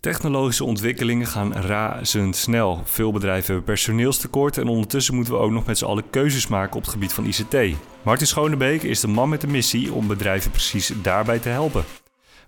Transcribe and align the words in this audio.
Technologische 0.00 0.64
ontwikkelingen 0.64 1.26
gaan 1.26 1.52
razendsnel. 1.52 2.82
Veel 2.84 3.12
bedrijven 3.12 3.46
hebben 3.46 3.64
personeelstekort 3.64 4.58
en 4.58 4.68
ondertussen 4.68 5.14
moeten 5.14 5.32
we 5.32 5.38
ook 5.38 5.50
nog 5.50 5.66
met 5.66 5.78
z'n 5.78 5.84
allen 5.84 6.10
keuzes 6.10 6.46
maken 6.46 6.76
op 6.76 6.82
het 6.82 6.90
gebied 6.90 7.12
van 7.12 7.24
ICT. 7.24 7.76
Martin 8.02 8.26
Schonebeek 8.26 8.82
is 8.82 9.00
de 9.00 9.08
man 9.08 9.28
met 9.28 9.40
de 9.40 9.46
missie 9.46 9.92
om 9.92 10.06
bedrijven 10.06 10.50
precies 10.50 10.92
daarbij 11.02 11.38
te 11.38 11.48
helpen. 11.48 11.84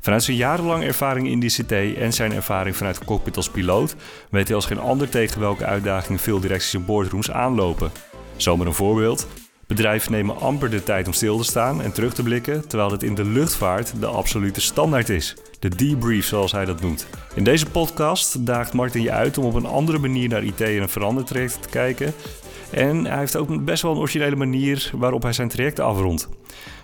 Vanuit 0.01 0.23
zijn 0.23 0.37
jarenlange 0.37 0.85
ervaring 0.85 1.29
in 1.29 1.43
ICT 1.43 1.73
en 1.97 2.13
zijn 2.13 2.33
ervaring 2.33 2.77
vanuit 2.77 3.05
cockpit 3.05 3.37
als 3.37 3.51
piloot 3.51 3.97
weet 4.31 4.47
hij 4.47 4.57
als 4.57 4.67
geen 4.67 4.81
ander 4.81 5.09
tegen 5.09 5.41
welke 5.41 5.65
uitdagingen 5.65 6.21
veel 6.21 6.41
directies 6.41 6.75
en 6.75 6.85
boardrooms 6.85 7.31
aanlopen. 7.31 7.93
Zomaar 8.37 8.67
een 8.67 8.75
voorbeeld. 8.75 9.27
Bedrijven 9.75 10.13
nemen 10.13 10.41
amper 10.41 10.71
de 10.71 10.83
tijd 10.83 11.07
om 11.07 11.13
stil 11.13 11.39
te 11.39 11.45
staan 11.45 11.83
en 11.83 11.93
terug 11.93 12.15
te 12.15 12.23
blikken, 12.23 12.69
terwijl 12.69 12.91
het 12.91 13.03
in 13.03 13.15
de 13.15 13.25
luchtvaart 13.25 14.01
de 14.01 14.07
absolute 14.07 14.61
standaard 14.61 15.09
is. 15.09 15.37
De 15.59 15.69
debrief, 15.69 16.27
zoals 16.27 16.53
hij 16.53 16.65
dat 16.65 16.81
noemt. 16.81 17.07
In 17.35 17.45
deze 17.45 17.67
podcast 17.67 18.47
daagt 18.47 18.73
Martin 18.73 19.03
je 19.03 19.13
uit 19.13 19.39
om 19.39 19.45
op 19.45 19.55
een 19.55 19.67
andere 19.67 19.99
manier 19.99 20.29
naar 20.29 20.43
IT 20.43 20.61
en 20.61 20.83
een 20.83 21.25
te 21.25 21.69
kijken. 21.71 22.15
En 22.71 23.05
hij 23.05 23.19
heeft 23.19 23.37
ook 23.37 23.65
best 23.65 23.83
wel 23.83 23.93
een 23.93 23.99
originele 23.99 24.37
manier 24.37 24.91
waarop 24.95 25.23
hij 25.23 25.33
zijn 25.33 25.49
trajecten 25.49 25.85
afrondt. 25.85 26.29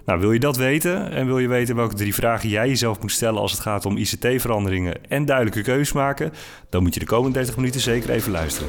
Nou, 0.05 0.21
wil 0.21 0.33
je 0.33 0.41
dat 0.41 0.57
weten 0.57 1.11
en 1.11 1.27
wil 1.27 1.39
je 1.39 1.49
weten 1.49 1.77
welke 1.77 1.95
drie 1.95 2.15
vragen 2.15 2.49
jij 2.49 2.69
jezelf 2.69 3.01
moet 3.01 3.13
stellen 3.13 3.41
als 3.41 3.53
het 3.53 3.61
gaat 3.61 3.87
om 3.87 3.97
ICT-veranderingen 3.97 5.05
en 5.09 5.25
duidelijke 5.25 5.63
keuzes 5.63 5.93
maken, 5.93 6.33
dan 6.69 6.83
moet 6.83 6.95
je 6.95 7.01
de 7.01 7.07
komende 7.07 7.39
30 7.39 7.57
minuten 7.57 7.81
zeker 7.81 8.11
even 8.11 8.33
luisteren. 8.33 8.69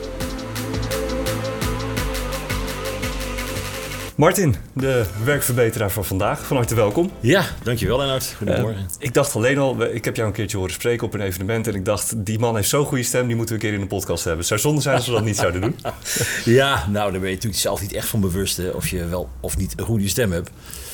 Martin, 4.20 4.56
de 4.74 5.06
werkverbeteraar 5.24 5.92
van 5.92 6.06
vandaag. 6.06 6.46
Van 6.46 6.58
harte 6.58 6.76
welkom. 6.76 7.12
Ja, 7.20 7.46
dankjewel 7.64 7.98
Lennart. 7.98 8.34
Goedemorgen. 8.38 8.82
Uh, 8.82 8.88
ik 8.98 9.14
dacht 9.14 9.36
alleen 9.36 9.58
al, 9.58 9.84
ik 9.84 10.06
heb 10.06 10.16
jou 10.16 10.28
een 10.28 10.34
keertje 10.34 10.58
horen 10.58 10.74
spreken 10.74 11.08
op 11.08 11.14
een 11.14 11.22
evenement... 11.22 11.68
en 11.68 11.76
ik 11.76 11.86
dacht, 11.86 12.26
die 12.26 12.40
man 12.40 12.56
heeft 12.56 12.70
zo'n 12.70 12.86
goede 12.86 13.04
stem, 13.04 13.28
die 13.28 13.36
moeten 13.36 13.56
we 13.56 13.62
een 13.62 13.70
keer 13.70 13.80
in 13.80 13.84
de 13.84 13.96
podcast 13.96 14.24
hebben. 14.24 14.40
Het 14.40 14.48
zou 14.48 14.60
zonde 14.60 14.82
zijn 14.82 14.96
als 14.96 15.06
we 15.06 15.12
dat 15.12 15.24
niet 15.24 15.38
zouden 15.38 15.62
doen. 15.62 15.76
ja, 16.60 16.88
nou, 16.90 17.12
daar 17.12 17.20
ben 17.20 17.30
je 17.30 17.36
natuurlijk 17.36 17.62
zelf 17.62 17.82
niet 17.82 17.94
echt 17.94 18.08
van 18.08 18.22
bewust... 18.22 18.74
of 18.74 18.88
je 18.88 19.08
wel 19.08 19.30
of 19.40 19.58
niet 19.58 19.74
een 19.76 19.86
goede 19.86 20.08
stem 20.08 20.32
hebt. 20.32 20.50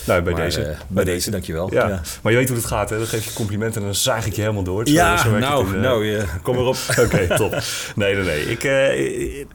Nou, 0.05 0.21
bij 0.21 0.33
deze. 0.33 0.59
Uh, 0.59 0.65
bij, 0.65 0.77
bij 0.87 1.03
deze, 1.03 1.15
deze, 1.15 1.31
dankjewel. 1.31 1.73
Ja. 1.73 1.87
ja. 1.87 2.01
Maar 2.21 2.31
je 2.31 2.37
weet 2.37 2.47
hoe 2.47 2.57
het 2.57 2.67
gaat, 2.67 2.89
hè? 2.89 2.97
Dan 2.97 3.07
geef 3.07 3.25
je 3.25 3.33
complimenten 3.33 3.81
en 3.81 3.87
dan 3.87 3.95
zaag 3.95 4.25
ik 4.25 4.33
je 4.33 4.41
helemaal 4.41 4.63
door. 4.63 4.87
Zo, 4.87 4.93
ja, 4.93 5.17
zo 5.17 5.37
nou, 5.37 5.67
in, 5.67 5.75
uh... 5.75 5.81
nou 5.81 6.23
kom 6.41 6.55
erop. 6.57 6.77
Oké, 7.03 7.35
top. 7.35 7.57
Nee, 7.95 8.15
nee, 8.15 8.23
nee. 8.23 8.41
Ik, 8.41 8.59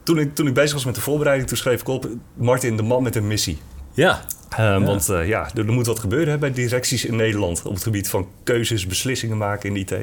toen, 0.03 0.19
ik, 0.19 0.35
toen 0.35 0.47
ik 0.47 0.53
bezig 0.53 0.73
was 0.73 0.85
met 0.85 0.95
de 0.95 1.01
voorbereiding, 1.01 1.47
toen 1.47 1.57
schreef 1.57 1.81
ik 1.81 1.87
op... 1.87 2.07
Martin, 2.33 2.77
de 2.77 2.83
man 2.83 3.03
met 3.03 3.15
een 3.15 3.27
missie. 3.27 3.59
Ja. 3.93 4.21
Um, 4.59 4.65
ja. 4.65 4.81
Want 4.81 5.09
uh, 5.09 5.27
ja, 5.27 5.49
er, 5.53 5.67
er, 5.67 5.73
moet 5.73 5.85
wat 5.85 5.99
gebeuren 5.99 6.29
hè, 6.29 6.37
bij 6.37 6.51
directies 6.51 7.05
in 7.05 7.15
Nederland 7.15 7.61
op 7.65 7.73
het 7.73 7.83
gebied 7.83 8.09
van 8.09 8.27
keuzes, 8.43 8.87
beslissingen 8.87 9.37
maken 9.37 9.69
in 9.69 9.75
IT. 9.75 9.95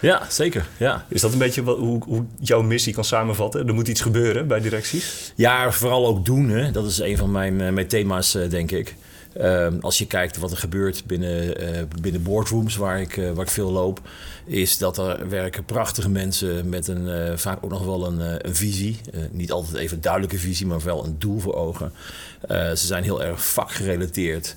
Ja, 0.00 0.22
zeker. 0.28 0.66
Ja. 0.76 1.04
Is 1.08 1.20
dat 1.20 1.32
een 1.32 1.38
beetje 1.38 1.62
wat, 1.62 1.78
hoe, 1.78 2.02
hoe 2.04 2.24
jouw 2.40 2.62
missie 2.62 2.94
kan 2.94 3.04
samenvatten? 3.04 3.68
Er 3.68 3.74
moet 3.74 3.88
iets 3.88 4.00
gebeuren 4.00 4.46
bij 4.46 4.60
directies? 4.60 5.32
Ja, 5.36 5.70
vooral 5.70 6.06
ook 6.06 6.24
doen. 6.24 6.48
Hè. 6.48 6.70
Dat 6.70 6.86
is 6.86 6.98
een 6.98 7.16
van 7.16 7.30
mijn, 7.30 7.60
uh, 7.60 7.70
mijn 7.70 7.86
thema's, 7.86 8.32
denk 8.48 8.70
ik. 8.70 8.94
Um, 9.40 9.78
als 9.80 9.98
je 9.98 10.06
kijkt 10.06 10.36
wat 10.36 10.50
er 10.50 10.56
gebeurt 10.56 11.04
binnen, 11.04 11.62
uh, 11.62 11.82
binnen 12.00 12.22
boardrooms 12.22 12.76
waar 12.76 13.00
ik, 13.00 13.16
uh, 13.16 13.30
waar 13.30 13.44
ik 13.44 13.50
veel 13.50 13.70
loop, 13.70 14.00
is 14.46 14.78
dat 14.78 14.98
er 14.98 15.28
werken 15.28 15.64
prachtige 15.64 16.08
mensen 16.08 16.68
met 16.68 16.88
een, 16.88 17.06
uh, 17.06 17.36
vaak 17.36 17.58
ook 17.60 17.70
nog 17.70 17.84
wel 17.84 18.06
een, 18.06 18.46
een 18.46 18.54
visie. 18.54 19.00
niet 19.30 19.52
altijd 19.52 19.76
even 19.76 19.96
een 19.96 20.02
duidelijke 20.02 20.38
visie, 20.38 20.66
maar 20.66 20.80
wel 20.80 21.04
een 21.04 21.18
doel 21.18 21.38
voor 21.38 21.54
ogen. 21.54 21.92
ze 22.48 22.86
zijn 22.86 23.02
heel 23.02 23.22
erg 23.22 23.46
vakgerelateerd. 23.46 24.54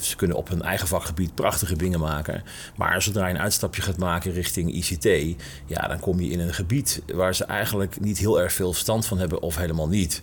ze 0.00 0.16
kunnen 0.16 0.36
op 0.36 0.48
hun 0.48 0.62
eigen 0.62 0.88
vakgebied 0.88 1.34
prachtige 1.34 1.76
dingen 1.76 2.00
maken. 2.00 2.42
Maar 2.76 3.02
zodra 3.02 3.26
je 3.26 3.34
een 3.34 3.40
uitstapje 3.40 3.82
gaat 3.82 3.98
maken 3.98 4.32
richting 4.32 4.72
ICT, 4.72 5.36
ja, 5.66 5.88
dan 5.88 6.00
kom 6.00 6.20
je 6.20 6.30
in 6.30 6.40
een 6.40 6.54
gebied 6.54 7.02
waar 7.14 7.34
ze 7.34 7.44
eigenlijk 7.44 8.00
niet 8.00 8.18
heel 8.18 8.40
erg 8.40 8.52
veel 8.52 8.72
verstand 8.72 9.06
van 9.06 9.18
hebben 9.18 9.42
of 9.42 9.56
helemaal 9.56 9.88
niet. 9.88 10.22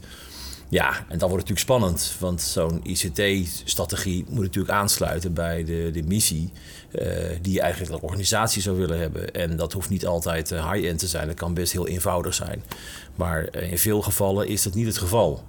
Ja, 0.71 1.05
en 1.07 1.17
dan 1.17 1.29
wordt 1.29 1.49
natuurlijk 1.49 1.59
spannend, 1.59 2.15
want 2.19 2.41
zo'n 2.41 2.79
ICT-strategie 2.83 4.25
moet 4.29 4.43
natuurlijk 4.43 4.73
aansluiten 4.73 5.33
bij 5.33 5.63
de, 5.63 5.89
de 5.93 6.03
missie 6.03 6.51
uh, 6.91 7.05
die 7.41 7.53
je 7.53 7.61
eigenlijk 7.61 7.91
als 7.91 8.01
organisatie 8.01 8.61
zou 8.61 8.77
willen 8.77 8.99
hebben. 8.99 9.33
En 9.33 9.57
dat 9.57 9.73
hoeft 9.73 9.89
niet 9.89 10.05
altijd 10.05 10.49
high-end 10.49 10.99
te 10.99 11.07
zijn, 11.07 11.27
dat 11.27 11.35
kan 11.35 11.53
best 11.53 11.71
heel 11.71 11.87
eenvoudig 11.87 12.33
zijn. 12.33 12.63
Maar 13.15 13.55
in 13.55 13.77
veel 13.77 14.01
gevallen 14.01 14.47
is 14.47 14.63
dat 14.63 14.73
niet 14.73 14.85
het 14.85 14.97
geval. 14.97 15.43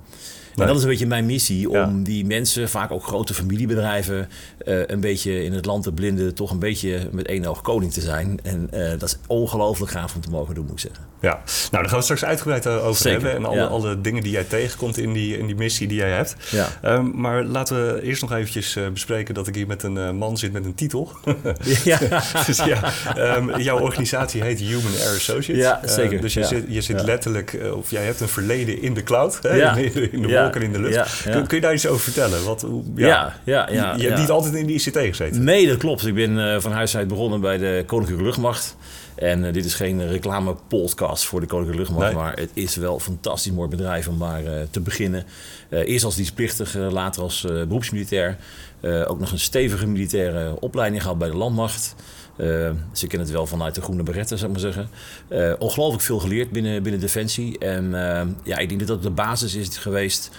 En 0.56 0.66
dat 0.66 0.76
is 0.76 0.82
een 0.82 0.88
beetje 0.88 1.06
mijn 1.06 1.26
missie, 1.26 1.68
om 1.68 1.76
ja. 1.76 2.04
die 2.04 2.26
mensen, 2.26 2.68
vaak 2.68 2.90
ook 2.90 3.04
grote 3.04 3.34
familiebedrijven, 3.34 4.28
uh, 4.64 4.86
een 4.86 5.00
beetje 5.00 5.44
in 5.44 5.52
het 5.52 5.66
land 5.66 5.82
te 5.82 5.92
blinden, 5.92 6.34
toch 6.34 6.50
een 6.50 6.58
beetje 6.58 7.08
met 7.12 7.26
één 7.26 7.44
oog 7.44 7.62
koning 7.62 7.92
te 7.92 8.00
zijn. 8.00 8.38
En 8.42 8.68
uh, 8.74 8.90
dat 8.90 9.02
is 9.02 9.18
ongelooflijk 9.26 9.92
gaaf 9.92 10.14
om 10.14 10.20
te 10.20 10.30
mogen 10.30 10.54
doen, 10.54 10.64
moet 10.64 10.72
ik 10.72 10.80
zeggen. 10.80 11.04
Ja, 11.20 11.30
nou 11.30 11.42
daar 11.70 11.88
gaan 11.88 11.98
we 11.98 12.04
straks 12.04 12.24
uitgebreid 12.24 12.66
over 12.66 13.02
Zeker. 13.02 13.12
hebben. 13.12 13.36
En 13.36 13.44
alle, 13.44 13.56
ja. 13.56 13.66
alle 13.66 14.00
dingen 14.00 14.22
die 14.22 14.32
jij 14.32 14.44
tegenkomt 14.44 14.98
in 14.98 15.12
die, 15.12 15.38
in 15.38 15.46
die 15.46 15.54
missie 15.54 15.88
die 15.88 15.96
jij 15.96 16.10
hebt. 16.10 16.36
Ja. 16.50 16.68
Um, 16.84 17.12
maar 17.14 17.44
laten 17.44 17.94
we 17.94 18.02
eerst 18.02 18.20
nog 18.20 18.32
eventjes 18.32 18.78
bespreken 18.92 19.34
dat 19.34 19.46
ik 19.46 19.54
hier 19.54 19.66
met 19.66 19.82
een 19.82 20.16
man 20.16 20.36
zit 20.36 20.52
met 20.52 20.64
een 20.64 20.74
titel. 20.74 21.12
ja. 21.84 21.98
dus 22.46 22.64
ja, 22.64 22.92
um, 23.36 23.60
jouw 23.60 23.78
organisatie 23.78 24.42
heet 24.42 24.58
Human 24.58 24.92
Air 25.00 25.16
Associates. 25.16 25.64
Ja, 25.64 25.80
zeker. 25.84 26.20
dus 26.20 26.34
je 26.34 26.44
zit, 26.44 26.64
je 26.68 26.80
zit 26.80 27.02
letterlijk, 27.02 27.58
of 27.74 27.90
jij 27.90 28.04
hebt 28.04 28.20
een 28.20 28.28
verleden 28.28 28.82
in 28.82 28.94
de 28.94 29.02
cloud, 29.02 29.38
hè? 29.42 29.54
Ja. 29.54 29.76
in 29.76 29.92
de, 29.92 30.10
in 30.10 30.22
de 30.22 30.28
wolken 30.42 30.62
in 30.62 30.72
de 30.72 30.80
lucht. 30.80 31.22
Kun, 31.22 31.46
kun, 31.46 31.56
je 31.56 31.62
daar 31.62 31.74
iets 31.74 31.86
over 31.86 32.02
vertellen? 32.02 32.44
Wat, 32.44 32.66
ja, 32.94 33.36
ja, 33.44 33.68
ja. 33.70 33.94
Je, 33.96 34.06
hebt 34.06 34.18
niet 34.18 34.30
altijd 34.30 34.54
in 34.54 34.66
de 34.66 34.72
ICT 34.72 34.98
gezeten. 34.98 35.44
Nee, 35.44 35.66
dat 35.66 35.76
klopt. 35.76 36.06
Ik 36.06 36.14
ben 36.14 36.36
uh, 36.36 36.60
van 36.60 36.72
huis 36.72 36.96
uit 36.96 37.08
begonnen 37.08 37.40
bij 37.40 37.58
de 37.58 37.82
Koninklijke 37.86 38.24
Luchtmacht. 38.24 38.76
En 39.14 39.44
uh, 39.44 39.52
dit 39.52 39.64
is 39.64 39.74
geen 39.74 40.08
reclame-podcast 40.08 41.24
voor 41.24 41.40
de 41.40 41.46
Koninklijke 41.46 41.82
Luchtmacht, 41.82 42.12
nee. 42.12 42.22
maar 42.22 42.36
het 42.36 42.50
is 42.52 42.76
wel 42.76 42.94
een 42.94 43.00
fantastisch 43.00 43.52
mooi 43.52 43.68
bedrijf 43.68 44.08
om 44.08 44.16
maar 44.16 44.42
uh, 44.42 44.50
te 44.70 44.80
beginnen. 44.80 45.24
Uh, 45.68 45.88
eerst 45.88 46.04
als 46.04 46.16
dienstplichtige, 46.16 46.78
later 46.78 47.22
als 47.22 47.40
beroepsmilitair. 47.40 48.36
ook 48.82 49.18
nog 49.18 49.32
een 49.32 49.38
stevige 49.38 49.86
militaire 49.86 50.60
opleiding 50.60 51.02
gehad 51.02 51.18
bij 51.18 51.28
de 51.28 51.36
Landmacht. 51.36 51.94
Uh, 52.36 52.46
ze 52.92 53.06
kennen 53.06 53.26
het 53.26 53.36
wel 53.36 53.46
vanuit 53.46 53.74
de 53.74 53.82
groene 53.82 54.02
beretten, 54.02 54.38
zou 54.38 54.52
ik 54.52 54.62
maar 54.62 54.72
zeggen. 54.72 54.90
Uh, 55.28 55.52
ongelooflijk 55.58 56.02
veel 56.02 56.18
geleerd 56.18 56.50
binnen, 56.50 56.82
binnen 56.82 57.00
Defensie. 57.00 57.58
En 57.58 57.84
uh, 57.84 58.22
ja, 58.44 58.58
ik 58.58 58.68
denk 58.68 58.78
dat 58.78 58.88
dat 58.88 59.02
de 59.02 59.10
basis 59.10 59.54
is 59.54 59.76
geweest 59.76 60.30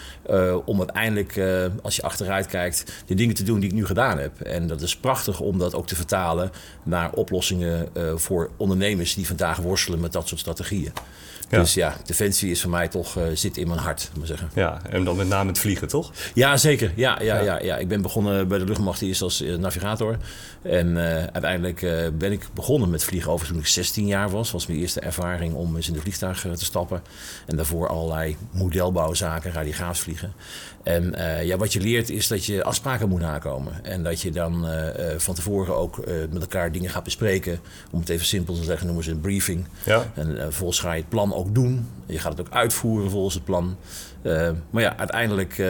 om 0.66 0.78
uiteindelijk, 0.78 1.42
als 1.82 1.96
je 1.96 2.02
achteruit 2.02 2.46
kijkt, 2.46 3.04
de 3.06 3.16
dingen 3.16 3.36
te 3.36 3.44
doen 3.44 3.60
die 3.60 3.70
ik 3.70 3.76
nu 3.76 3.86
gedaan 3.86 4.18
heb. 4.18 4.42
En 4.42 4.68
dat 4.68 4.82
is 4.82 4.98
prachtig 4.98 5.40
om 5.40 5.58
dat 5.58 5.76
ook 5.76 5.88
te 5.88 5.96
vertalen 5.96 6.52
naar 6.84 7.12
oplossingen 7.12 7.90
voor 8.16 8.50
ondernemers 8.58 9.16
die 9.16 9.28
vandaag 9.28 9.58
worstelen 9.58 10.00
met 10.00 10.12
dat 10.12 10.28
soort 10.28 10.40
strategieën. 10.40 10.92
Ja. 11.54 11.60
Dus 11.60 11.74
ja, 11.74 11.96
defensie 12.06 12.52
is 12.52 12.62
voor 12.62 12.70
mij 12.70 12.88
toch, 12.88 13.18
uh, 13.18 13.24
zit 13.34 13.58
in 13.58 13.68
mijn 13.68 13.80
hart, 13.80 14.12
moet 14.18 14.28
zeggen. 14.28 14.50
Ja, 14.54 14.82
en 14.90 15.04
dan 15.04 15.16
met 15.16 15.28
name 15.28 15.50
het 15.50 15.60
vliegen, 15.60 15.88
toch? 15.88 16.12
Ja, 16.34 16.58
zeker. 16.58 16.92
Ja, 16.96 17.22
ja, 17.22 17.36
ja. 17.36 17.44
ja, 17.44 17.62
ja. 17.62 17.78
Ik 17.78 17.88
ben 17.88 18.02
begonnen 18.02 18.48
bij 18.48 18.58
de 18.58 18.66
luchtmacht 18.66 19.02
eerst 19.02 19.22
als 19.22 19.42
uh, 19.42 19.58
navigator. 19.58 20.18
En 20.62 20.88
uh, 20.88 21.04
uiteindelijk 21.16 21.80
ben 22.18 22.32
ik 22.32 22.48
begonnen 22.54 22.90
met 22.90 23.04
vliegen 23.04 23.32
over 23.32 23.48
toen 23.48 23.58
ik 23.58 23.68
16 23.68 24.08
jaar 24.08 24.30
was. 24.30 24.52
was 24.52 24.68
mijn 24.68 24.80
eerste 24.80 25.00
ervaring 25.00 25.54
om 25.54 25.76
eens 25.76 25.88
in 25.88 25.94
de 25.94 26.02
vliegtuig 26.02 26.42
te 26.42 26.66
stappen. 26.66 27.02
En 27.46 27.56
daarvoor 27.56 27.88
allerlei 27.88 28.38
modelbouwzaken, 28.52 29.52
radiograafsvliegen. 29.52 30.34
En 30.84 31.14
uh, 31.18 31.44
ja, 31.44 31.58
wat 31.58 31.74
je 31.74 31.80
leert 31.80 32.10
is 32.10 32.28
dat 32.28 32.46
je 32.46 32.64
afspraken 32.64 33.10
moet 33.10 33.22
nakomen. 33.22 33.86
En 33.86 34.04
dat 34.04 34.22
je 34.22 34.32
dan 34.32 34.70
uh, 34.70 34.88
van 35.18 35.36
tevoren 35.36 35.76
ook 35.76 35.98
uh, 35.98 36.14
met 36.32 36.42
elkaar 36.42 36.72
dingen 36.72 36.90
gaat 36.90 37.04
bespreken. 37.04 37.60
Om 37.92 38.00
het 38.00 38.10
even 38.10 38.26
simpel 38.26 38.54
te 38.54 38.64
zeggen, 38.64 38.86
noemen 38.86 39.04
ze 39.04 39.12
een 39.12 39.20
briefing. 39.20 39.66
Ja. 39.86 40.12
En 40.14 40.36
vervolgens 40.38 40.80
ga 40.80 40.94
je 40.94 41.02
het 41.02 41.10
plan 41.10 41.34
ook 41.34 41.56
doen. 41.56 41.88
Je 42.06 42.20
gaat 42.20 42.38
het 42.38 42.48
ook 42.48 42.54
uitvoeren 42.54 43.10
volgens 43.10 43.34
het 43.34 43.44
plan. 43.44 43.78
maar 44.70 44.82
ja, 44.82 44.98
uiteindelijk 44.98 45.64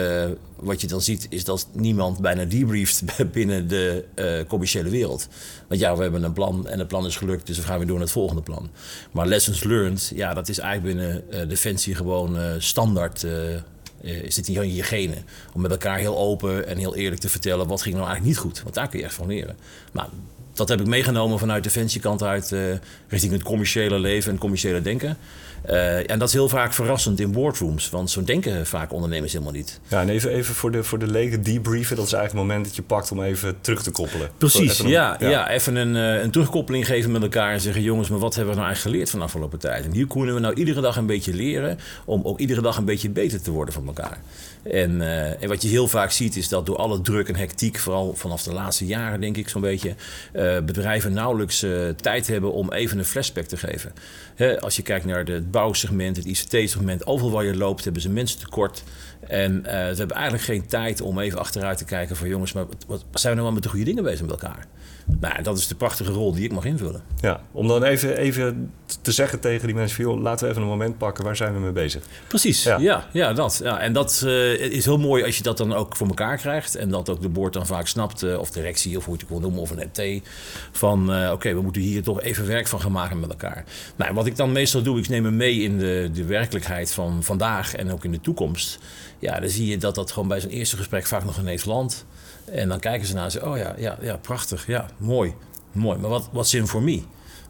wat 0.56 0.80
je 0.80 0.86
dan 0.86 1.00
ziet 1.00 1.26
is 1.30 1.44
dat 1.44 1.68
niemand 1.72 2.20
bijna 2.20 2.44
debrieft 2.44 3.02
binnen 3.32 3.68
de 3.68 4.04
commerciële 4.48 4.90
wereld. 4.90 5.28
Want 5.68 5.80
ja, 5.80 5.96
we 5.96 6.02
hebben 6.02 6.22
een 6.22 6.32
plan 6.32 6.68
en 6.68 6.78
het 6.78 6.88
plan 6.88 7.06
is 7.06 7.16
gelukt, 7.16 7.46
dus 7.46 7.56
we 7.56 7.62
gaan 7.62 7.76
weer 7.76 7.86
door 7.86 7.96
naar 7.96 8.04
het 8.04 8.14
volgende 8.14 8.42
plan. 8.42 8.70
Maar 9.10 9.26
lessons 9.26 9.64
learned, 9.64 10.12
ja, 10.14 10.34
dat 10.34 10.48
is 10.48 10.58
eigenlijk 10.58 10.96
binnen 10.96 11.48
Defensie 11.48 11.94
gewoon 11.94 12.38
standaard 12.58 13.26
uh, 14.04 14.24
zit 14.28 14.48
niet 14.48 14.56
in 14.56 14.74
je 14.74 14.82
genen. 14.82 15.24
Om 15.52 15.60
met 15.60 15.70
elkaar 15.70 15.98
heel 15.98 16.18
open 16.18 16.66
en 16.66 16.76
heel 16.76 16.96
eerlijk 16.96 17.20
te 17.20 17.28
vertellen 17.28 17.66
wat 17.66 17.82
ging 17.82 17.94
nou 17.94 18.06
eigenlijk 18.06 18.36
niet 18.36 18.44
goed. 18.44 18.62
Want 18.62 18.74
daar 18.74 18.88
kun 18.88 18.98
je 18.98 19.04
echt 19.04 19.14
van 19.14 19.26
leren. 19.26 19.56
Nou, 19.92 20.08
dat 20.54 20.68
heb 20.68 20.80
ik 20.80 20.86
meegenomen 20.86 21.38
vanuit 21.38 21.62
de 21.62 21.68
defensiekant 21.68 22.22
uit 22.22 22.50
uh, 22.50 22.60
richting 23.08 23.32
het 23.32 23.42
commerciële 23.42 23.98
leven 23.98 24.32
en 24.32 24.38
commerciële 24.38 24.82
denken. 24.82 25.16
Uh, 25.70 26.10
en 26.10 26.18
dat 26.18 26.28
is 26.28 26.34
heel 26.34 26.48
vaak 26.48 26.72
verrassend 26.72 27.20
in 27.20 27.32
boardrooms, 27.32 27.90
want 27.90 28.10
zo 28.10 28.24
denken 28.24 28.66
vaak 28.66 28.92
ondernemers 28.92 29.32
helemaal 29.32 29.52
niet. 29.52 29.80
Ja, 29.88 30.00
en 30.00 30.08
even, 30.08 30.30
even 30.30 30.54
voor 30.54 30.70
de, 30.70 30.84
voor 30.84 30.98
de 30.98 31.06
leken, 31.06 31.42
debriefen, 31.42 31.96
dat 31.96 32.06
is 32.06 32.12
eigenlijk 32.12 32.32
het 32.32 32.52
moment 32.52 32.64
dat 32.64 32.76
je 32.76 32.82
pakt 32.82 33.10
om 33.10 33.22
even 33.22 33.60
terug 33.60 33.82
te 33.82 33.90
koppelen. 33.90 34.28
Precies, 34.38 34.78
een, 34.78 34.88
ja, 34.88 35.16
ja, 35.18 35.28
ja. 35.28 35.50
even 35.50 35.76
een, 35.76 35.94
uh, 35.94 36.22
een 36.22 36.30
terugkoppeling 36.30 36.86
geven 36.86 37.12
met 37.12 37.22
elkaar 37.22 37.52
en 37.52 37.60
zeggen: 37.60 37.82
jongens, 37.82 38.08
maar 38.08 38.18
wat 38.18 38.34
hebben 38.34 38.54
we 38.54 38.60
nou 38.60 38.72
eigenlijk 38.72 38.94
geleerd 38.94 39.10
van 39.10 39.18
de 39.18 39.24
afgelopen 39.24 39.58
tijd? 39.58 39.84
En 39.84 39.92
hier 39.92 40.06
kunnen 40.06 40.34
we 40.34 40.40
nou 40.40 40.54
iedere 40.54 40.80
dag 40.80 40.96
een 40.96 41.06
beetje 41.06 41.34
leren 41.34 41.78
om 42.04 42.20
ook 42.24 42.38
iedere 42.38 42.60
dag 42.60 42.76
een 42.76 42.84
beetje 42.84 43.10
beter 43.10 43.42
te 43.42 43.50
worden 43.50 43.74
van 43.74 43.86
elkaar. 43.86 44.18
En, 44.70 45.00
uh, 45.00 45.42
en 45.42 45.48
wat 45.48 45.62
je 45.62 45.68
heel 45.68 45.88
vaak 45.88 46.10
ziet 46.10 46.36
is 46.36 46.48
dat 46.48 46.66
door 46.66 46.76
alle 46.76 47.00
druk 47.00 47.28
en 47.28 47.36
hectiek, 47.36 47.78
vooral 47.78 48.14
vanaf 48.14 48.42
de 48.42 48.52
laatste 48.52 48.86
jaren 48.86 49.20
denk 49.20 49.36
ik 49.36 49.48
zo'n 49.48 49.60
beetje, 49.60 49.94
uh, 50.32 50.58
bedrijven 50.60 51.12
nauwelijks 51.12 51.62
uh, 51.62 51.88
tijd 51.88 52.26
hebben 52.26 52.52
om 52.52 52.72
even 52.72 52.98
een 52.98 53.04
flashback 53.04 53.44
te 53.44 53.56
geven. 53.56 53.92
Als 54.60 54.76
je 54.76 54.82
kijkt 54.82 55.04
naar 55.04 55.24
het 55.24 55.50
bouwsegment, 55.50 56.16
het 56.16 56.24
ICT-segment, 56.24 57.06
overal 57.06 57.32
waar 57.32 57.44
je 57.44 57.56
loopt 57.56 57.84
hebben 57.84 58.02
ze 58.02 58.08
mensen 58.08 58.38
tekort. 58.38 58.82
En 59.28 59.60
ze 59.64 59.94
hebben 59.96 60.16
eigenlijk 60.16 60.44
geen 60.44 60.66
tijd 60.66 61.00
om 61.00 61.18
even 61.18 61.38
achteruit 61.38 61.78
te 61.78 61.84
kijken 61.84 62.16
van 62.16 62.28
jongens, 62.28 62.52
maar 62.52 62.66
wat, 62.86 63.04
wat 63.10 63.20
zijn 63.20 63.34
we 63.34 63.40
nou 63.40 63.42
wel 63.42 63.52
met 63.52 63.62
de 63.62 63.68
goede 63.68 63.84
dingen 63.84 64.02
bezig 64.02 64.20
met 64.20 64.30
elkaar? 64.30 64.66
Nou, 65.20 65.42
dat 65.42 65.58
is 65.58 65.66
de 65.66 65.74
prachtige 65.74 66.12
rol 66.12 66.32
die 66.32 66.44
ik 66.44 66.52
mag 66.52 66.64
invullen. 66.64 67.02
Ja, 67.20 67.40
om 67.52 67.68
dan 67.68 67.82
even, 67.82 68.16
even 68.16 68.72
te 69.02 69.12
zeggen 69.12 69.40
tegen 69.40 69.66
die 69.66 69.76
mensen: 69.76 70.04
joh, 70.04 70.20
laten 70.20 70.44
we 70.44 70.50
even 70.50 70.62
een 70.62 70.68
moment 70.68 70.98
pakken, 70.98 71.24
waar 71.24 71.36
zijn 71.36 71.54
we 71.54 71.60
mee 71.60 71.72
bezig? 71.72 72.02
Precies, 72.28 72.62
ja, 72.62 72.78
ja, 72.78 73.08
ja 73.12 73.32
dat. 73.32 73.60
Ja. 73.62 73.80
En 73.80 73.92
dat 73.92 74.22
uh, 74.24 74.52
is 74.60 74.84
heel 74.84 74.98
mooi 74.98 75.24
als 75.24 75.36
je 75.36 75.42
dat 75.42 75.56
dan 75.56 75.72
ook 75.72 75.96
voor 75.96 76.06
elkaar 76.06 76.36
krijgt. 76.36 76.74
En 76.74 76.88
dat 76.88 77.08
ook 77.08 77.22
de 77.22 77.28
boord 77.28 77.52
dan 77.52 77.66
vaak 77.66 77.86
snapt, 77.86 78.22
uh, 78.22 78.38
of 78.38 78.50
directie, 78.50 78.96
of 78.96 79.04
hoe 79.04 79.14
je 79.14 79.20
het 79.20 79.28
wil 79.28 79.40
noemen, 79.40 79.60
of 79.60 79.70
een 79.70 79.90
MT. 79.92 80.22
Van 80.72 81.14
uh, 81.14 81.30
oké, 81.32 81.54
we 81.54 81.60
moeten 81.60 81.82
hier 81.82 82.02
toch 82.02 82.22
even 82.22 82.46
werk 82.46 82.66
van 82.66 82.80
gaan 82.80 82.92
maken 82.92 83.20
met 83.20 83.30
elkaar. 83.30 83.64
Nou, 83.96 84.14
wat 84.14 84.26
ik 84.26 84.36
dan 84.36 84.52
meestal 84.52 84.82
doe, 84.82 84.98
ik 84.98 85.08
neem 85.08 85.24
hem 85.24 85.36
mee 85.36 85.60
in 85.60 85.78
de, 85.78 86.10
de 86.12 86.24
werkelijkheid 86.24 86.92
van 86.92 87.22
vandaag 87.22 87.74
en 87.74 87.92
ook 87.92 88.04
in 88.04 88.12
de 88.12 88.20
toekomst. 88.20 88.78
Ja, 89.18 89.40
dan 89.40 89.50
zie 89.50 89.66
je 89.66 89.76
dat 89.76 89.94
dat 89.94 90.12
gewoon 90.12 90.28
bij 90.28 90.40
zo'n 90.40 90.50
eerste 90.50 90.76
gesprek 90.76 91.06
vaak 91.06 91.24
nog 91.24 91.38
ineens 91.38 91.64
landt. 91.64 92.06
En 92.44 92.68
dan 92.68 92.80
kijken 92.80 93.06
ze 93.06 93.14
naar 93.14 93.34
en 93.34 93.44
oh 93.44 93.56
ja, 93.56 93.74
ja, 93.78 93.98
ja, 94.00 94.16
prachtig, 94.16 94.66
ja, 94.66 94.86
mooi, 94.96 95.34
mooi. 95.72 95.98
Maar 95.98 96.10
wat, 96.10 96.28
wat 96.32 96.52
in 96.52 96.66
voor 96.66 96.82
me? 96.82 97.02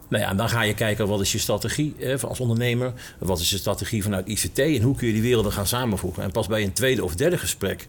Nou 0.07 0.23
ja, 0.23 0.33
dan 0.33 0.49
ga 0.49 0.61
je 0.61 0.73
kijken 0.73 1.07
wat 1.07 1.21
is 1.21 1.31
je 1.31 1.37
strategie 1.37 1.95
als 2.21 2.39
ondernemer. 2.39 2.93
Wat 3.19 3.39
is 3.39 3.49
je 3.49 3.57
strategie 3.57 4.03
vanuit 4.03 4.27
ICT 4.27 4.59
en 4.59 4.81
hoe 4.81 4.95
kun 4.95 5.07
je 5.07 5.13
die 5.13 5.21
werelden 5.21 5.51
gaan 5.51 5.67
samenvoegen. 5.67 6.23
En 6.23 6.31
pas 6.31 6.47
bij 6.47 6.63
een 6.63 6.73
tweede 6.73 7.03
of 7.03 7.15
derde 7.15 7.37
gesprek, 7.37 7.85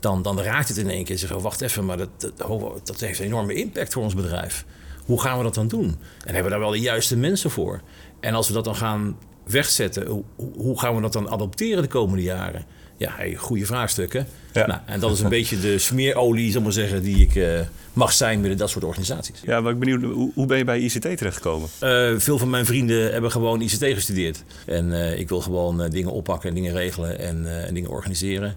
dan, 0.00 0.22
dan 0.22 0.40
raakt 0.40 0.68
het 0.68 0.76
in 0.76 0.90
één 0.90 1.04
keer. 1.04 1.18
Zeggen, 1.18 1.36
oh, 1.36 1.42
wacht 1.42 1.60
even, 1.60 1.84
maar 1.84 1.96
dat, 1.96 2.08
dat, 2.16 2.42
oh, 2.42 2.76
dat 2.84 3.00
heeft 3.00 3.18
een 3.18 3.24
enorme 3.24 3.54
impact 3.54 3.92
voor 3.92 4.02
ons 4.02 4.14
bedrijf. 4.14 4.64
Hoe 5.04 5.20
gaan 5.20 5.38
we 5.38 5.44
dat 5.44 5.54
dan 5.54 5.68
doen? 5.68 5.86
En 5.86 6.34
hebben 6.34 6.44
we 6.44 6.50
daar 6.50 6.60
wel 6.60 6.70
de 6.70 6.80
juiste 6.80 7.16
mensen 7.16 7.50
voor? 7.50 7.80
En 8.20 8.34
als 8.34 8.48
we 8.48 8.54
dat 8.54 8.64
dan 8.64 8.76
gaan 8.76 9.18
wegzetten, 9.44 10.06
hoe, 10.06 10.24
hoe 10.36 10.80
gaan 10.80 10.94
we 10.94 11.00
dat 11.00 11.12
dan 11.12 11.30
adopteren 11.30 11.82
de 11.82 11.88
komende 11.88 12.22
jaren? 12.22 12.64
Ja, 12.96 13.12
hey, 13.16 13.34
goede 13.34 13.66
vraagstukken. 13.66 14.26
Ja. 14.52 14.66
Nou, 14.66 14.80
en 14.86 15.00
dat 15.00 15.12
is 15.12 15.20
een 15.20 15.28
beetje 15.38 15.60
de 15.60 15.78
smeerolie, 15.78 16.52
zal 16.52 16.62
maar 16.62 16.72
zeggen, 16.72 17.02
die 17.02 17.16
ik 17.16 17.34
uh, 17.34 17.60
mag 17.92 18.12
zijn 18.12 18.40
binnen 18.40 18.58
dat 18.58 18.70
soort 18.70 18.84
organisaties. 18.84 19.40
Ja, 19.44 19.60
maar 19.60 19.72
ik 19.72 19.78
ben 19.78 19.88
benieuwd, 19.88 20.14
hoe, 20.14 20.30
hoe 20.34 20.46
ben 20.46 20.58
je 20.58 20.64
bij 20.64 20.78
ICT 20.78 21.00
terechtgekomen? 21.00 21.68
Uh, 21.80 22.18
veel 22.18 22.38
van 22.38 22.50
mijn 22.50 22.66
vrienden 22.66 23.12
hebben 23.12 23.30
gewoon 23.30 23.60
ICT 23.60 23.84
gestudeerd. 23.84 24.44
En 24.66 24.88
uh, 24.88 25.18
ik 25.18 25.28
wil 25.28 25.40
gewoon 25.40 25.88
dingen 25.88 26.12
oppakken 26.12 26.48
en 26.48 26.54
dingen 26.54 26.72
regelen 26.72 27.18
en, 27.18 27.66
en 27.66 27.74
dingen 27.74 27.90
organiseren. 27.90 28.56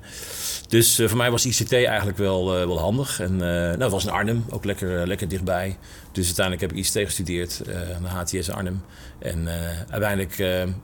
Dus 0.68 1.01
voor 1.06 1.18
mij 1.18 1.31
was 1.31 1.45
ICT 1.45 1.74
eigenlijk 1.74 2.18
wel, 2.18 2.45
wel 2.45 2.80
handig. 2.80 3.19
En 3.19 3.36
nou, 3.36 3.81
het 3.81 3.92
was 3.92 4.06
in 4.06 4.12
Arnhem, 4.12 4.45
ook 4.50 4.66
lekker, 4.66 5.07
lekker 5.07 5.28
dichtbij. 5.28 5.78
Dus 6.18 6.25
uiteindelijk 6.25 6.62
heb 6.62 6.72
ik 6.72 6.86
ICT 6.86 7.06
gestudeerd 7.06 7.62
aan 7.96 8.04
de 8.04 8.38
HTS 8.38 8.50
Arnhem. 8.50 8.81
En 9.19 9.48
uiteindelijk 9.90 10.36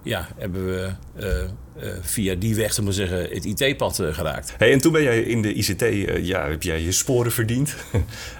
ja, 0.03 0.27
hebben 0.37 0.65
we 0.65 0.89
via 2.01 2.35
die 2.35 2.55
weg, 2.55 2.73
we 2.75 2.91
zeggen, 2.91 3.17
het 3.17 3.45
IT-pad 3.45 4.03
geraakt. 4.11 4.53
Hey, 4.57 4.71
en 4.71 4.79
toen 4.79 4.91
ben 4.91 5.03
jij 5.03 5.21
in 5.21 5.41
de 5.41 5.53
ICT, 5.53 5.81
ja, 6.25 6.49
heb 6.49 6.63
jij 6.63 6.81
je 6.81 6.91
sporen 6.91 7.31
verdiend. 7.31 7.75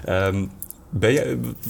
um, 0.08 0.50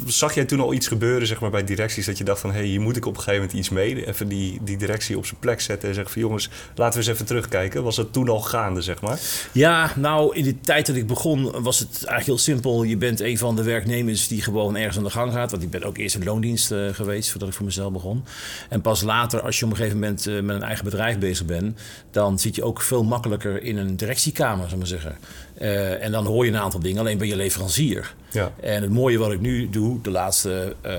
Zag 0.06 0.35
jij 0.35 0.44
toen 0.44 0.61
al 0.61 0.73
iets 0.73 0.88
gebeuren 0.88 1.26
zeg 1.26 1.41
maar, 1.41 1.50
bij 1.50 1.65
directies 1.65 2.06
dat 2.06 2.19
je 2.19 2.25
dacht 2.25 2.41
van 2.41 2.50
hé, 2.50 2.59
hey, 2.59 2.67
hier 2.67 2.81
moet 2.81 2.97
ik 2.97 3.06
op 3.06 3.17
een 3.17 3.23
gegeven 3.23 3.41
moment 3.41 3.59
iets 3.59 3.69
mee? 3.69 4.06
Even 4.06 4.29
die, 4.29 4.59
die 4.62 4.76
directie 4.76 5.17
op 5.17 5.26
zijn 5.26 5.41
plek 5.41 5.61
zetten 5.61 5.88
en 5.88 5.94
zeggen 5.94 6.12
van 6.12 6.23
jongens, 6.23 6.49
laten 6.75 7.00
we 7.00 7.06
eens 7.06 7.15
even 7.15 7.26
terugkijken. 7.26 7.82
Was 7.82 7.97
dat 7.97 8.12
toen 8.12 8.29
al 8.29 8.41
gaande, 8.41 8.81
zeg 8.81 9.00
maar? 9.00 9.21
Ja, 9.53 9.93
nou, 9.97 10.37
in 10.37 10.44
de 10.44 10.61
tijd 10.61 10.87
dat 10.87 10.97
ik 10.97 11.06
begon 11.06 11.62
was 11.62 11.79
het 11.79 11.91
eigenlijk 11.91 12.26
heel 12.26 12.38
simpel. 12.38 12.82
Je 12.82 12.97
bent 12.97 13.21
een 13.21 13.38
van 13.38 13.56
de 13.56 13.62
werknemers 13.62 14.29
die 14.29 14.43
gewoon 14.43 14.76
ergens 14.76 14.97
aan 14.97 15.05
de 15.05 15.11
gang 15.11 15.32
gaat. 15.32 15.50
Want 15.50 15.62
ik 15.62 15.71
ben 15.71 15.82
ook 15.82 15.99
eerst 15.99 16.17
in 16.17 16.25
loondienst 16.25 16.73
uh, 16.73 16.88
geweest 16.93 17.31
voordat 17.31 17.49
ik 17.49 17.55
voor 17.55 17.65
mezelf 17.65 17.93
begon. 17.93 18.25
En 18.69 18.81
pas 18.81 19.03
later, 19.03 19.41
als 19.41 19.59
je 19.59 19.65
op 19.65 19.71
een 19.71 19.76
gegeven 19.76 19.99
moment 19.99 20.26
uh, 20.26 20.41
met 20.41 20.56
een 20.56 20.62
eigen 20.62 20.85
bedrijf 20.85 21.19
bezig 21.19 21.47
bent, 21.47 21.81
dan 22.11 22.38
zit 22.38 22.55
je 22.55 22.62
ook 22.65 22.81
veel 22.81 23.05
makkelijker 23.05 23.62
in 23.62 23.76
een 23.76 23.97
directiekamer, 23.97 24.69
zal 24.69 24.79
maar 24.79 24.87
zeggen. 24.87 25.17
Uh, 25.61 26.05
en 26.05 26.12
dan 26.12 26.26
hoor 26.26 26.44
je 26.44 26.50
een 26.50 26.59
aantal 26.59 26.81
dingen, 26.81 26.99
alleen 26.99 27.19
ben 27.19 27.29
je 27.29 27.37
leverancier. 27.37 28.15
Ja. 28.35 28.53
En 28.61 28.83
het 28.83 28.91
mooie 28.91 29.19
wat 29.19 29.33
ik 29.33 29.41
nu 29.41 29.71
doe, 29.71 30.01
de 30.01 30.11
laatste, 30.11 30.77
uh, 30.87 30.93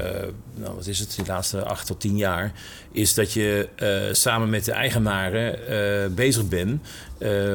nou, 0.53 0.75
wat 0.75 0.87
is 0.87 0.99
het, 0.99 1.15
de 1.15 1.23
laatste 1.27 1.63
acht 1.63 1.87
tot 1.87 1.99
tien 1.99 2.17
jaar, 2.17 2.51
is 2.91 3.13
dat 3.13 3.33
je 3.33 3.69
uh, 3.79 4.13
samen 4.13 4.49
met 4.49 4.65
de 4.65 4.71
eigenaren 4.71 6.15
bezig 6.15 6.47
bent 6.47 6.81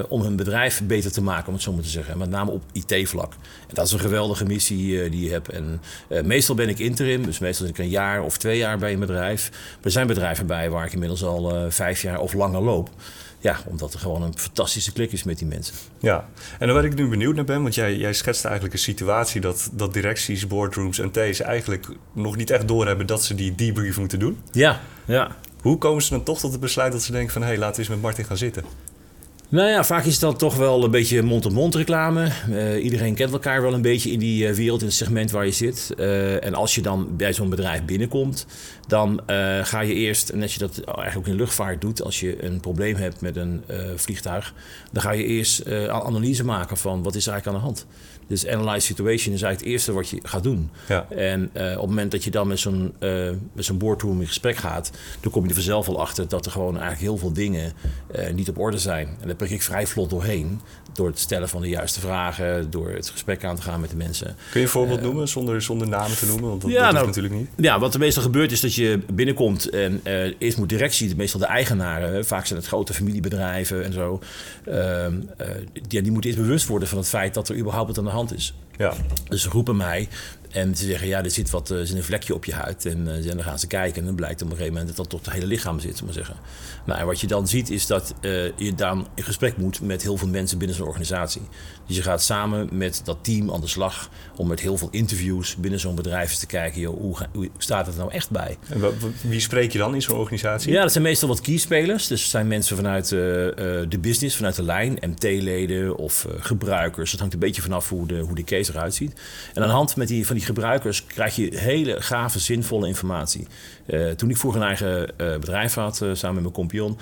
om 0.09 0.23
hun 0.23 0.37
bedrijf 0.37 0.83
beter 0.85 1.13
te 1.13 1.23
maken, 1.23 1.47
om 1.47 1.55
het 1.55 1.63
zo 1.63 1.73
maar 1.73 1.83
te 1.83 1.89
zeggen. 1.89 2.19
Met 2.19 2.31
name 2.31 2.51
op 2.51 2.63
IT-vlak. 2.73 3.33
En 3.69 3.75
dat 3.75 3.87
is 3.87 3.93
een 3.93 4.01
geweldige 4.01 4.45
missie 4.45 5.11
die 5.11 5.25
je 5.25 5.31
hebt. 5.31 5.49
En 5.49 5.81
meestal 6.25 6.55
ben 6.55 6.69
ik 6.69 6.79
interim, 6.79 7.25
dus 7.25 7.39
meestal 7.39 7.67
zit 7.67 7.79
ik 7.79 7.85
een 7.85 7.91
jaar 7.91 8.23
of 8.23 8.39
twee 8.39 8.59
jaar 8.59 8.79
bij 8.79 8.93
een 8.93 9.01
bedrijf. 9.01 9.51
Er 9.83 9.91
zijn 9.91 10.07
bedrijven 10.07 10.47
bij 10.47 10.71
waar 10.71 10.87
ik 10.87 10.93
inmiddels 10.93 11.25
al 11.25 11.71
vijf 11.71 12.03
jaar 12.03 12.21
of 12.21 12.33
langer 12.33 12.63
loop. 12.63 12.91
Ja, 13.41 13.61
omdat 13.67 13.93
er 13.95 13.99
gewoon 13.99 14.23
een 14.23 14.39
fantastische 14.39 14.93
klik 14.93 15.13
is 15.13 15.23
met 15.23 15.39
die 15.39 15.47
mensen. 15.47 15.75
Ja, 15.99 16.29
en 16.59 16.67
dan 16.67 16.77
waar 16.77 16.85
ik 16.85 16.95
nu 16.95 17.09
benieuwd 17.09 17.35
naar 17.35 17.45
ben, 17.45 17.63
want 17.63 17.75
jij, 17.75 17.97
jij 17.97 18.13
schetst 18.13 18.45
eigenlijk 18.45 18.75
een 18.75 18.81
situatie 18.81 19.41
dat, 19.41 19.71
dat 19.73 19.93
directies, 19.93 20.47
boardrooms 20.47 20.99
en 20.99 21.11
T's 21.11 21.41
eigenlijk 21.41 21.89
nog 22.13 22.37
niet 22.37 22.51
echt 22.51 22.69
doorhebben 22.69 23.07
dat 23.07 23.25
ze 23.25 23.35
die 23.35 23.55
debrief 23.55 23.99
moeten 23.99 24.19
doen. 24.19 24.39
Ja, 24.53 24.81
ja. 25.05 25.37
Hoe 25.61 25.79
komen 25.79 26.03
ze 26.03 26.11
dan 26.11 26.23
toch 26.23 26.39
tot 26.39 26.53
het 26.53 26.61
besluit 26.61 26.93
dat 26.93 27.03
ze 27.03 27.13
denken 27.13 27.33
van 27.33 27.43
hé, 27.43 27.49
hey, 27.49 27.59
laten 27.59 27.75
we 27.75 27.81
eens 27.81 27.91
met 27.91 28.01
Martin 28.01 28.25
gaan 28.25 28.37
zitten? 28.37 28.65
Nou 29.51 29.69
ja, 29.69 29.85
vaak 29.85 30.05
is 30.05 30.13
het 30.13 30.21
dan 30.21 30.37
toch 30.37 30.57
wel 30.57 30.85
een 30.85 30.91
beetje 30.91 31.23
mond-op-mond 31.23 31.75
reclame. 31.75 32.29
Uh, 32.49 32.85
iedereen 32.85 33.15
kent 33.15 33.33
elkaar 33.33 33.63
wel 33.63 33.75
een 33.75 33.83
beetje 33.83 34.11
in 34.11 34.19
die 34.19 34.49
uh, 34.49 34.55
wereld, 34.55 34.81
in 34.81 34.87
het 34.87 34.97
segment 34.97 35.31
waar 35.31 35.45
je 35.45 35.53
zit. 35.53 35.91
Uh, 35.97 36.45
en 36.45 36.55
als 36.55 36.75
je 36.75 36.83
dan 36.83 37.17
bij 37.17 37.33
zo'n 37.33 37.51
bedrijf 37.51 37.85
binnenkomt, 37.85 38.47
dan 38.91 39.21
ga 39.63 39.81
je 39.81 39.95
eerst, 39.95 40.35
net 40.35 40.53
je 40.53 40.59
dat 40.59 40.81
eigenlijk 40.81 41.17
ook 41.17 41.27
in 41.27 41.35
luchtvaart 41.35 41.81
doet, 41.81 42.03
als 42.03 42.21
je 42.21 42.45
een 42.45 42.61
probleem 42.61 42.95
hebt 42.97 43.21
met 43.21 43.37
een 43.37 43.63
vliegtuig, 43.97 44.55
dan 44.93 45.03
ga 45.03 45.11
je 45.11 45.25
eerst 45.25 45.63
een 45.65 45.91
analyse 45.91 46.45
maken 46.45 46.77
van 46.77 47.03
wat 47.03 47.15
is 47.15 47.27
er 47.27 47.33
eigenlijk 47.33 47.65
aan 47.65 47.71
de 47.71 47.75
hand. 47.75 47.87
Dus 48.27 48.47
analyze 48.47 48.87
situation 48.87 49.35
is 49.35 49.43
eigenlijk 49.43 49.61
het 49.61 49.73
eerste 49.73 49.93
wat 49.93 50.09
je 50.09 50.19
gaat 50.23 50.43
doen. 50.43 50.71
Ja. 50.89 51.07
En 51.09 51.45
op 51.55 51.81
het 51.81 51.87
moment 51.87 52.11
dat 52.11 52.25
je 52.25 52.31
dan 52.31 52.49
met 52.49 52.59
zo'n 52.59 52.95
met 53.53 53.65
zo'n 53.65 53.79
boardroom 53.79 54.21
in 54.21 54.27
gesprek 54.27 54.57
gaat, 54.57 54.91
dan 55.21 55.33
kom 55.33 55.43
je 55.43 55.49
er 55.49 55.55
vanzelf 55.55 55.89
al 55.89 56.01
achter 56.01 56.29
dat 56.29 56.47
er 56.47 56.53
gewoon 56.53 56.73
eigenlijk 56.73 57.03
heel 57.03 57.17
veel 57.17 57.33
dingen 57.33 57.73
niet 58.35 58.49
op 58.49 58.59
orde 58.59 58.79
zijn. 58.79 59.09
En 59.21 59.27
daar 59.27 59.37
prik 59.37 59.51
ik 59.51 59.63
vrij 59.63 59.87
vlot 59.87 60.11
doorheen. 60.11 60.61
Door 60.93 61.07
het 61.07 61.19
stellen 61.19 61.49
van 61.49 61.61
de 61.61 61.69
juiste 61.69 62.01
vragen, 62.01 62.71
door 62.71 62.91
het 62.91 63.11
gesprek 63.11 63.45
aan 63.45 63.57
te 63.57 63.63
gaan 63.63 63.81
met 63.81 63.91
de 63.91 63.97
mensen. 63.97 64.27
Kun 64.51 64.61
je 64.61 64.67
een 64.67 64.73
voorbeeld 64.73 65.03
noemen 65.03 65.29
zonder, 65.29 65.63
zonder 65.63 65.89
namen 65.89 66.17
te 66.17 66.27
noemen? 66.27 66.49
Want 66.49 66.63
dat, 66.63 66.71
ja, 66.71 66.85
dat 66.85 66.93
nou, 66.93 67.07
natuurlijk 67.07 67.35
niet. 67.35 67.49
Ja, 67.57 67.79
wat 67.79 67.95
er 67.95 68.01
meestal 68.01 68.23
gebeurt 68.23 68.53
is 68.53 68.61
dat 68.61 68.75
je 68.75 68.80
binnenkomt 69.13 69.71
en 69.71 70.01
eerst 70.39 70.59
moet 70.59 70.69
directie, 70.69 71.17
meestal 71.17 71.41
de 71.41 71.47
eigenaren, 71.47 72.25
vaak 72.25 72.47
zijn 72.47 72.59
het 72.59 72.69
grote 72.69 72.95
familiebedrijven 72.95 73.85
en 73.85 73.93
zo, 73.93 74.21
ehm, 74.65 75.21
die, 75.89 76.03
die 76.03 76.13
moeten 76.13 76.31
eerst 76.31 76.43
bewust 76.43 76.67
worden 76.67 76.89
van 76.89 76.99
het 76.99 77.09
feit 77.09 77.35
dat 77.35 77.49
er 77.49 77.57
überhaupt 77.57 77.89
wat 77.89 77.99
aan 77.99 78.05
de 78.05 78.11
hand 78.11 78.35
is. 78.35 78.55
Ja. 78.77 78.95
Dus 79.29 79.47
roepen 79.47 79.77
mij 79.77 80.09
en 80.51 80.77
ze 80.77 80.87
zeggen, 80.87 81.09
ja, 81.09 81.25
er 81.25 81.31
zit, 81.31 81.51
wat, 81.51 81.71
er 81.71 81.87
zit 81.87 81.97
een 81.97 82.03
vlekje 82.03 82.35
op 82.35 82.45
je 82.45 82.55
huid. 82.55 82.87
En, 82.87 83.09
uh, 83.09 83.27
dan 83.27 83.43
gaan 83.43 83.59
ze 83.59 83.67
kijken 83.67 84.01
en 84.01 84.07
dan 84.07 84.15
blijkt 84.15 84.43
op 84.43 84.51
een 84.51 84.57
gegeven 84.57 84.73
moment 84.73 84.89
dat 84.89 84.97
dat 84.97 85.09
tot 85.09 85.25
het 85.25 85.35
hele 85.35 85.47
lichaam 85.47 85.81
zit, 85.81 86.03
maar 86.03 86.13
zeggen. 86.13 86.37
Nou, 86.87 87.01
en 87.01 87.07
wat 87.07 87.21
je 87.21 87.27
dan 87.27 87.49
ziet 87.49 87.71
is 87.71 87.87
dat 87.87 88.15
uh, 88.21 88.51
je 88.57 88.75
dan 88.75 89.09
in 89.15 89.23
gesprek 89.23 89.57
moet 89.57 89.81
met 89.81 90.03
heel 90.03 90.17
veel 90.17 90.29
mensen 90.29 90.59
binnen 90.59 90.77
zo'n 90.77 90.87
organisatie. 90.87 91.43
Dus 91.87 91.97
je 91.97 92.03
gaat 92.03 92.23
samen 92.23 92.69
met 92.73 93.01
dat 93.05 93.19
team 93.23 93.53
aan 93.53 93.61
de 93.61 93.67
slag 93.67 94.11
om 94.37 94.49
met 94.49 94.61
heel 94.61 94.77
veel 94.77 94.89
interviews 94.91 95.57
binnen 95.57 95.81
zo'n 95.81 95.95
bedrijf 95.95 96.35
te 96.35 96.47
kijken, 96.47 96.81
joh, 96.81 96.99
hoe, 96.99 97.17
hoe, 97.33 97.49
staat 97.59 97.87
het 97.87 97.97
nou 97.97 98.13
echt 98.13 98.31
bij? 98.31 98.59
En 98.69 98.81
wie 99.21 99.41
spreek 99.41 99.73
je 99.73 99.79
dan 99.79 99.95
in 99.95 100.03
zo'n 100.03 100.17
organisatie? 100.17 100.73
Ja, 100.73 100.83
dat 100.83 100.93
zijn 100.93 101.05
meestal 101.05 101.29
wat 101.29 101.41
keyspelers. 101.41 102.07
Dus 102.07 102.21
het 102.21 102.31
zijn 102.31 102.49
mensen 102.49 102.77
vanuit 102.77 103.05
uh, 103.05 103.19
de 103.89 103.99
business, 104.01 104.37
vanuit 104.37 104.57
de 104.57 104.63
lijn, 104.63 104.99
MT-leden 105.01 105.97
of 105.97 106.27
gebruikers. 106.39 107.11
Dat 107.11 107.21
hangt 107.21 107.35
een 107.35 107.41
beetje 107.41 107.63
vanaf 107.63 107.89
hoe 107.89 108.07
de, 108.07 108.19
hoe 108.19 108.35
de 108.35 108.45
case 108.45 108.73
eruit 108.73 108.95
ziet. 108.95 109.13
En 109.55 109.63
aan 109.63 109.69
de 109.69 109.75
hand 109.75 109.97
met 109.97 110.09
die, 110.09 110.27
van 110.27 110.37
die 110.37 110.40
gebruikers 110.41 111.07
krijg 111.07 111.37
je 111.37 111.59
hele 111.59 112.01
gave, 112.03 112.39
zinvolle 112.39 112.87
informatie. 112.87 113.47
Uh, 113.87 114.11
toen 114.11 114.31
ik 114.31 114.37
vroeger 114.37 114.61
een 114.61 114.67
eigen 114.67 115.03
uh, 115.03 115.07
bedrijf 115.17 115.75
had, 115.75 116.01
uh, 116.03 116.15
samen 116.15 116.35
met 116.35 116.43
mijn 116.43 116.55
kompion, 116.55 116.99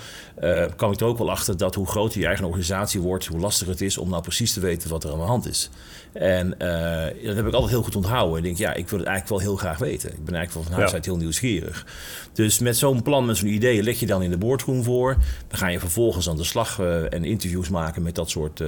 kwam 0.75 0.91
ik 0.91 0.99
er 0.99 1.05
ook 1.05 1.17
wel 1.17 1.31
achter 1.31 1.57
dat 1.57 1.75
hoe 1.75 1.87
groter 1.87 2.19
je 2.19 2.25
eigen 2.25 2.45
organisatie 2.45 3.01
wordt, 3.01 3.25
hoe 3.25 3.39
lastiger 3.39 3.73
het 3.73 3.81
is 3.81 3.97
om 3.97 4.09
nou 4.09 4.21
precies 4.21 4.53
te 4.53 4.59
weten 4.59 4.89
wat 4.89 5.03
er 5.03 5.11
aan 5.11 5.17
de 5.17 5.23
hand 5.23 5.47
is. 5.47 5.69
En 6.13 6.49
dat 7.23 7.35
heb 7.35 7.47
ik 7.47 7.53
altijd 7.53 7.71
heel 7.71 7.83
goed 7.83 7.95
onthouden. 7.95 8.37
Ik 8.37 8.43
denk, 8.43 8.57
ja, 8.57 8.73
ik 8.73 8.89
wil 8.89 8.99
het 8.99 9.07
eigenlijk 9.07 9.29
wel 9.29 9.49
heel 9.49 9.57
graag 9.57 9.77
weten. 9.77 10.09
Ik 10.09 10.25
ben 10.25 10.35
eigenlijk 10.35 10.53
wel 10.53 10.63
van 10.63 10.73
huis 10.73 10.93
uit 10.93 11.05
heel 11.05 11.17
nieuwsgierig. 11.17 11.85
Dus 12.33 12.59
met 12.59 12.77
zo'n 12.77 13.01
plan, 13.01 13.25
met 13.25 13.37
zo'n 13.37 13.47
idee, 13.47 13.83
leg 13.83 13.99
je 13.99 14.05
dan 14.05 14.23
in 14.23 14.29
de 14.29 14.37
boardroom 14.37 14.83
voor. 14.83 15.17
Dan 15.47 15.57
ga 15.57 15.67
je 15.67 15.79
vervolgens 15.79 16.29
aan 16.29 16.37
de 16.37 16.43
slag 16.43 16.79
en 17.09 17.23
interviews 17.23 17.69
maken 17.69 18.01
met 18.01 18.15
dat 18.15 18.29
soort 18.29 18.63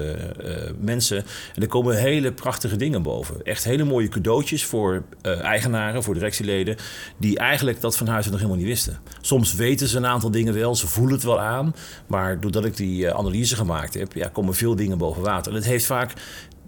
mensen. 0.80 1.18
En 1.56 1.62
er 1.62 1.68
komen 1.68 1.98
hele 1.98 2.32
prachtige 2.32 2.76
dingen 2.76 3.02
boven. 3.02 3.44
Echt 3.44 3.64
hele 3.64 3.84
mooie 3.84 4.08
cadeautjes 4.08 4.61
voor 4.66 5.04
eigenaren, 5.24 6.04
voor 6.04 6.14
directieleden, 6.14 6.76
die 7.18 7.38
eigenlijk 7.38 7.82
dat 7.82 7.98
van 7.98 8.08
huis 8.08 8.26
nog 8.26 8.36
helemaal 8.36 8.58
niet 8.58 8.66
wisten. 8.66 8.98
Soms 9.22 9.54
weten 9.54 9.88
ze 9.88 9.98
een 9.98 10.06
aantal 10.06 10.32
dingen 10.32 10.54
wel, 10.54 10.76
ze 10.76 10.88
voelen 10.88 11.14
het 11.14 11.24
wel 11.24 11.40
aan. 11.40 11.76
Maar 12.08 12.40
doordat 12.40 12.66
ik 12.66 12.78
die 12.78 13.04
uh, 13.04 13.10
analyse 13.10 13.56
gemaakt 13.56 13.94
heb, 13.94 14.14
ja, 14.14 14.28
komen 14.28 14.54
veel 14.54 14.76
dingen 14.76 14.98
boven 14.98 15.22
water. 15.22 15.52
En 15.52 15.58
het 15.58 15.68
heeft 15.68 15.86
vaak 15.86 16.14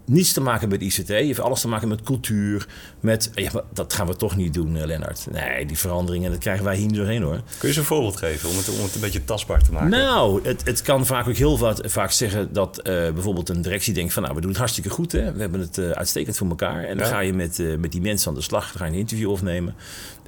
niets 0.06 0.34
te 0.34 0.42
maken 0.42 0.70
met 0.70 0.82
ICT. 0.82 1.08
Je 1.08 1.14
heeft 1.14 1.40
alles 1.40 1.62
te 1.62 1.68
maken 1.68 1.88
met 1.88 2.02
cultuur. 2.02 2.68
Met, 3.00 3.32
ja, 3.34 3.52
dat 3.74 3.94
gaan 3.94 4.08
we 4.08 4.16
toch 4.16 4.36
niet 4.36 4.54
doen, 4.54 4.76
uh, 4.76 4.86
Lennart. 4.86 5.28
Nee, 5.32 5.66
die 5.66 5.78
veranderingen, 5.78 6.32
dat 6.32 6.40
krijgen 6.40 6.66
wij 6.66 6.76
hier 6.76 6.86
niet 6.86 6.96
doorheen 6.96 7.22
hoor. 7.22 7.42
Kun 7.58 7.68
je 7.68 7.74
ze 7.74 7.80
een 7.80 7.86
voorbeeld 7.86 8.18
geven 8.18 8.50
om 8.50 8.58
het, 8.58 8.70
om 8.70 8.84
het 8.84 8.96
een 8.96 9.02
beetje 9.02 9.24
tastbaar 9.26 9.64
te 9.64 9.72
maken? 9.72 9.90
Nou, 9.90 10.40
het, 10.44 10.66
het 10.66 10.82
kan 10.82 11.06
vaak 11.06 11.28
ook 11.28 11.36
heel 11.36 11.58
vaak, 11.58 11.90
vaak 11.90 12.12
zeggen 12.12 12.54
dat 12.54 12.78
uh, 12.78 12.84
bijvoorbeeld 12.84 13.50
een 13.50 13.62
directie 13.62 13.94
denkt 13.94 14.14
van... 14.14 14.24
nou, 14.24 14.36
we 14.36 14.42
doen 14.42 14.50
het 14.50 14.60
hartstikke 14.60 14.90
goed, 14.90 15.12
hè? 15.12 15.34
we 15.34 15.40
hebben 15.40 15.60
het 15.60 15.78
uh, 15.78 15.90
uitstekend 15.90 16.38
voor 16.38 16.48
elkaar. 16.48 16.84
En 16.84 16.98
dan 16.98 17.08
ga 17.08 17.20
je 17.20 17.34
met, 17.34 17.64
met 17.80 17.92
die 17.92 18.02
mensen 18.02 18.30
aan 18.30 18.36
de 18.36 18.42
slag, 18.42 18.72
dan 18.72 18.78
ga 18.78 18.86
je 18.86 18.92
een 18.92 18.98
interview 18.98 19.30
opnemen. 19.30 19.76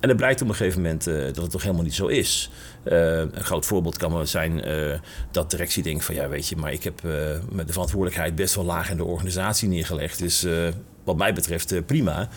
En 0.05 0.11
dan 0.11 0.19
blijkt 0.19 0.41
op 0.41 0.47
een 0.47 0.55
gegeven 0.55 0.81
moment 0.81 1.03
dat 1.03 1.35
het 1.35 1.51
toch 1.51 1.61
helemaal 1.61 1.83
niet 1.83 1.93
zo 1.93 2.07
is. 2.07 2.49
een 2.83 3.31
groot 3.43 3.65
voorbeeld 3.65 3.97
kan 3.97 4.13
wel 4.13 4.25
zijn 4.25 4.63
dat 5.31 5.49
de 5.49 5.57
directie 5.57 5.83
denkt 5.83 6.05
van... 6.05 6.15
ja, 6.15 6.29
weet 6.29 6.47
je, 6.47 6.55
maar 6.55 6.73
ik 6.73 6.83
heb 6.83 7.01
met 7.51 7.67
de 7.67 7.73
verantwoordelijkheid 7.73 8.35
best 8.35 8.55
wel 8.55 8.65
laag 8.65 8.89
in 8.89 8.97
de 8.97 9.03
organisatie 9.03 9.69
neergelegd. 9.69 10.19
Dus 10.19 10.43
uh, 10.43 10.67
wat 11.03 11.17
mij 11.17 11.33
betreft 11.33 11.73
uh, 11.73 11.81
prima. 11.85 12.29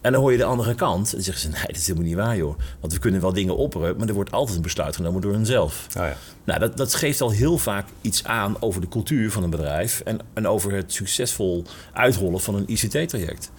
En 0.00 0.12
dan 0.12 0.20
hoor 0.20 0.32
je 0.32 0.38
de 0.38 0.44
andere 0.44 0.74
kant. 0.74 1.06
En 1.06 1.14
dan 1.14 1.22
zeggen 1.22 1.42
ze, 1.42 1.48
nee, 1.56 1.66
dat 1.66 1.76
is 1.76 1.86
helemaal 1.86 2.08
niet 2.08 2.16
waar, 2.16 2.36
joh. 2.36 2.58
Want 2.80 2.92
we 2.92 2.98
kunnen 2.98 3.20
wel 3.20 3.32
dingen 3.32 3.56
opperen, 3.56 3.96
maar 3.96 4.08
er 4.08 4.14
wordt 4.14 4.32
altijd 4.32 4.56
een 4.56 4.62
besluit 4.62 4.96
genomen 4.96 5.20
door 5.20 5.32
hunzelf. 5.32 5.86
Oh 5.88 6.02
ja. 6.02 6.16
Nou, 6.44 6.60
dat, 6.60 6.76
dat 6.76 6.94
geeft 6.94 7.20
al 7.20 7.30
heel 7.30 7.58
vaak 7.58 7.86
iets 8.00 8.24
aan 8.24 8.56
over 8.60 8.80
de 8.80 8.88
cultuur 8.88 9.30
van 9.30 9.42
een 9.42 9.50
bedrijf... 9.50 10.00
en, 10.00 10.18
en 10.34 10.48
over 10.48 10.72
het 10.72 10.92
succesvol 10.92 11.64
uitrollen 11.92 12.40
van 12.40 12.54
een 12.54 12.64
ICT-traject. 12.66 13.50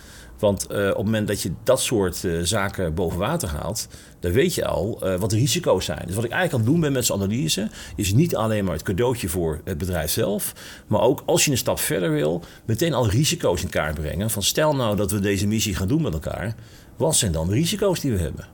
Want 0.42 0.68
uh, 0.72 0.78
op 0.78 0.96
het 0.96 1.06
moment 1.06 1.28
dat 1.28 1.42
je 1.42 1.52
dat 1.64 1.82
soort 1.82 2.24
uh, 2.24 2.44
zaken 2.44 2.94
boven 2.94 3.20
water 3.20 3.50
haalt, 3.50 3.88
dan 4.20 4.32
weet 4.32 4.56
je 4.56 4.66
al 4.66 5.00
uh, 5.04 5.16
wat 5.16 5.30
de 5.30 5.36
risico's 5.36 5.86
zijn. 5.86 6.04
Dus 6.06 6.16
wat 6.16 6.24
ik 6.24 6.32
eigenlijk 6.32 6.54
aan 6.54 6.60
het 6.60 6.70
doen 6.70 6.80
ben 6.80 6.92
met 6.92 7.06
zijn 7.06 7.20
analyse, 7.20 7.70
is 7.96 8.14
niet 8.14 8.36
alleen 8.36 8.66
maar 8.66 8.74
het 8.74 8.84
cadeautje 8.84 9.30
voor 9.30 9.62
het 9.64 9.78
bedrijf 9.78 10.12
zelf, 10.12 10.54
maar 10.88 11.02
ook 11.02 11.24
als 11.26 11.46
je 11.46 11.52
een 11.52 11.58
stap 11.58 11.80
verder 11.80 12.12
wil, 12.12 12.44
meteen 12.66 12.94
al 12.94 13.10
risico's 13.10 13.62
in 13.62 13.70
kaart 13.70 13.94
brengen. 13.94 14.30
Van 14.30 14.44
stel 14.44 14.76
nou 14.76 14.96
dat 14.96 15.12
we 15.12 15.20
deze 15.20 15.48
missie 15.48 15.76
gaan 15.76 15.88
doen 15.88 16.02
met 16.02 16.14
elkaar, 16.14 16.56
wat 16.96 17.16
zijn 17.16 17.32
dan 17.32 17.48
de 17.48 17.54
risico's 17.54 18.00
die 18.00 18.12
we 18.12 18.20
hebben? 18.20 18.46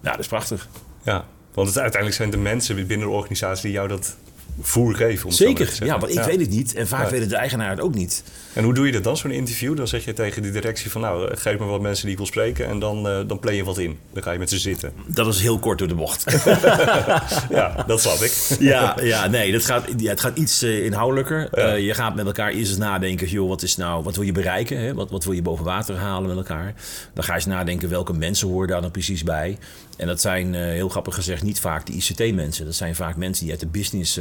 Nou, 0.00 0.16
dat 0.16 0.24
is 0.24 0.28
prachtig. 0.28 0.68
Ja, 1.02 1.24
want 1.54 1.78
uiteindelijk 1.78 2.14
zijn 2.14 2.30
de 2.30 2.36
mensen 2.36 2.86
binnen 2.86 3.06
de 3.06 3.14
organisatie 3.14 3.62
die 3.62 3.72
jou 3.72 3.88
dat 3.88 4.16
voer 4.60 4.94
geven. 4.94 5.26
Om 5.26 5.32
Zeker, 5.32 5.76
ja, 5.84 5.98
want 5.98 6.12
ik 6.12 6.22
weet 6.22 6.40
het 6.40 6.50
niet 6.50 6.74
en 6.74 6.88
vaak 6.88 7.04
ja. 7.04 7.10
weet 7.10 7.28
de 7.28 7.36
eigenaar 7.36 7.70
het 7.70 7.80
ook 7.80 7.94
niet. 7.94 8.22
En 8.52 8.64
hoe 8.64 8.74
doe 8.74 8.86
je 8.86 8.92
dat 8.92 9.04
dan, 9.04 9.16
zo'n 9.16 9.30
interview? 9.30 9.76
Dan 9.76 9.88
zeg 9.88 10.04
je 10.04 10.12
tegen 10.12 10.42
die 10.42 10.50
directie 10.50 10.90
van 10.90 11.00
nou, 11.00 11.30
eh, 11.30 11.36
geef 11.36 11.58
me 11.58 11.64
wat 11.64 11.80
mensen 11.80 12.02
die 12.02 12.12
ik 12.12 12.18
wil 12.18 12.26
spreken 12.26 12.66
en 12.66 12.78
dan, 12.78 13.06
uh, 13.06 13.18
dan 13.26 13.38
play 13.38 13.54
je 13.54 13.64
wat 13.64 13.78
in. 13.78 13.98
Dan 14.12 14.22
ga 14.22 14.32
je 14.32 14.38
met 14.38 14.50
ze 14.50 14.58
zitten. 14.58 14.92
Dat 15.06 15.26
is 15.26 15.40
heel 15.40 15.58
kort 15.58 15.78
door 15.78 15.88
de 15.88 15.94
bocht. 15.94 16.24
ja, 17.50 17.84
dat 17.86 18.00
snap 18.00 18.18
ik. 18.18 18.56
ja, 18.58 18.96
ja, 19.02 19.26
nee, 19.26 19.52
dat 19.52 19.64
gaat, 19.64 19.84
ja, 19.96 20.10
het 20.10 20.20
gaat 20.20 20.38
iets 20.38 20.62
uh, 20.62 20.84
inhoudelijker. 20.84 21.48
Ja. 21.52 21.74
Uh, 21.74 21.86
je 21.86 21.94
gaat 21.94 22.14
met 22.14 22.26
elkaar 22.26 22.50
eerst 22.50 22.70
eens 22.70 22.78
nadenken, 22.78 23.28
joh, 23.28 23.48
wat 23.48 23.62
is 23.62 23.76
nou, 23.76 24.02
wat 24.02 24.16
wil 24.16 24.24
je 24.24 24.32
bereiken? 24.32 24.78
Hè? 24.78 24.94
Wat, 24.94 25.10
wat 25.10 25.24
wil 25.24 25.32
je 25.32 25.42
boven 25.42 25.64
water 25.64 25.96
halen 25.96 26.28
met 26.28 26.36
elkaar? 26.36 26.74
Dan 27.14 27.24
ga 27.24 27.32
je 27.32 27.38
eens 27.38 27.46
nadenken, 27.46 27.88
welke 27.88 28.12
mensen 28.12 28.48
horen 28.48 28.68
daar 28.68 28.80
dan 28.80 28.90
precies 28.90 29.22
bij? 29.22 29.58
En 30.02 30.08
dat 30.08 30.20
zijn, 30.20 30.54
heel 30.54 30.88
grappig 30.88 31.14
gezegd, 31.14 31.42
niet 31.42 31.60
vaak 31.60 31.86
de 31.86 31.92
ICT-mensen. 31.92 32.64
Dat 32.64 32.74
zijn 32.74 32.94
vaak 32.94 33.16
mensen 33.16 33.42
die 33.42 33.52
uit 33.52 33.60
de 33.60 33.66
business 33.66 34.20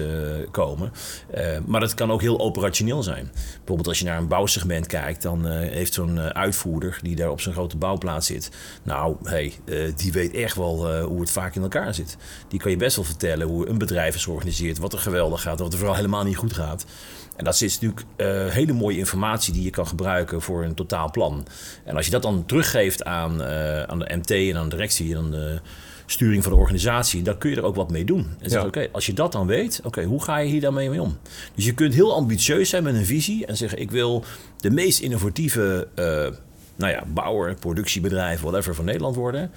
komen. 0.51 0.91
maar 1.65 1.79
dat 1.79 1.93
kan 1.93 2.11
ook 2.11 2.21
heel 2.21 2.39
operationeel 2.39 3.03
zijn. 3.03 3.31
Bijvoorbeeld 3.57 3.87
als 3.87 3.99
je 3.99 4.05
naar 4.05 4.17
een 4.17 4.27
bouwsegment 4.27 4.87
kijkt, 4.87 5.21
dan 5.21 5.45
heeft 5.47 5.93
zo'n 5.93 6.19
uitvoerder 6.19 6.99
die 7.01 7.15
daar 7.15 7.29
op 7.29 7.41
zijn 7.41 7.55
grote 7.55 7.77
bouwplaats 7.77 8.27
zit. 8.27 8.51
Nou, 8.83 9.15
hey, 9.23 9.53
die 9.95 10.11
weet 10.11 10.33
echt 10.33 10.55
wel 10.55 11.01
hoe 11.03 11.19
het 11.19 11.31
vaak 11.31 11.55
in 11.55 11.61
elkaar 11.61 11.93
zit. 11.93 12.17
Die 12.47 12.59
kan 12.59 12.71
je 12.71 12.77
best 12.77 12.95
wel 12.95 13.05
vertellen 13.05 13.47
hoe 13.47 13.67
een 13.67 13.77
bedrijf 13.77 14.15
is 14.15 14.23
georganiseerd, 14.23 14.77
wat 14.77 14.93
er 14.93 14.99
geweldig 14.99 15.41
gaat, 15.41 15.59
wat 15.59 15.71
er 15.71 15.77
vooral 15.77 15.95
helemaal 15.95 16.23
niet 16.23 16.37
goed 16.37 16.53
gaat. 16.53 16.85
En 17.41 17.47
dat 17.47 17.61
is 17.61 17.79
natuurlijk 17.79 18.05
hele 18.53 18.73
mooie 18.73 18.97
informatie 18.97 19.53
die 19.53 19.63
je 19.63 19.69
kan 19.69 19.87
gebruiken 19.87 20.41
voor 20.41 20.63
een 20.63 20.73
totaal 20.73 21.11
plan. 21.11 21.45
En 21.85 21.95
als 21.95 22.05
je 22.05 22.11
dat 22.11 22.21
dan 22.21 22.45
teruggeeft 22.45 23.03
aan, 23.03 23.43
aan 23.87 23.99
de 23.99 24.15
MT 24.15 24.31
en 24.31 24.57
aan 24.57 24.69
de 24.69 24.75
directie, 24.75 25.13
dan 25.13 25.59
sturing 26.11 26.43
van 26.43 26.51
de 26.51 26.57
organisatie, 26.57 27.21
dan 27.21 27.37
kun 27.37 27.49
je 27.49 27.55
er 27.55 27.63
ook 27.63 27.75
wat 27.75 27.91
mee 27.91 28.05
doen. 28.05 28.27
En 28.39 28.49
zeggen, 28.49 28.67
oké, 28.67 28.87
als 28.91 29.05
je 29.05 29.13
dat 29.13 29.31
dan 29.31 29.47
weet, 29.47 29.81
oké, 29.83 30.03
hoe 30.03 30.23
ga 30.23 30.37
je 30.37 30.49
hier 30.49 30.61
dan 30.61 30.73
mee 30.73 31.01
om? 31.01 31.17
Dus 31.55 31.65
je 31.65 31.73
kunt 31.73 31.93
heel 31.93 32.13
ambitieus 32.13 32.69
zijn 32.69 32.83
met 32.83 32.95
een 32.95 33.05
visie 33.05 33.45
en 33.45 33.57
zeggen, 33.57 33.79
ik 33.79 33.91
wil 33.91 34.23
de 34.57 34.71
meest 34.71 34.99
innovatieve 34.99 35.87
uh, 35.95 36.05
nou 36.75 36.91
ja, 36.91 37.03
bouwer, 37.13 37.55
productiebedrijf, 37.55 38.41
whatever 38.41 38.75
van 38.75 38.85
Nederland 38.85 39.15
worden. 39.15 39.51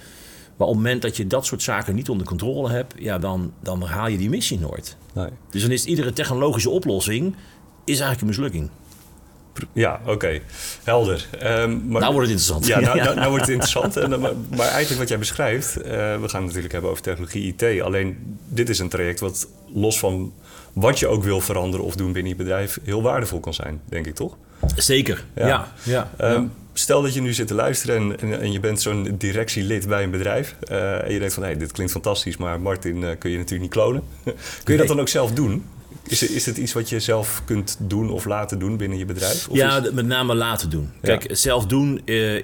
Maar 0.57 0.67
op 0.67 0.73
het 0.73 0.83
moment 0.83 1.01
dat 1.01 1.17
je 1.17 1.27
dat 1.27 1.45
soort 1.45 1.61
zaken 1.61 1.95
niet 1.95 2.09
onder 2.09 2.27
controle 2.27 2.69
hebt, 2.69 2.93
ja, 2.97 3.17
dan, 3.17 3.53
dan 3.61 3.81
haal 3.81 4.07
je 4.07 4.17
die 4.17 4.29
missie 4.29 4.59
nooit. 4.59 4.97
Nee. 5.13 5.29
Dus 5.49 5.61
dan 5.61 5.71
is 5.71 5.85
iedere 5.85 6.13
technologische 6.13 6.69
oplossing 6.69 7.35
is 7.85 7.99
eigenlijk 7.99 8.21
een 8.21 8.27
mislukking. 8.27 8.69
Ja, 9.73 10.01
oké. 10.05 10.39
Helder. 10.83 11.27
Um, 11.43 11.87
maar, 11.87 12.01
nou 12.01 12.13
wordt 12.13 12.29
het 12.29 12.39
interessant. 12.39 12.67
Ja, 12.67 12.79
nou, 12.79 12.97
nou, 13.03 13.15
nou 13.15 13.29
wordt 13.29 13.41
het 13.41 13.51
interessant. 13.51 13.97
En, 13.97 14.09
maar, 14.09 14.31
maar, 14.55 14.67
eigenlijk 14.67 14.99
wat 14.99 15.09
jij 15.09 15.17
beschrijft... 15.17 15.77
Uh, 15.77 15.83
we 15.85 15.89
gaan 15.93 16.19
het 16.19 16.31
natuurlijk 16.31 16.71
hebben 16.71 16.91
over 16.91 17.03
technologie 17.03 17.55
IT. 17.57 17.81
Alleen 17.81 18.37
dit 18.47 18.69
is 18.69 18.79
een 18.79 18.89
traject 18.89 19.19
wat 19.19 19.47
los 19.73 19.99
van 19.99 20.33
wat 20.73 20.99
je 20.99 21.07
ook 21.07 21.23
wil 21.23 21.41
veranderen 21.41 21.85
of 21.85 21.95
doen 21.95 22.11
binnen 22.11 22.31
je 22.31 22.37
bedrijf... 22.37 22.79
heel 22.83 23.01
waardevol 23.01 23.39
kan 23.39 23.53
zijn, 23.53 23.81
denk 23.89 24.05
ik 24.05 24.15
toch? 24.15 24.37
Zeker, 24.75 25.25
ja. 25.35 25.47
ja, 25.47 25.71
ja, 25.83 26.33
um, 26.33 26.51
Stel 26.73 27.01
dat 27.01 27.13
je 27.13 27.21
nu 27.21 27.33
zit 27.33 27.47
te 27.47 27.53
luisteren 27.53 27.95
en, 27.95 28.19
en, 28.19 28.39
en 28.41 28.51
je 28.51 28.59
bent 28.59 28.81
zo'n 28.81 29.15
directielid 29.17 29.87
bij 29.87 30.03
een 30.03 30.11
bedrijf... 30.11 30.55
Uh, 30.71 31.03
en 31.03 31.13
je 31.13 31.19
denkt 31.19 31.33
van, 31.33 31.43
hé, 31.43 31.49
hey, 31.49 31.57
dit 31.57 31.71
klinkt 31.71 31.91
fantastisch... 31.91 32.37
maar 32.37 32.61
Martin 32.61 33.01
uh, 33.01 33.09
kun 33.19 33.29
je 33.29 33.37
natuurlijk 33.37 33.61
niet 33.61 33.71
klonen. 33.71 34.03
kun 34.23 34.33
je 34.33 34.61
nee. 34.65 34.77
dat 34.77 34.87
dan 34.87 34.99
ook 34.99 35.07
zelf 35.07 35.31
doen? 35.31 35.65
Is 36.07 36.21
het, 36.21 36.29
is 36.29 36.45
het 36.45 36.57
iets 36.57 36.73
wat 36.73 36.89
je 36.89 36.99
zelf 36.99 37.41
kunt 37.45 37.77
doen 37.79 38.11
of 38.11 38.25
laten 38.25 38.59
doen 38.59 38.77
binnen 38.77 38.97
je 38.97 39.05
bedrijf? 39.05 39.47
Of 39.47 39.55
ja, 39.55 39.83
is... 39.83 39.91
met 39.91 40.05
name 40.05 40.35
laten 40.35 40.69
doen. 40.69 40.91
Kijk, 41.01 41.27
zelf 41.31 41.65
doen, 41.65 42.01
uh, 42.05 42.43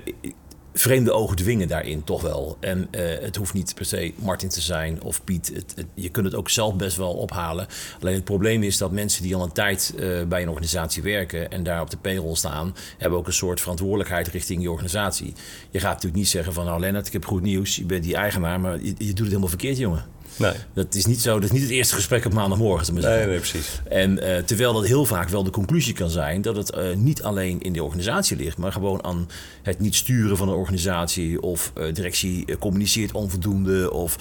vreemde 0.74 1.12
ogen 1.12 1.36
dwingen 1.36 1.68
daarin 1.68 2.03
toch 2.03 2.22
wel. 2.22 2.58
En 2.60 2.88
uh, 2.91 3.01
het 3.20 3.36
hoeft 3.36 3.53
niet 3.53 3.75
per 3.75 3.86
se 3.86 4.13
Martin 4.15 4.50
te 4.50 4.62
zijn 4.62 5.01
of 5.01 5.24
Piet. 5.24 5.51
Het, 5.53 5.74
het, 5.75 5.86
je 5.94 6.10
kunt 6.10 6.25
het 6.25 6.36
ook 6.36 6.50
zelf 6.50 6.75
best 6.75 6.98
wel 6.98 7.13
ophalen. 7.13 7.68
Alleen 8.01 8.15
het 8.15 8.24
probleem 8.24 8.63
is 8.63 8.77
dat 8.77 8.91
mensen 8.91 9.24
die 9.24 9.36
al 9.36 9.44
een 9.44 9.51
tijd 9.51 9.94
uh, 9.96 10.24
bij 10.24 10.41
een 10.41 10.50
organisatie 10.50 11.03
werken 11.03 11.51
en 11.51 11.63
daar 11.63 11.82
op 11.82 11.89
de 11.89 11.98
payroll 11.98 12.36
staan, 12.36 12.75
hebben 12.98 13.20
ook 13.20 13.27
een 13.27 13.34
soort 13.34 13.60
verantwoordelijkheid 13.60 14.27
richting 14.27 14.62
je 14.62 14.72
organisatie. 14.72 15.34
Je 15.70 15.80
gaat 15.80 15.94
natuurlijk 15.94 16.15
niet 16.15 16.30
zeggen 16.30 16.53
van 16.53 16.65
nou 16.65 16.80
Lennart, 16.80 17.08
ik 17.08 17.13
heb 17.13 17.25
goed 17.25 17.41
nieuws, 17.41 17.75
je 17.75 17.86
bent 17.86 18.03
die 18.03 18.15
eigenaar, 18.15 18.60
maar 18.60 18.82
je, 18.82 18.94
je 18.98 19.06
doet 19.06 19.18
het 19.18 19.27
helemaal 19.27 19.48
verkeerd, 19.48 19.77
jongen. 19.77 20.06
Nee. 20.38 20.53
Dat 20.73 20.95
is 20.95 21.05
niet 21.05 21.21
zo. 21.21 21.33
Dat 21.33 21.43
is 21.43 21.51
niet 21.51 21.61
het 21.61 21.71
eerste 21.71 21.95
gesprek 21.95 22.25
op 22.25 22.33
maandagmorgen. 22.33 22.93
Nee, 22.93 23.25
nee, 23.25 23.38
precies. 23.38 23.81
En 23.89 24.11
uh, 24.11 24.38
terwijl 24.38 24.73
dat 24.73 24.85
heel 24.85 25.05
vaak 25.05 25.29
wel 25.29 25.43
de 25.43 25.50
conclusie 25.50 25.93
kan 25.93 26.09
zijn 26.09 26.41
dat 26.41 26.55
het 26.55 26.75
uh, 26.75 26.95
niet 26.95 27.23
alleen 27.23 27.61
in 27.61 27.73
de 27.73 27.83
organisatie 27.83 28.38
ligt, 28.38 28.57
maar 28.57 28.71
gewoon 28.71 29.03
aan 29.03 29.29
het 29.63 29.79
niet 29.79 29.95
sturen 29.95 30.38
van 30.38 30.47
de 30.47 30.53
organisatie 30.53 31.41
of 31.41 31.71
uh, 31.77 31.93
directie 31.93 32.57
communiceert 32.57 33.11
onvoldoende 33.11 33.91
of 33.91 34.17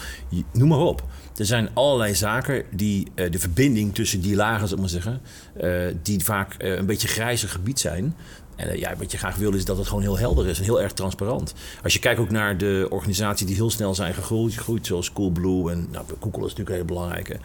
noem 0.53 0.69
maar 0.69 0.79
op. 0.79 1.05
Er 1.37 1.47
zijn 1.47 1.69
allerlei 1.75 2.15
zaken 2.15 2.65
die 2.71 3.07
de 3.15 3.39
verbinding 3.39 3.95
tussen 3.95 4.21
die 4.21 4.35
lagen, 4.35 4.71
ik 4.71 4.79
maar 4.79 4.89
zeggen, 4.89 5.21
die 6.03 6.25
vaak 6.25 6.55
een 6.59 6.87
beetje 6.87 7.09
grijzer 7.09 7.49
gebied 7.49 7.81
zijn. 7.81 8.15
En 8.61 8.69
uh, 8.69 8.81
ja, 8.81 8.97
wat 8.97 9.13
je 9.13 9.19
graag 9.19 9.37
wil 9.37 9.55
is 9.55 9.65
dat 9.65 9.77
het 9.77 9.87
gewoon 9.87 10.03
heel 10.03 10.19
helder 10.19 10.47
is 10.47 10.59
en 10.59 10.65
heel 10.65 10.83
erg 10.83 10.93
transparant. 10.93 11.55
Als 11.83 11.93
je 11.93 11.99
kijkt 11.99 12.21
ook 12.21 12.31
naar 12.31 12.59
de 12.59 12.87
organisaties 12.91 13.47
die 13.47 13.57
heel 13.57 13.71
snel 13.71 13.95
zijn 13.95 14.15
gegroeid, 14.15 14.87
zoals 14.87 15.13
Coolblue 15.13 15.71
en 15.71 15.89
nou, 15.91 16.05
Google 16.21 16.45
is 16.45 16.55
natuurlijk 16.55 16.69
een 16.69 16.75
hele 16.75 16.85
belangrijke. 16.85 17.37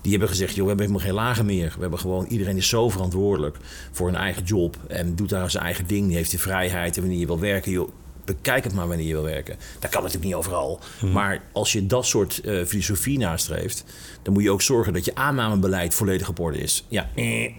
Die 0.00 0.10
hebben 0.10 0.28
gezegd, 0.28 0.54
joh, 0.54 0.62
we 0.62 0.68
hebben 0.68 0.86
helemaal 0.86 1.06
geen 1.06 1.16
lagen 1.24 1.46
meer. 1.46 1.72
We 1.74 1.80
hebben 1.80 1.98
gewoon, 1.98 2.26
iedereen 2.26 2.56
is 2.56 2.68
zo 2.68 2.88
verantwoordelijk 2.88 3.56
voor 3.90 4.08
een 4.08 4.16
eigen 4.16 4.42
job 4.42 4.76
en 4.88 5.14
doet 5.14 5.28
daar 5.28 5.50
zijn 5.50 5.64
eigen 5.64 5.86
ding. 5.86 6.06
Die 6.06 6.16
heeft 6.16 6.30
de 6.30 6.38
vrijheid 6.38 6.96
en 6.96 7.02
wanneer 7.02 7.20
je 7.20 7.26
wil 7.26 7.40
werken, 7.40 7.72
joh, 7.72 7.88
bekijk 8.24 8.64
het 8.64 8.74
maar 8.74 8.88
wanneer 8.88 9.06
je 9.06 9.12
wil 9.12 9.22
werken. 9.22 9.56
Dat 9.78 9.90
kan 9.90 10.02
natuurlijk 10.02 10.28
niet 10.28 10.34
overal. 10.34 10.80
Hmm. 10.98 11.12
Maar 11.12 11.42
als 11.52 11.72
je 11.72 11.86
dat 11.86 12.06
soort 12.06 12.40
uh, 12.44 12.64
filosofie 12.64 13.18
nastreeft, 13.18 13.84
dan 14.24 14.32
moet 14.32 14.42
je 14.42 14.50
ook 14.50 14.62
zorgen 14.62 14.92
dat 14.92 15.04
je 15.04 15.14
aannamebeleid 15.14 15.94
volledig 15.94 16.28
op 16.28 16.40
orde 16.40 16.58
is. 16.58 16.84
Ja, 16.88 17.08
eh, 17.14 17.24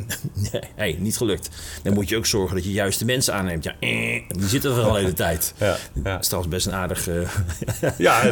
nee, 0.51 0.61
hey, 0.75 0.95
niet 0.99 1.17
gelukt. 1.17 1.49
Dan 1.83 1.93
moet 1.93 2.09
je 2.09 2.17
ook 2.17 2.25
zorgen 2.25 2.55
dat 2.55 2.65
je 2.65 2.71
juist 2.71 2.99
de 2.99 3.05
mensen 3.05 3.33
aanneemt. 3.33 3.63
Ja, 3.63 3.75
eh, 3.79 4.21
die 4.27 4.47
zitten 4.47 4.71
er 4.71 4.81
al 4.81 4.91
de 4.91 4.99
hele 4.99 5.13
tijd. 5.25 5.53
Ja, 5.57 5.77
ja. 5.93 6.01
Dat 6.03 6.19
is 6.21 6.27
trouwens 6.27 6.53
best 6.53 6.65
een 6.65 6.73
aardig... 6.73 7.07
Uh... 7.07 7.29
ja, 7.97 8.23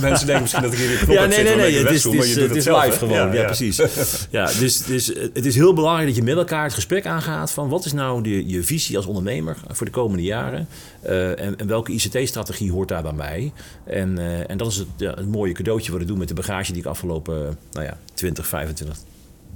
mensen 0.00 0.26
denken 0.26 0.40
misschien 0.40 0.62
dat 0.62 0.72
ik 0.72 0.78
hier 0.78 0.90
een 0.90 0.98
knop 0.98 1.16
ja, 1.16 1.26
nee, 1.26 1.42
nee, 1.42 1.56
nee, 1.56 1.78
het 1.78 1.90
is, 1.90 2.04
het 2.04 2.14
is, 2.14 2.34
het 2.34 2.56
is 2.56 2.64
live 2.64 2.98
gewoon. 2.98 3.16
Ja, 3.16 3.32
ja, 3.32 3.44
precies. 3.44 3.82
ja, 4.30 4.44
dus, 4.58 4.78
dus 4.84 5.06
het 5.32 5.46
is 5.46 5.54
heel 5.54 5.74
belangrijk 5.74 6.06
dat 6.06 6.16
je 6.16 6.22
met 6.22 6.36
elkaar 6.36 6.64
het 6.64 6.74
gesprek 6.74 7.06
aangaat 7.06 7.50
van 7.50 7.68
wat 7.68 7.84
is 7.84 7.92
nou 7.92 8.22
de, 8.22 8.48
je 8.48 8.62
visie 8.62 8.96
als 8.96 9.06
ondernemer 9.06 9.56
voor 9.68 9.86
de 9.86 9.92
komende 9.92 10.22
jaren. 10.22 10.68
Uh, 11.08 11.15
en, 11.16 11.58
en, 11.58 11.66
welke 11.66 11.92
ICT-strategie 11.92 12.72
hoort 12.72 12.88
daar 12.88 13.02
bij? 13.14 13.52
En, 13.84 14.18
uh, 14.18 14.50
en 14.50 14.56
dat 14.58 14.70
is 14.70 14.76
het, 14.96 15.26
mooie 15.28 15.52
cadeautje 15.52 15.92
wat 15.92 16.00
ik 16.00 16.06
doe 16.06 16.16
met 16.16 16.28
de 16.28 16.34
bagage 16.34 16.72
die 16.72 16.80
ik 16.80 16.88
afgelopen 16.88 17.58
nou 17.72 17.86
ja, 17.86 17.98
20, 18.14 18.46
25 18.46 18.98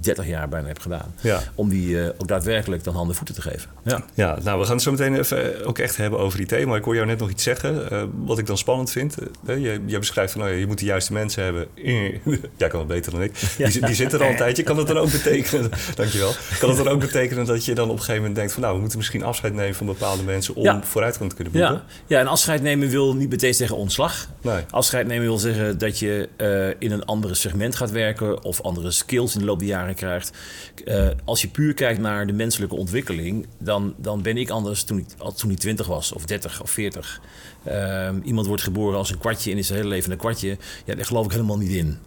30 0.01 0.27
jaar 0.27 0.49
bijna 0.49 0.67
heb 0.67 0.79
gedaan. 0.79 1.13
Ja. 1.21 1.39
Om 1.55 1.69
die 1.69 2.13
ook 2.17 2.27
daadwerkelijk 2.27 2.83
dan 2.83 2.93
handen 2.93 3.11
en 3.11 3.17
voeten 3.17 3.35
te 3.35 3.49
geven. 3.49 3.69
Ja. 3.83 4.03
ja, 4.13 4.37
nou 4.43 4.59
we 4.59 4.65
gaan 4.65 4.73
het 4.73 4.83
zo 4.83 4.91
meteen 4.91 5.15
even 5.17 5.65
ook 5.65 5.77
echt 5.77 5.97
hebben 5.97 6.19
over 6.19 6.39
IT. 6.39 6.65
Maar 6.65 6.77
ik 6.77 6.83
hoor 6.83 6.95
jou 6.95 7.07
net 7.07 7.19
nog 7.19 7.29
iets 7.29 7.43
zeggen, 7.43 7.87
wat 8.25 8.37
ik 8.37 8.45
dan 8.45 8.57
spannend 8.57 8.91
vind. 8.91 9.15
je, 9.45 9.81
je 9.85 9.99
beschrijft 9.99 10.31
van, 10.31 10.41
nou, 10.41 10.53
je 10.53 10.67
moet 10.67 10.79
de 10.79 10.85
juiste 10.85 11.13
mensen 11.13 11.43
hebben. 11.43 11.67
Jij 12.57 12.69
kan 12.69 12.79
het 12.79 12.87
beter 12.87 13.11
dan 13.11 13.21
ik. 13.21 13.33
Die, 13.57 13.85
die 13.85 13.95
zitten 13.95 14.19
er 14.19 14.25
al 14.25 14.31
een 14.31 14.37
tijdje. 14.37 14.63
Kan 14.63 14.75
dat 14.75 14.87
dan 14.87 14.97
ook 14.97 15.11
betekenen, 15.11 15.69
dankjewel. 15.95 16.31
Kan 16.59 16.69
dat 16.69 16.77
dan 16.77 16.87
ook 16.87 16.99
betekenen 16.99 17.45
dat 17.45 17.65
je 17.65 17.75
dan 17.75 17.85
op 17.85 17.91
een 17.91 17.97
gegeven 17.97 18.19
moment 18.19 18.35
denkt 18.35 18.53
van, 18.53 18.61
nou, 18.61 18.73
we 18.73 18.79
moeten 18.79 18.97
misschien 18.97 19.23
afscheid 19.23 19.53
nemen 19.53 19.75
van 19.75 19.85
bepaalde 19.85 20.23
mensen 20.23 20.55
om 20.55 20.63
ja. 20.63 20.83
vooruitgang 20.83 21.29
te 21.29 21.35
kunnen 21.35 21.53
boeken? 21.53 21.73
Ja. 21.73 21.83
ja, 22.07 22.19
en 22.19 22.27
afscheid 22.27 22.61
nemen 22.61 22.89
wil 22.89 23.15
niet 23.15 23.29
meteen 23.29 23.53
zeggen 23.53 23.77
ontslag. 23.77 24.27
Nee. 24.41 24.63
Afscheid 24.69 25.07
nemen 25.07 25.25
wil 25.25 25.37
zeggen 25.37 25.77
dat 25.77 25.99
je 25.99 26.29
uh, 26.37 26.67
in 26.79 26.91
een 26.91 27.05
andere 27.05 27.33
segment 27.33 27.75
gaat 27.75 27.91
werken 27.91 28.43
of 28.43 28.61
andere 28.61 28.91
skills 28.91 29.33
in 29.33 29.39
de 29.39 29.45
loop 29.45 29.59
der 29.59 29.67
jaren 29.67 29.90
krijgt. 29.93 30.37
Uh, 30.85 31.07
als 31.25 31.41
je 31.41 31.47
puur 31.47 31.73
kijkt 31.73 31.99
naar 31.99 32.27
de 32.27 32.33
menselijke 32.33 32.75
ontwikkeling, 32.75 33.47
dan, 33.57 33.93
dan 33.97 34.21
ben 34.21 34.37
ik 34.37 34.49
anders 34.49 34.83
toen 34.83 34.97
ik, 34.97 35.05
toen 35.35 35.51
ik 35.51 35.57
20 35.57 35.87
was 35.87 36.11
of 36.11 36.25
30 36.25 36.61
of 36.61 36.69
40. 36.71 37.21
Uh, 37.67 38.09
iemand 38.23 38.47
wordt 38.47 38.63
geboren 38.63 38.97
als 38.97 39.11
een 39.11 39.17
kwartje 39.17 39.51
en 39.51 39.57
is 39.57 39.67
zijn 39.67 39.79
hele 39.79 39.91
leven 39.91 40.11
een 40.11 40.17
kwartje. 40.17 40.57
Ja, 40.85 40.95
daar 40.95 41.05
geloof 41.05 41.25
ik 41.25 41.31
helemaal 41.31 41.57
niet 41.57 41.71
in. 41.71 41.97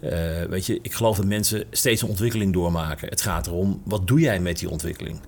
Uh, 0.00 0.10
weet 0.42 0.66
je, 0.66 0.78
ik 0.82 0.92
geloof 0.92 1.16
dat 1.16 1.26
mensen 1.26 1.64
steeds 1.70 2.02
een 2.02 2.08
ontwikkeling 2.08 2.52
doormaken. 2.52 3.08
Het 3.08 3.22
gaat 3.22 3.46
erom, 3.46 3.82
wat 3.84 4.06
doe 4.06 4.20
jij 4.20 4.40
met 4.40 4.58
die 4.58 4.70
ontwikkeling? 4.70 5.20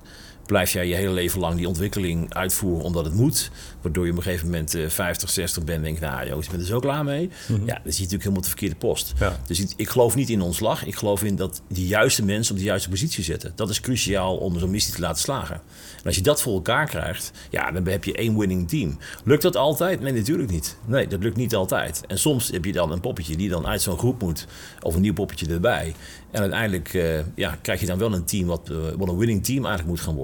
Blijf 0.45 0.71
jij 0.71 0.87
je 0.87 0.95
hele 0.95 1.11
leven 1.11 1.39
lang 1.39 1.55
die 1.55 1.67
ontwikkeling 1.67 2.33
uitvoeren 2.33 2.83
omdat 2.83 3.05
het 3.05 3.13
moet. 3.13 3.51
Waardoor 3.81 4.05
je 4.05 4.11
op 4.11 4.17
een 4.17 4.23
gegeven 4.23 4.45
moment 4.45 4.75
uh, 4.75 4.89
50, 4.89 5.29
60 5.29 5.63
bent 5.63 5.77
en 5.77 5.83
denkt, 5.83 5.99
nou 5.99 6.27
jongens, 6.27 6.45
ik 6.45 6.51
ben 6.51 6.61
er 6.61 6.65
zo 6.65 6.79
klaar 6.79 7.03
mee. 7.03 7.29
Mm 7.47 7.55
-hmm. 7.55 7.67
Ja, 7.67 7.73
dan 7.73 7.73
zie 7.73 7.83
je 7.83 7.83
natuurlijk 7.83 8.21
helemaal 8.21 8.41
de 8.41 8.47
verkeerde 8.47 8.75
post. 8.75 9.13
Ja. 9.19 9.39
Dus 9.47 9.59
ik, 9.59 9.69
ik, 9.75 9.89
geloof 9.89 10.15
niet 10.15 10.29
in 10.29 10.41
ontslag. 10.41 10.85
Ik 10.85 10.95
geloof 10.95 11.23
in 11.23 11.35
dat 11.35 11.61
die 11.67 11.87
juiste 11.87 12.23
mensen 12.23 12.53
op 12.53 12.59
de 12.59 12.65
juiste 12.65 12.89
positie 12.89 13.23
zetten. 13.23 13.51
Dat 13.55 13.69
is 13.69 13.81
cruciaal 13.81 14.37
om 14.37 14.59
zo'n 14.59 14.71
missie 14.71 14.93
te 14.93 15.01
laten 15.01 15.21
slagen. 15.21 15.55
En 15.55 16.05
als 16.05 16.15
je 16.15 16.21
dat 16.21 16.41
voor 16.41 16.53
elkaar 16.53 16.87
krijgt, 16.87 17.31
ja, 17.49 17.71
dan 17.71 17.87
heb 17.87 18.03
je 18.03 18.13
één 18.13 18.37
winning 18.37 18.69
team. 18.69 18.97
Lukt 19.23 19.41
dat 19.41 19.55
altijd? 19.55 20.01
Nee, 20.01 20.13
natuurlijk 20.13 20.51
niet. 20.51 20.77
Nee, 20.85 21.07
dat 21.07 21.23
lukt 21.23 21.37
niet 21.37 21.55
altijd. 21.55 22.01
En 22.07 22.19
soms 22.19 22.49
heb 22.49 22.65
je 22.65 22.71
dan 22.71 22.91
een 22.91 22.99
poppetje 22.99 23.35
die 23.35 23.49
dan 23.49 23.67
uit 23.67 23.81
zo'n 23.81 23.97
groep 23.97 24.21
moet, 24.21 24.47
of 24.81 24.95
een 24.95 25.01
nieuw 25.01 25.13
poppetje 25.13 25.47
erbij. 25.47 25.93
En 26.31 26.41
uiteindelijk 26.41 26.93
uh, 26.93 27.19
ja, 27.35 27.57
krijg 27.61 27.79
je 27.79 27.85
dan 27.85 27.97
wel 27.97 28.13
een 28.13 28.25
team 28.25 28.47
wat, 28.47 28.69
uh, 28.71 28.77
wat 28.97 29.07
een 29.07 29.17
winning 29.17 29.45
team 29.45 29.65
eigenlijk 29.65 29.87
moet 29.87 29.99
gaan 29.99 30.15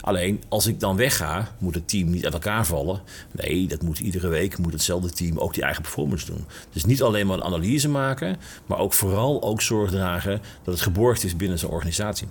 Alleen 0.00 0.42
als 0.48 0.66
ik 0.66 0.80
dan 0.80 0.96
wegga, 0.96 1.54
moet 1.58 1.74
het 1.74 1.88
team 1.88 2.10
niet 2.10 2.24
uit 2.24 2.34
elkaar 2.34 2.66
vallen. 2.66 3.00
Nee, 3.30 3.66
dat 3.66 3.82
moet 3.82 3.98
iedere 3.98 4.28
week 4.28 4.58
moet 4.58 4.72
hetzelfde 4.72 5.10
team 5.10 5.38
ook 5.38 5.54
die 5.54 5.62
eigen 5.62 5.82
performance 5.82 6.26
doen. 6.26 6.44
Dus 6.72 6.84
niet 6.84 7.02
alleen 7.02 7.26
maar 7.26 7.36
een 7.36 7.44
analyse 7.44 7.88
maken, 7.88 8.36
maar 8.66 8.78
ook 8.78 8.92
vooral 8.92 9.42
ook 9.42 9.62
zorg 9.62 9.90
dragen 9.90 10.40
dat 10.64 10.74
het 10.74 10.82
geborgd 10.82 11.24
is 11.24 11.36
binnen 11.36 11.58
zijn 11.58 11.72
organisatie. 11.72 12.28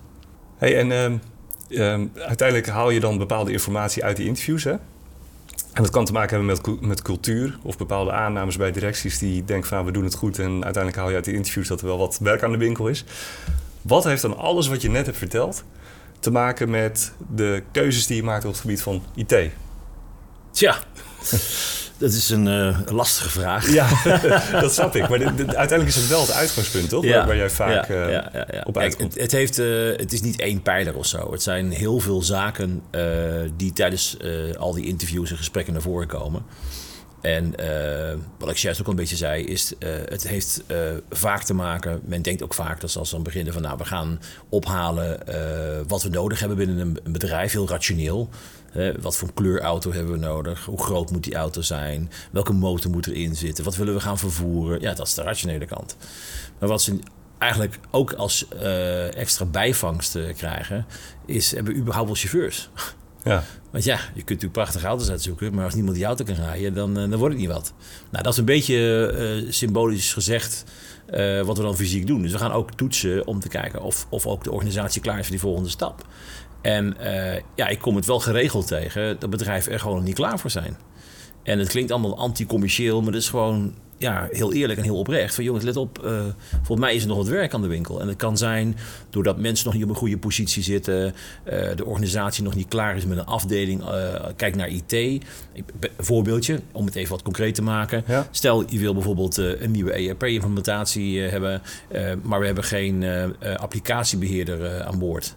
Hey, 0.58 0.78
en 0.78 1.22
uh, 1.70 2.06
uiteindelijk 2.28 2.68
haal 2.68 2.90
je 2.90 3.00
dan 3.00 3.18
bepaalde 3.18 3.52
informatie 3.52 4.04
uit 4.04 4.18
die 4.18 4.26
interviews, 4.26 4.64
hè? 4.64 4.76
En 5.74 5.84
dat 5.84 5.90
kan 5.90 6.06
te 6.06 6.12
maken 6.12 6.38
hebben 6.38 6.58
met, 6.64 6.82
met 6.82 7.02
cultuur 7.02 7.58
of 7.64 7.78
bepaalde 7.78 8.12
aannames 8.12 8.58
bij 8.58 8.72
directies 8.72 9.18
die 9.18 9.46
denken 9.46 9.70
van 9.70 9.86
we 9.86 9.92
doen 9.92 10.04
het 10.04 10.16
goed 10.16 10.40
en 10.40 10.52
uiteindelijk 10.52 10.96
haal 10.96 11.10
je 11.10 11.16
uit 11.16 11.26
die 11.26 11.34
interviews 11.34 11.68
dat 11.68 11.82
er 11.82 11.88
wel 11.88 11.98
wat 11.98 12.18
werk 12.22 12.44
aan 12.44 12.52
de 12.52 12.58
winkel 12.58 12.88
is. 12.88 13.04
Wat 13.82 14.04
heeft 14.04 14.22
dan 14.22 14.38
alles 14.38 14.68
wat 14.68 14.82
je 14.82 14.90
net 14.90 15.06
hebt 15.06 15.18
verteld 15.18 15.64
te 16.20 16.32
maken 16.32 16.70
met 16.70 17.12
de 17.36 17.64
keuzes 17.72 18.08
die 18.08 18.16
je 18.16 18.24
maakt 18.24 18.46
op 18.46 18.52
het 18.52 18.60
gebied 18.60 18.82
van 18.82 19.04
IT? 19.16 19.36
Tja, 20.52 20.78
dat 21.98 22.12
is 22.12 22.30
een 22.30 22.48
uh, 22.48 22.80
lastige 22.86 23.30
vraag. 23.30 23.72
Ja, 23.72 23.88
dat 24.62 24.74
snap 24.74 24.96
ik. 24.96 25.10
Maar 25.10 25.20
uiteindelijk 25.20 25.88
is 25.88 25.96
het 25.96 26.08
wel 26.08 26.22
het 26.22 26.32
uitgangspunt, 26.32 26.90
toch? 26.90 27.04
Ja, 27.04 27.26
waar, 27.26 27.36
jij 27.36 27.50
vaak 27.50 27.88
ja, 27.88 28.10
ja, 28.10 28.54
uh, 28.54 28.62
op 28.64 28.78
uitkomt. 28.78 29.14
Het, 29.14 29.22
het, 29.22 29.32
heeft, 29.32 29.60
uh, 29.60 29.98
het 29.98 30.14
is 30.14 30.22
niet 30.22 30.40
één 30.40 30.62
pijler 30.62 30.96
of 30.96 31.06
zo. 31.06 31.32
Het 31.32 31.44
zijn 31.44 31.72
heel 31.72 32.00
veel 32.00 32.22
zaken 32.22 32.84
die 33.56 33.74
tijdens 33.74 34.18
al 34.58 34.74
die 34.74 34.86
interviews 34.86 35.32
en 35.32 35.38
gesprekken 35.38 35.74
naar 35.74 35.82
voren 35.82 36.08
komen. 36.08 36.46
En 37.22 37.56
wat 38.38 38.50
ik 38.50 38.58
juist 38.58 38.80
ook 38.80 38.86
al 38.86 38.92
een 38.92 39.00
beetje 39.00 39.16
zei, 39.16 39.44
is 39.44 39.74
het 40.10 40.28
heeft 40.28 40.64
vaak 41.10 41.44
te 41.44 41.54
maken. 41.54 42.02
Men 42.04 42.22
denkt 42.22 42.44
ook 42.44 42.54
vaak 42.54 42.82
dat 42.82 42.96
als 42.96 43.10
dan 43.10 43.24
beginnen 43.24 43.54
van 43.54 43.62
nou, 43.62 43.78
we 43.78 43.86
gaan 43.86 44.20
ophalen 44.50 45.20
wat 45.88 46.04
we 46.04 46.10
nodig 46.10 46.40
hebben 46.40 46.58
binnen 46.58 46.80
een, 47.04 47.12
bedrijf, 47.12 47.52
heel 47.52 47.70
rationeel 47.70 48.30
wat 49.00 49.18
voor 49.18 49.34
kleurauto 49.34 49.92
hebben 49.92 50.12
we 50.12 50.20
nodig? 50.20 50.66
Hoe 50.66 50.84
groot 50.84 51.12
moet 51.12 51.24
die 51.24 51.36
auto 51.36 51.62
zijn? 51.62 52.12
Welke 52.32 52.54
motor 52.54 52.92
moet 52.92 53.08
erin 53.08 53.36
zitten? 53.36 53.64
Wat 53.64 53.76
willen 53.76 53.94
we 53.94 54.00
gaan 54.00 54.18
vervoeren? 54.18 54.82
Ja, 54.82 54.94
dat 54.94 55.08
is 55.08 55.14
de 55.14 55.24
rationele 55.24 55.66
kant. 55.66 55.98
Maar 56.60 56.70
wat 56.70 56.82
ze 56.82 57.00
eigenlijk 57.38 57.80
ook 57.92 58.14
als 58.14 58.48
extra 59.14 59.46
bijvangst 59.46 60.18
krijgen, 60.38 60.86
is 61.26 61.52
hebben 61.52 61.74
we 61.74 61.80
überhaupt 61.80 62.08
wel 62.08 62.18
chauffeurs? 62.18 62.70
Ja. 63.24 63.44
Want 63.72 63.84
ja, 63.84 63.96
je 63.96 64.14
kunt 64.14 64.28
natuurlijk 64.30 64.54
prachtige 64.54 64.88
auto's 64.88 65.10
uitzoeken, 65.10 65.54
maar 65.56 65.66
als 65.66 65.74
niemand 65.74 65.96
die 65.96 66.06
auto 66.06 66.24
kan 66.24 66.36
rijden, 66.36 66.74
dan, 66.74 66.90
uh, 66.90 67.10
dan 67.10 67.16
wordt 67.20 67.34
het 67.34 67.44
niet 67.44 67.54
wat. 67.54 67.74
Nou, 68.12 68.24
dat 68.24 68.34
is 68.34 68.40
een 68.40 68.46
beetje 68.46 69.46
symbolisch 69.50 70.14
gezegd 70.14 70.64
wat 71.46 71.58
we 71.58 71.64
dan 71.64 71.76
fysiek 71.76 72.08
doen. 72.08 72.22
Dus 72.22 72.32
we 72.32 72.38
gaan 72.38 72.52
ook 72.52 72.74
toetsen 72.74 73.28
om 73.28 73.40
te 73.40 73.48
kijken 73.48 73.82
of, 73.82 74.08
of 74.10 74.28
ook 74.28 74.44
de 74.44 74.52
organisatie 74.52 75.02
klaar 75.02 75.20
is 75.20 75.22
voor 75.22 75.32
die 75.32 75.40
volgende 75.40 75.70
stap. 75.70 76.08
En 76.62 76.98
ja, 77.56 77.68
ik 77.68 77.80
kom 77.80 77.96
het 77.96 78.06
wel 78.06 78.20
geregeld 78.20 78.68
tegen 78.68 79.20
dat 79.20 79.30
bedrijven 79.30 79.72
er 79.72 79.80
gewoon 79.80 80.04
niet 80.04 80.16
klaar 80.16 80.40
voor 80.40 80.50
zijn. 80.50 80.78
En 81.44 81.60
het 81.60 81.68
klinkt 81.68 81.92
allemaal 81.92 82.18
anti-commercieel, 82.18 83.02
maar 83.02 83.12
dat 83.12 83.22
is 83.22 83.30
gewoon 83.30 83.74
ja, 84.00 84.28
heel 84.32 84.54
eerlijk 84.54 84.80
en 84.80 84.86
heel 84.86 84.98
oprecht. 84.98 85.36
Van 85.36 85.44
jongens, 85.44 85.64
let 85.64 85.76
op, 85.76 86.02
uh, 86.06 86.22
volgens 86.52 86.80
mij 86.80 86.96
is 86.96 87.02
er 87.02 87.08
nog 87.08 87.18
wat 87.18 87.28
werk 87.28 87.54
aan 87.54 87.62
de 87.62 87.68
winkel. 87.68 88.02
En 88.02 88.08
het 88.08 88.18
kan 88.18 88.38
zijn 88.38 88.78
doordat 89.10 89.38
mensen 89.38 89.66
nog 89.66 89.74
niet 89.74 89.84
op 89.84 89.90
een 89.90 89.96
goede 89.96 90.18
positie 90.18 90.64
zitten, 90.64 91.06
uh, 91.06 91.14
de 91.76 91.86
organisatie 91.86 92.44
nog 92.44 92.56
niet 92.56 92.68
klaar 92.68 92.96
is 92.96 93.06
met 93.06 93.18
een 93.18 93.26
afdeling. 93.26 93.84
kijk 94.36 94.56
naar 94.56 94.70
IT. 94.70 94.92
Een 94.92 95.24
voorbeeldje, 95.98 96.60
om 96.72 96.86
het 96.86 96.96
even 96.96 97.12
wat 97.12 97.22
concreet 97.22 97.56
te 97.56 97.62
maken. 97.62 98.04
Ja. 98.08 98.28
Stel, 98.32 98.64
je 98.70 98.80
wil 98.80 98.94
bijvoorbeeld 98.94 99.38
een 99.38 99.72
nieuwe 99.72 99.92
ERP-implementatie 99.92 101.20
hebben, 101.20 101.62
maar 102.22 102.40
we 102.40 102.46
hebben 102.46 102.64
geen 102.64 103.06
applicatiebeheerder 103.58 104.84
aan 104.84 105.00
boord. 105.00 105.36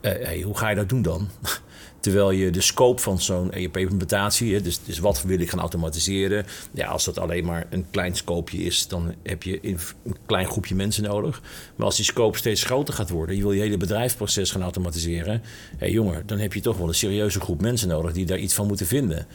Hey, 0.00 0.40
hoe 0.40 0.58
ga 0.58 0.68
je 0.68 0.76
dat 0.76 0.88
doen 0.88 1.02
dan? 1.02 1.28
Terwijl 2.00 2.30
je 2.30 2.50
de 2.50 2.60
scope 2.60 3.02
van 3.02 3.20
zo'n 3.20 3.52
ERP-implementatie, 3.52 4.60
dus, 4.60 4.80
dus 4.84 4.98
wat 4.98 5.22
wil 5.22 5.40
ik 5.40 5.50
gaan 5.50 5.60
automatiseren, 5.60 6.46
ja, 6.72 6.86
als 6.86 7.04
dat 7.04 7.18
alleen 7.18 7.44
maar 7.44 7.66
een 7.70 7.86
klein 7.90 8.16
scopeje 8.16 8.62
is, 8.62 8.88
dan 8.88 9.14
heb 9.22 9.42
je 9.42 9.58
een 9.62 9.78
klein 10.26 10.46
groepje 10.46 10.74
mensen 10.74 11.02
nodig. 11.02 11.42
Maar 11.76 11.86
als 11.86 11.96
die 11.96 12.04
scope 12.04 12.38
steeds 12.38 12.64
groter 12.64 12.94
gaat 12.94 13.10
worden, 13.10 13.36
je 13.36 13.42
wil 13.42 13.52
je 13.52 13.60
hele 13.60 13.76
bedrijfsproces 13.76 14.50
gaan 14.50 14.62
automatiseren, 14.62 15.32
hé 15.32 15.76
hey, 15.78 15.90
jongen, 15.90 16.22
dan 16.26 16.38
heb 16.38 16.52
je 16.52 16.60
toch 16.60 16.76
wel 16.76 16.88
een 16.88 16.94
serieuze 16.94 17.40
groep 17.40 17.60
mensen 17.60 17.88
nodig 17.88 18.12
die 18.12 18.26
daar 18.26 18.38
iets 18.38 18.54
van 18.54 18.66
moeten 18.66 18.86
vinden. 18.86 19.26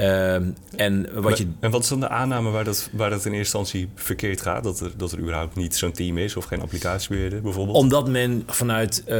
Um, 0.00 0.54
en, 0.76 1.22
wat 1.22 1.38
je... 1.38 1.46
en 1.60 1.70
wat 1.70 1.82
is 1.82 1.88
dan 1.88 2.00
de 2.00 2.08
aanname 2.08 2.50
waar 2.50 2.64
dat, 2.64 2.88
waar 2.92 3.10
dat 3.10 3.24
in 3.24 3.32
eerste 3.32 3.58
instantie 3.58 3.88
verkeerd 3.94 4.40
gaat? 4.40 4.64
Dat 4.64 4.80
er, 4.80 4.92
dat 4.96 5.12
er 5.12 5.18
überhaupt 5.18 5.56
niet 5.56 5.76
zo'n 5.76 5.92
team 5.92 6.18
is 6.18 6.36
of 6.36 6.44
geen 6.44 6.60
applicatiebeheerder 6.60 7.42
bijvoorbeeld? 7.42 7.76
Omdat 7.76 8.08
men 8.08 8.42
vanuit, 8.46 9.02
uh, 9.06 9.14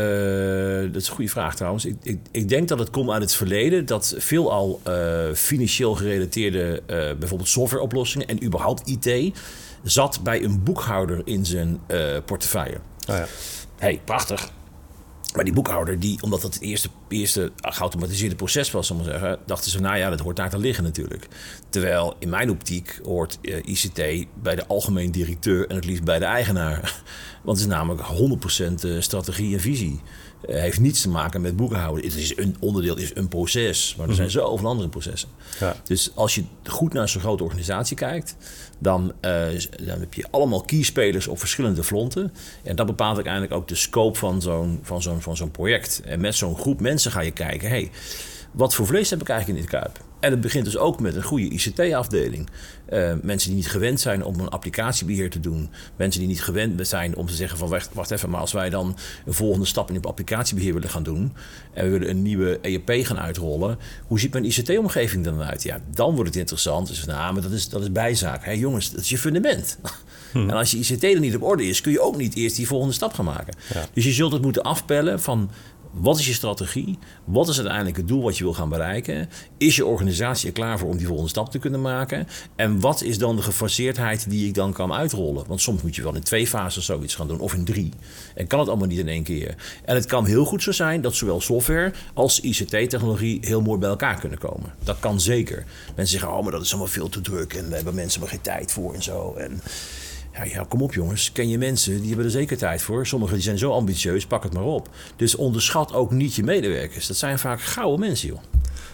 dat 0.93 1.03
is 1.03 1.09
een 1.09 1.15
goede 1.15 1.31
vraag 1.31 1.57
trouwens, 1.57 1.85
ik, 1.85 1.97
ik, 2.03 2.19
ik 2.31 2.49
denk 2.49 2.69
dat 2.69 2.79
het 2.79 2.86
komt 2.91 3.11
uit 3.11 3.23
het 3.23 3.35
verleden 3.35 3.87
dat 3.87 4.15
veelal 4.19 4.81
uh, 4.89 5.33
financieel 5.35 5.95
gerelateerde 5.95 6.83
uh, 6.87 6.97
bijvoorbeeld 7.19 7.49
softwareoplossingen 7.49 8.27
en 8.27 8.45
überhaupt 8.45 8.89
IT 8.89 9.37
zat 9.83 10.21
bij 10.23 10.43
een 10.45 10.63
boekhouder 10.63 11.21
in 11.25 11.47
zijn 11.47 11.81
uh, 11.89 12.17
portefeuille. 12.25 12.77
Oh 13.09 13.17
ja. 13.17 13.27
Hey, 13.77 14.01
prachtig. 14.05 14.51
Maar 15.37 15.45
die 15.45 15.55
boekhouder, 15.55 16.01
die, 16.01 16.23
omdat 16.23 16.41
dat 16.41 16.55
het 16.55 16.63
eerste, 16.63 16.89
eerste 17.09 17.53
geautomatiseerde 17.57 18.35
proces 18.35 18.71
was, 18.71 18.87
zal 18.87 18.97
maar 18.97 19.05
zeggen, 19.05 19.39
dachten 19.47 19.71
ze, 19.71 19.81
nou 19.81 19.97
ja, 19.97 20.11
dat 20.11 20.21
hoort 20.21 20.37
daar 20.37 20.51
te 20.51 20.59
liggen 20.59 20.85
natuurlijk. 20.85 21.29
Terwijl 21.69 22.17
in 22.19 22.29
mijn 22.29 22.51
optiek 22.51 23.01
hoort 23.05 23.39
uh, 23.43 23.57
ICT 23.65 24.27
bij 24.43 24.55
de 24.55 24.67
algemeen 24.67 25.11
directeur 25.11 25.67
en 25.67 25.75
het 25.75 25.85
liefst 25.85 26.05
bij 26.05 26.19
de 26.19 26.25
eigenaar. 26.25 27.03
Want 27.45 27.59
het 27.59 27.67
is 27.69 27.75
namelijk 27.75 28.03
100% 28.89 28.99
strategie 28.99 29.55
en 29.55 29.61
visie. 29.61 30.01
Uh, 30.49 30.57
heeft 30.57 30.81
niets 30.81 31.01
te 31.01 31.09
maken 31.09 31.41
met 31.41 31.57
boekhouden. 31.57 32.05
Het 32.05 32.15
is 32.15 32.37
een 32.37 32.57
onderdeel, 32.61 32.97
is 32.97 33.11
een 33.15 33.29
proces. 33.29 33.95
Maar 33.99 34.09
er 34.09 34.15
zijn 34.15 34.29
mhm. 34.29 34.37
zoveel 34.39 34.69
andere 34.69 34.89
processen. 34.89 35.29
Ja. 35.61 35.77
Dus 35.85 36.11
als 36.15 36.35
je 36.35 36.45
goed 36.65 36.93
naar 36.93 37.09
zo'n 37.09 37.21
grote 37.21 37.45
organisatie 37.45 37.97
kijkt, 37.97 38.37
dan, 38.79 39.13
uh, 39.21 39.47
dan 39.85 40.01
heb 40.01 40.15
je 40.15 40.25
allemaal 40.31 40.61
keyspelers 40.61 41.29
op 41.29 41.39
verschillende 41.39 41.85
fronten. 41.85 42.33
En 42.63 42.77
dat 42.77 42.87
bepaalt 42.87 43.15
uiteindelijk 43.15 43.55
ook 43.55 43.69
de 43.69 43.75
scope 43.75 44.19
van 44.19 44.43
zo'n, 44.43 44.79
van 44.83 45.03
zo'n, 45.03 45.21
van 45.21 45.37
zo'n 45.37 45.51
project. 45.51 46.01
En 46.05 46.21
met 46.21 46.35
zo'n 46.35 46.57
groep 46.57 46.81
mensen 46.81 47.11
ga 47.11 47.21
je 47.21 47.31
kijken, 47.31 47.69
hey, 47.69 47.91
wat 48.57 48.75
voor 48.75 48.87
vlees 48.87 49.11
heb 49.11 49.21
ik 49.21 49.29
eigenlijk 49.29 49.59
in 49.59 49.67
dit 49.67 49.81
kuip? 49.81 50.05
En 50.21 50.31
het 50.31 50.41
begint 50.41 50.65
dus 50.65 50.77
ook 50.77 51.01
met 51.01 51.15
een 51.17 51.23
goede 51.23 51.49
ICT-afdeling. 51.49 52.49
Uh, 52.93 53.13
mensen 53.23 53.49
die 53.49 53.59
niet 53.59 53.71
gewend 53.71 54.01
zijn 54.01 54.25
om 54.25 54.41
een 54.41 54.49
applicatiebeheer 54.49 55.31
te 55.31 55.41
doen. 55.41 55.71
Mensen 55.97 56.21
die 56.21 56.29
niet 56.29 56.43
gewend 56.43 56.89
zijn 56.89 57.17
om 57.17 57.27
te 57.27 57.35
zeggen 57.35 57.59
van 57.59 57.69
wacht, 57.69 57.91
wacht 57.93 58.11
even, 58.11 58.31
maar 58.31 58.41
als 58.41 58.53
wij 58.53 58.71
dan 58.71 58.97
een 59.27 59.33
volgende 59.33 59.67
stap 59.67 59.89
in 59.89 59.95
het 59.95 60.07
applicatiebeheer 60.07 60.75
willen 60.75 60.89
gaan 60.89 61.03
doen 61.03 61.33
en 61.73 61.85
we 61.85 61.91
willen 61.91 62.11
een 62.11 62.23
nieuwe 62.23 62.59
ERP 62.61 62.91
gaan 63.07 63.19
uitrollen, 63.19 63.79
hoe 64.07 64.21
ziet 64.21 64.33
mijn 64.33 64.45
ICT-omgeving 64.45 65.25
dan 65.25 65.43
uit? 65.43 65.63
Ja, 65.63 65.81
dan 65.95 66.15
wordt 66.15 66.29
het 66.29 66.39
interessant. 66.39 66.89
Dus 66.89 67.05
nou, 67.05 67.33
maar 67.33 67.43
dat 67.43 67.53
is, 67.53 67.69
dat 67.69 67.83
is 67.83 67.93
bijzaak. 67.93 68.45
Hé 68.45 68.51
hey, 68.51 68.59
jongens, 68.59 68.91
dat 68.91 69.01
is 69.01 69.09
je 69.09 69.19
fundament. 69.19 69.79
En 70.33 70.51
als 70.51 70.71
je 70.71 70.79
ICT 70.79 71.05
er 71.05 71.21
niet 71.21 71.37
op 71.37 71.43
orde 71.43 71.67
is, 71.67 71.81
kun 71.81 71.93
je 71.93 72.01
ook 72.01 72.17
niet 72.17 72.35
eerst 72.35 72.57
die 72.57 72.67
volgende 72.67 72.95
stap 72.95 73.13
gaan 73.13 73.25
maken. 73.25 73.55
Dus 73.93 74.05
je 74.05 74.13
zult 74.13 74.33
het 74.33 74.43
moeten 74.43 74.63
afpellen 74.63 75.21
van 75.21 75.51
wat 75.99 76.19
is 76.19 76.27
je 76.27 76.33
strategie? 76.33 76.99
Wat 77.25 77.49
is 77.49 77.57
uiteindelijk 77.57 77.97
het 77.97 78.09
doel 78.09 78.23
wat 78.23 78.39
je 78.39 78.45
wil 78.45 78.53
gaan 78.53 78.69
bereiken? 78.69 79.29
Is 79.59 79.77
je 79.77 79.87
organisatie 79.87 80.47
er 80.47 80.53
klaar 80.53 80.79
voor 80.79 80.89
om 80.89 80.97
die 80.97 81.07
volgende 81.07 81.31
stap 81.31 81.51
te 81.51 81.59
kunnen 81.59 81.81
maken? 81.81 82.29
En 82.57 82.81
wat 82.81 83.03
is 83.03 83.19
dan 83.19 83.37
de 83.37 83.43
gefaseerdheid 83.43 84.31
die 84.31 84.47
ik 84.47 84.55
dan 84.55 84.73
kan 84.73 84.93
uitrollen? 84.93 85.45
Want 85.47 85.61
soms 85.61 85.83
moet 85.83 85.97
je 85.97 86.03
wel 86.03 86.15
in 86.15 86.23
twee 86.23 86.47
fases 86.47 86.85
zoiets 86.85 87.15
gaan 87.15 87.29
doen, 87.29 87.41
of 87.41 87.55
in 87.55 87.65
drie. 87.65 87.93
En 88.35 88.47
kan 88.47 88.59
het 88.59 88.69
allemaal 88.69 88.87
niet 88.87 88.99
in 88.99 89.09
één 89.09 89.23
keer. 89.23 89.55
En 89.85 89.95
het 89.95 90.07
kan 90.07 90.27
heel 90.27 90.45
goed 90.45 90.63
zo 90.63 90.73
zijn 90.73 91.01
dat 91.01 91.15
zowel 91.15 91.41
software 91.41 91.93
als 92.15 92.41
ICT-technologie 92.41 93.39
heel 93.41 93.63
mooi 93.63 93.79
bij 93.79 93.89
elkaar 93.89 94.21
kunnen 94.21 94.39
komen. 94.39 94.75
Dat 94.85 94.99
kan 94.99 95.21
zeker. 95.21 95.65
Mensen 95.87 96.19
zeggen, 96.19 96.37
oh, 96.37 96.43
maar 96.43 96.53
dat 96.53 96.63
is 96.63 96.71
allemaal 96.71 96.89
veel 96.91 97.09
te 97.09 97.21
druk 97.21 97.55
en 97.55 97.65
daar 97.65 97.75
hebben 97.75 97.95
mensen 97.95 98.21
maar 98.21 98.29
geen 98.29 98.41
tijd 98.41 98.73
voor 98.73 98.95
en 98.95 99.03
zo. 99.03 99.35
En 99.35 99.61
ja, 100.37 100.45
ja, 100.45 100.65
kom 100.69 100.83
op 100.83 100.95
jongens. 100.95 101.33
Ken 101.33 101.49
je 101.49 101.59
mensen, 101.59 101.97
die 101.99 102.07
hebben 102.07 102.25
er 102.25 102.31
zeker 102.31 102.57
tijd 102.57 102.83
voor. 102.83 103.07
Sommigen 103.07 103.35
die 103.35 103.45
zijn 103.45 103.59
zo 103.59 103.73
ambitieus, 103.73 104.27
pak 104.27 104.43
het 104.43 104.53
maar 104.53 104.63
op. 104.63 104.89
Dus 105.17 105.35
onderschat 105.35 105.95
ook 105.95 106.11
niet 106.11 106.35
je 106.35 106.43
medewerkers. 106.43 107.07
Dat 107.07 107.17
zijn 107.17 107.39
vaak 107.39 107.61
gouden 107.61 108.01
mensen, 108.01 108.29
joh. 108.29 108.39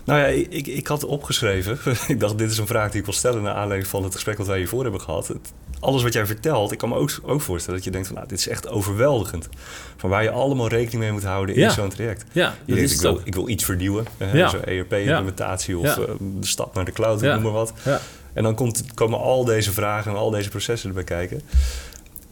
Nou 0.05 0.21
ja, 0.21 0.27
ik, 0.27 0.67
ik 0.67 0.87
had 0.87 1.05
opgeschreven. 1.05 1.79
ik 2.09 2.21
dacht, 2.21 2.39
dit 2.39 2.51
is 2.51 2.59
een 2.59 2.67
vraag 2.67 2.91
die 2.91 2.99
ik 2.99 3.05
wil 3.05 3.15
stellen... 3.15 3.43
naar 3.43 3.55
aanleiding 3.55 3.91
van 3.91 4.05
het 4.05 4.15
gesprek 4.15 4.39
wat 4.39 4.47
wij 4.47 4.59
hiervoor 4.59 4.83
hebben 4.83 5.01
gehad. 5.01 5.33
alles 5.81 6.03
wat 6.03 6.13
jij 6.13 6.27
vertelt, 6.27 6.73
ik 6.73 6.79
kan 6.79 6.89
me 6.89 6.95
ook, 6.95 7.11
ook 7.23 7.41
voorstellen... 7.41 7.77
dat 7.77 7.85
je 7.85 7.93
denkt 7.93 8.07
van, 8.07 8.17
nou, 8.17 8.29
dit 8.29 8.39
is 8.39 8.49
echt 8.49 8.69
overweldigend. 8.69 9.49
Van 9.97 10.11
waar 10.11 10.23
je 10.23 10.31
allemaal 10.31 10.69
rekening 10.69 11.03
mee 11.03 11.13
moet 11.13 11.25
houden 11.25 11.55
in 11.55 11.71
zo'n 11.71 11.89
traject. 11.89 12.25
Ja, 12.33 12.55
je 12.65 12.75
denkt, 12.75 12.93
ik 12.93 13.01
wil, 13.01 13.21
ik 13.25 13.35
wil 13.35 13.49
iets 13.49 13.65
vernieuwen. 13.65 14.07
ja. 14.33 14.49
Zo'n 14.49 14.65
ERP-implementatie 14.65 15.79
of 15.79 15.99
uh, 15.99 16.05
de 16.19 16.47
stap 16.47 16.75
naar 16.75 16.85
de 16.85 16.93
cloud, 16.93 17.21
noem 17.21 17.43
maar 17.43 17.53
wat. 17.53 17.73
Ja. 17.85 18.01
En 18.33 18.43
dan 18.43 18.55
komt, 18.55 18.85
komen 18.95 19.19
al 19.19 19.45
deze 19.45 19.73
vragen 19.73 20.11
en 20.11 20.17
al 20.17 20.31
deze 20.31 20.49
processen 20.49 20.89
erbij 20.89 21.05
kijken. 21.05 21.43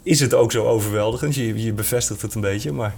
Is 0.02 0.20
het 0.20 0.34
ook 0.34 0.52
zo 0.52 0.64
overweldigend? 0.64 1.34
Je, 1.34 1.62
je 1.62 1.72
bevestigt 1.72 2.22
het 2.22 2.34
een 2.34 2.40
beetje, 2.40 2.72
maar... 2.72 2.94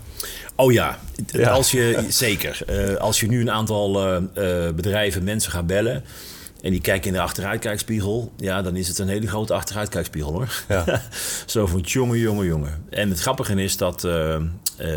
Oh 0.57 0.73
ja, 0.73 0.99
Als 1.45 1.71
je, 1.71 2.05
zeker. 2.09 2.59
Uh, 2.71 2.97
als 2.97 3.21
je 3.21 3.27
nu 3.27 3.41
een 3.41 3.51
aantal 3.51 4.15
uh, 4.15 4.19
bedrijven, 4.71 5.25
mensen 5.25 5.53
gaat 5.53 5.67
bellen... 5.67 6.05
en 6.63 6.71
die 6.71 6.81
kijken 6.81 7.07
in 7.07 7.13
de 7.13 7.21
achteruitkijkspiegel... 7.21 8.33
ja, 8.37 8.63
dan 8.63 8.77
is 8.77 8.89
het 8.89 8.99
een 8.99 9.09
hele 9.09 9.27
grote 9.27 9.55
achteruitkijkspiegel, 9.55 10.33
hoor. 10.33 10.63
Ja. 10.69 11.03
zo 11.47 11.67
van 11.67 11.81
jongen, 11.81 12.19
jongen, 12.19 12.47
jongen. 12.47 12.85
En 12.91 13.09
het 13.09 13.21
grappige 13.21 13.63
is 13.63 13.77
dat... 13.77 14.01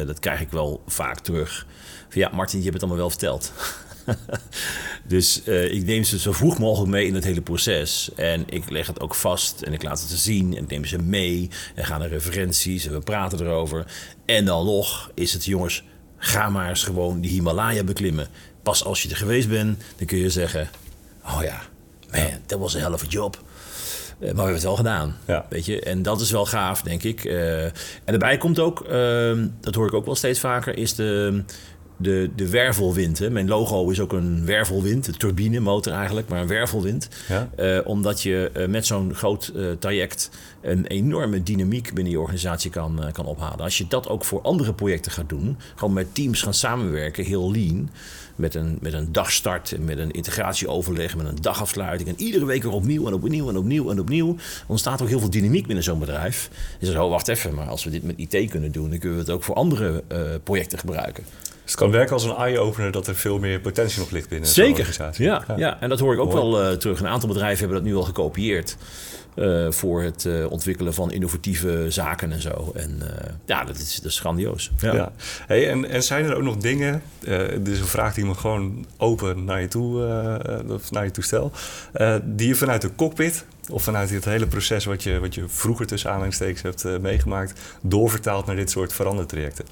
dat 0.05 0.19
krijg 0.19 0.41
ik 0.41 0.51
wel 0.51 0.83
vaak 0.87 1.19
terug... 1.19 1.65
Van, 2.09 2.21
ja, 2.21 2.29
Martin, 2.33 2.57
je 2.57 2.63
hebt 2.63 2.73
het 2.73 2.83
allemaal 2.83 3.01
wel 3.01 3.09
verteld. 3.09 3.51
dus 5.07 5.41
uh, 5.45 5.73
ik 5.73 5.85
neem 5.85 6.03
ze 6.03 6.19
zo 6.19 6.31
vroeg 6.31 6.59
mogelijk 6.59 6.91
mee 6.91 7.07
in 7.07 7.15
het 7.15 7.23
hele 7.23 7.41
proces. 7.41 8.09
En 8.15 8.43
ik 8.49 8.69
leg 8.69 8.87
het 8.87 8.99
ook 8.99 9.15
vast 9.15 9.61
en 9.61 9.73
ik 9.73 9.83
laat 9.83 9.99
het 9.99 10.09
ze 10.09 10.17
zien 10.17 10.57
en 10.57 10.63
ik 10.63 10.69
neem 10.69 10.85
ze 10.85 10.97
mee. 10.97 11.49
En 11.75 11.85
gaan 11.85 11.99
naar 11.99 12.09
referenties 12.09 12.85
en 12.85 12.93
we 12.93 12.99
praten 12.99 13.39
erover. 13.39 13.85
En 14.25 14.45
dan 14.45 14.65
nog 14.65 15.11
is 15.13 15.33
het, 15.33 15.45
jongens, 15.45 15.83
ga 16.17 16.49
maar 16.49 16.69
eens 16.69 16.83
gewoon 16.83 17.21
die 17.21 17.31
Himalaya 17.31 17.83
beklimmen. 17.83 18.27
Pas 18.63 18.83
als 18.83 19.03
je 19.03 19.09
er 19.09 19.15
geweest 19.15 19.49
bent, 19.49 19.83
dan 19.97 20.07
kun 20.07 20.17
je 20.17 20.29
zeggen... 20.29 20.69
Oh 21.25 21.39
ja, 21.43 21.61
man, 22.11 22.29
dat 22.45 22.59
was 22.59 22.73
een 22.73 22.81
helft 22.81 23.11
job. 23.11 23.43
Uh, 24.19 24.27
maar 24.27 24.33
we 24.33 24.37
hebben 24.37 24.53
het 24.53 24.63
wel 24.63 24.75
gedaan. 24.75 25.17
Ja. 25.25 25.45
Weet 25.49 25.65
je? 25.65 25.81
En 25.81 26.01
dat 26.01 26.21
is 26.21 26.31
wel 26.31 26.45
gaaf, 26.45 26.81
denk 26.81 27.03
ik. 27.03 27.23
Uh, 27.23 27.63
en 27.63 27.73
daarbij 28.05 28.37
komt 28.37 28.59
ook, 28.59 28.85
uh, 28.89 29.43
dat 29.59 29.75
hoor 29.75 29.87
ik 29.87 29.93
ook 29.93 30.05
wel 30.05 30.15
steeds 30.15 30.39
vaker, 30.39 30.77
is 30.77 30.95
de, 30.95 31.43
de, 31.97 32.29
de 32.36 32.49
wervelwind. 32.49 33.19
Hè. 33.19 33.29
Mijn 33.29 33.47
logo 33.47 33.89
is 33.89 33.99
ook 33.99 34.13
een 34.13 34.45
wervelwind, 34.45 35.08
een 35.08 35.17
turbinemotor 35.17 35.93
eigenlijk, 35.93 36.27
maar 36.27 36.41
een 36.41 36.47
wervelwind. 36.47 37.10
Ja? 37.27 37.49
Uh, 37.60 37.88
omdat 37.88 38.21
je 38.21 38.51
uh, 38.58 38.67
met 38.67 38.86
zo'n 38.86 39.13
groot 39.13 39.51
uh, 39.55 39.71
traject 39.79 40.29
een 40.62 40.86
enorme 40.86 41.43
dynamiek 41.43 41.93
binnen 41.93 42.13
je 42.13 42.19
organisatie 42.19 42.71
kan, 42.71 42.99
kan 43.12 43.25
ophalen. 43.25 43.60
Als 43.60 43.77
je 43.77 43.88
dat 43.88 44.08
ook 44.10 44.25
voor 44.25 44.41
andere 44.41 44.73
projecten 44.73 45.12
gaat 45.12 45.29
doen, 45.29 45.58
gewoon 45.75 45.93
met 45.93 46.15
teams 46.15 46.41
gaan 46.41 46.53
samenwerken, 46.53 47.25
heel 47.25 47.51
lean, 47.51 47.89
met 48.36 48.55
een, 48.55 48.77
met 48.81 48.93
een 48.93 49.12
dagstart 49.12 49.71
en 49.71 49.86
met 49.86 49.97
een 49.97 50.12
integratieoverleg, 50.12 51.15
met 51.15 51.25
een 51.25 51.41
dagafsluiting 51.41 52.10
en 52.10 52.19
iedere 52.21 52.45
week 52.45 52.63
weer 52.63 52.71
opnieuw 52.71 53.08
en 53.08 53.13
opnieuw 53.13 53.49
en 53.49 53.58
opnieuw 53.58 53.89
en 53.89 53.99
opnieuw, 53.99 54.36
ontstaat 54.67 55.01
ook 55.01 55.08
heel 55.08 55.19
veel 55.19 55.29
dynamiek 55.29 55.65
binnen 55.65 55.84
zo'n 55.84 55.99
bedrijf. 55.99 56.49
Zegt, 56.79 56.97
oh 56.97 57.10
wacht 57.10 57.27
even, 57.27 57.53
maar 57.53 57.67
als 57.67 57.84
we 57.84 57.89
dit 57.89 58.03
met 58.03 58.17
IT 58.17 58.49
kunnen 58.49 58.71
doen, 58.71 58.89
dan 58.89 58.99
kunnen 58.99 59.17
we 59.17 59.23
het 59.23 59.34
ook 59.34 59.43
voor 59.43 59.55
andere 59.55 60.03
projecten 60.43 60.79
gebruiken. 60.79 61.23
Dus 61.65 61.73
het 61.73 61.84
kan 61.84 61.91
werken 61.91 62.13
als 62.13 62.23
een 62.23 62.36
eye-opener 62.36 62.91
dat 62.91 63.08
er 63.08 63.15
veel 63.15 63.39
meer 63.39 63.60
potentie 63.60 63.99
nog 63.99 64.12
ligt 64.12 64.30
binnen 64.30 64.49
Zeker. 64.49 64.71
organisatie. 64.71 65.25
Ja, 65.25 65.43
ja, 65.47 65.58
ja. 65.58 65.82
en 65.82 65.89
dat 65.89 65.99
hoor 65.99 66.13
ik 66.13 66.19
ook 66.19 66.34
wel 66.34 66.62
uh, 66.62 66.78
terug. 66.78 66.99
Een 66.99 67.08
aantal 67.08 67.30
bedrijven 67.30 67.60
hebben 67.60 67.78
dat 67.78 67.88
nu 67.88 67.95
al 67.95 68.04
gekopieerd. 68.04 68.78
Uh, 69.36 69.71
voor 69.71 70.01
het 70.01 70.23
uh, 70.23 70.51
ontwikkelen 70.51 70.93
van 70.93 71.12
innovatieve 71.12 71.86
zaken 71.89 72.32
en 72.32 72.41
zo. 72.41 72.71
En 72.75 73.01
ja, 73.45 73.63
dat 73.63 73.78
is, 73.78 73.95
dat 73.95 74.12
is 74.12 74.19
grandioos. 74.19 74.71
Ja. 74.80 74.93
ja. 74.93 75.12
Hey, 75.47 75.69
en, 75.69 75.89
en 75.89 76.04
zijn 76.04 76.25
er 76.25 76.36
ook 76.36 76.43
nog 76.43 76.58
dingen, 76.58 77.01
dit 77.60 77.67
is 77.67 77.80
een 77.80 77.86
vraag 77.86 78.13
die 78.13 78.25
me 78.25 78.34
gewoon 78.34 78.86
open 78.97 79.43
naar 79.43 79.62
je 79.62 79.67
toe, 79.67 79.99
naar 80.91 81.04
je 81.04 81.12
toe 81.12 81.23
stel, 81.23 81.51
die 82.23 82.47
je 82.47 82.56
vanuit 82.56 82.82
de 82.82 82.95
cockpit 82.95 83.45
of 83.69 83.84
vanuit 83.84 84.10
het 84.10 84.25
hele 84.25 84.47
proces 84.47 84.86
wat 84.86 85.04
je, 85.04 85.19
wat 85.19 85.36
je 85.36 85.43
vroeger 85.47 85.86
tussen 85.86 86.10
aanhalingstekens 86.10 86.62
hebt 86.62 87.01
meegemaakt, 87.01 87.60
doorvertaald 87.82 88.45
naar 88.45 88.56
dit 88.56 88.69
soort 88.69 88.93
verandertrajecten? 88.93 89.65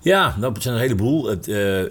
Ja, 0.00 0.36
nou, 0.38 0.52
het 0.52 0.62
zijn 0.62 0.74
een 0.74 0.80
heleboel. 0.80 1.26
Het, 1.26 1.48
uh, 1.48 1.82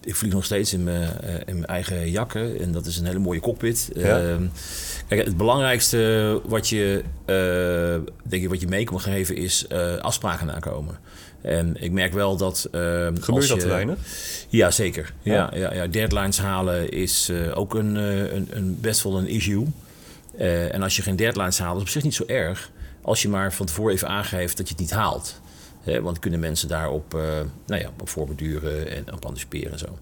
ik 0.00 0.16
vlieg 0.16 0.32
nog 0.32 0.44
steeds 0.44 0.72
in 0.72 0.84
mijn, 0.84 1.10
uh, 1.24 1.34
in 1.34 1.54
mijn 1.54 1.66
eigen 1.66 2.10
jakken 2.10 2.60
en 2.60 2.72
dat 2.72 2.86
is 2.86 2.98
een 2.98 3.06
hele 3.06 3.18
mooie 3.18 3.40
cockpit. 3.40 3.90
Ja. 3.94 4.22
Uh, 4.22 4.36
kijk, 5.08 5.24
het 5.24 5.36
belangrijkste 5.36 6.40
wat 6.44 6.68
je, 6.68 7.02
eh, 7.24 8.12
denk 8.22 8.42
ik, 8.42 8.48
wat 8.48 8.60
je 8.60 8.66
mee 8.66 8.84
kan 8.84 9.00
geven 9.00 9.36
is 9.36 9.68
afspraken 10.00 10.46
nakomen. 10.46 10.98
En 11.40 11.82
ik 11.82 11.92
merk 11.92 12.12
wel 12.12 12.36
dat. 12.36 12.68
Gebeurt 12.70 13.48
dat 13.48 13.60
te 13.60 13.68
weinig? 13.68 13.98
Ja, 14.48 14.70
zeker. 14.70 15.12
Ja. 15.22 15.50
Ja, 15.54 15.74
ja, 15.74 15.86
Deadlines 15.86 16.38
halen 16.38 16.90
is 16.90 17.32
ook 17.54 17.74
een, 17.74 17.94
een, 17.94 18.48
een, 18.50 18.80
best 18.80 19.02
wel 19.02 19.18
een 19.18 19.28
issue. 19.28 19.66
en 20.70 20.82
als 20.82 20.96
je 20.96 21.02
geen 21.02 21.16
deadlines 21.16 21.58
haalt, 21.58 21.76
is 21.76 21.82
op 21.82 21.88
zich 21.88 22.02
niet 22.02 22.14
zo 22.14 22.24
erg. 22.26 22.70
Als 23.02 23.22
je 23.22 23.28
maar 23.28 23.52
van 23.52 23.66
tevoren 23.66 23.92
even 23.92 24.08
aangeeft 24.08 24.56
dat 24.56 24.68
je 24.68 24.72
het 24.72 24.82
niet 24.82 24.92
haalt 24.92 25.40
want 26.02 26.18
kunnen 26.18 26.40
mensen 26.40 26.68
daarop 26.68 27.14
uh, 27.14 27.20
nou 27.66 27.80
ja, 27.80 27.90
op 28.00 28.08
voorbeduren 28.08 28.90
en 28.90 29.12
op 29.12 29.24
anticiperen 29.24 29.72
en 29.72 29.78
zo. 29.78 29.98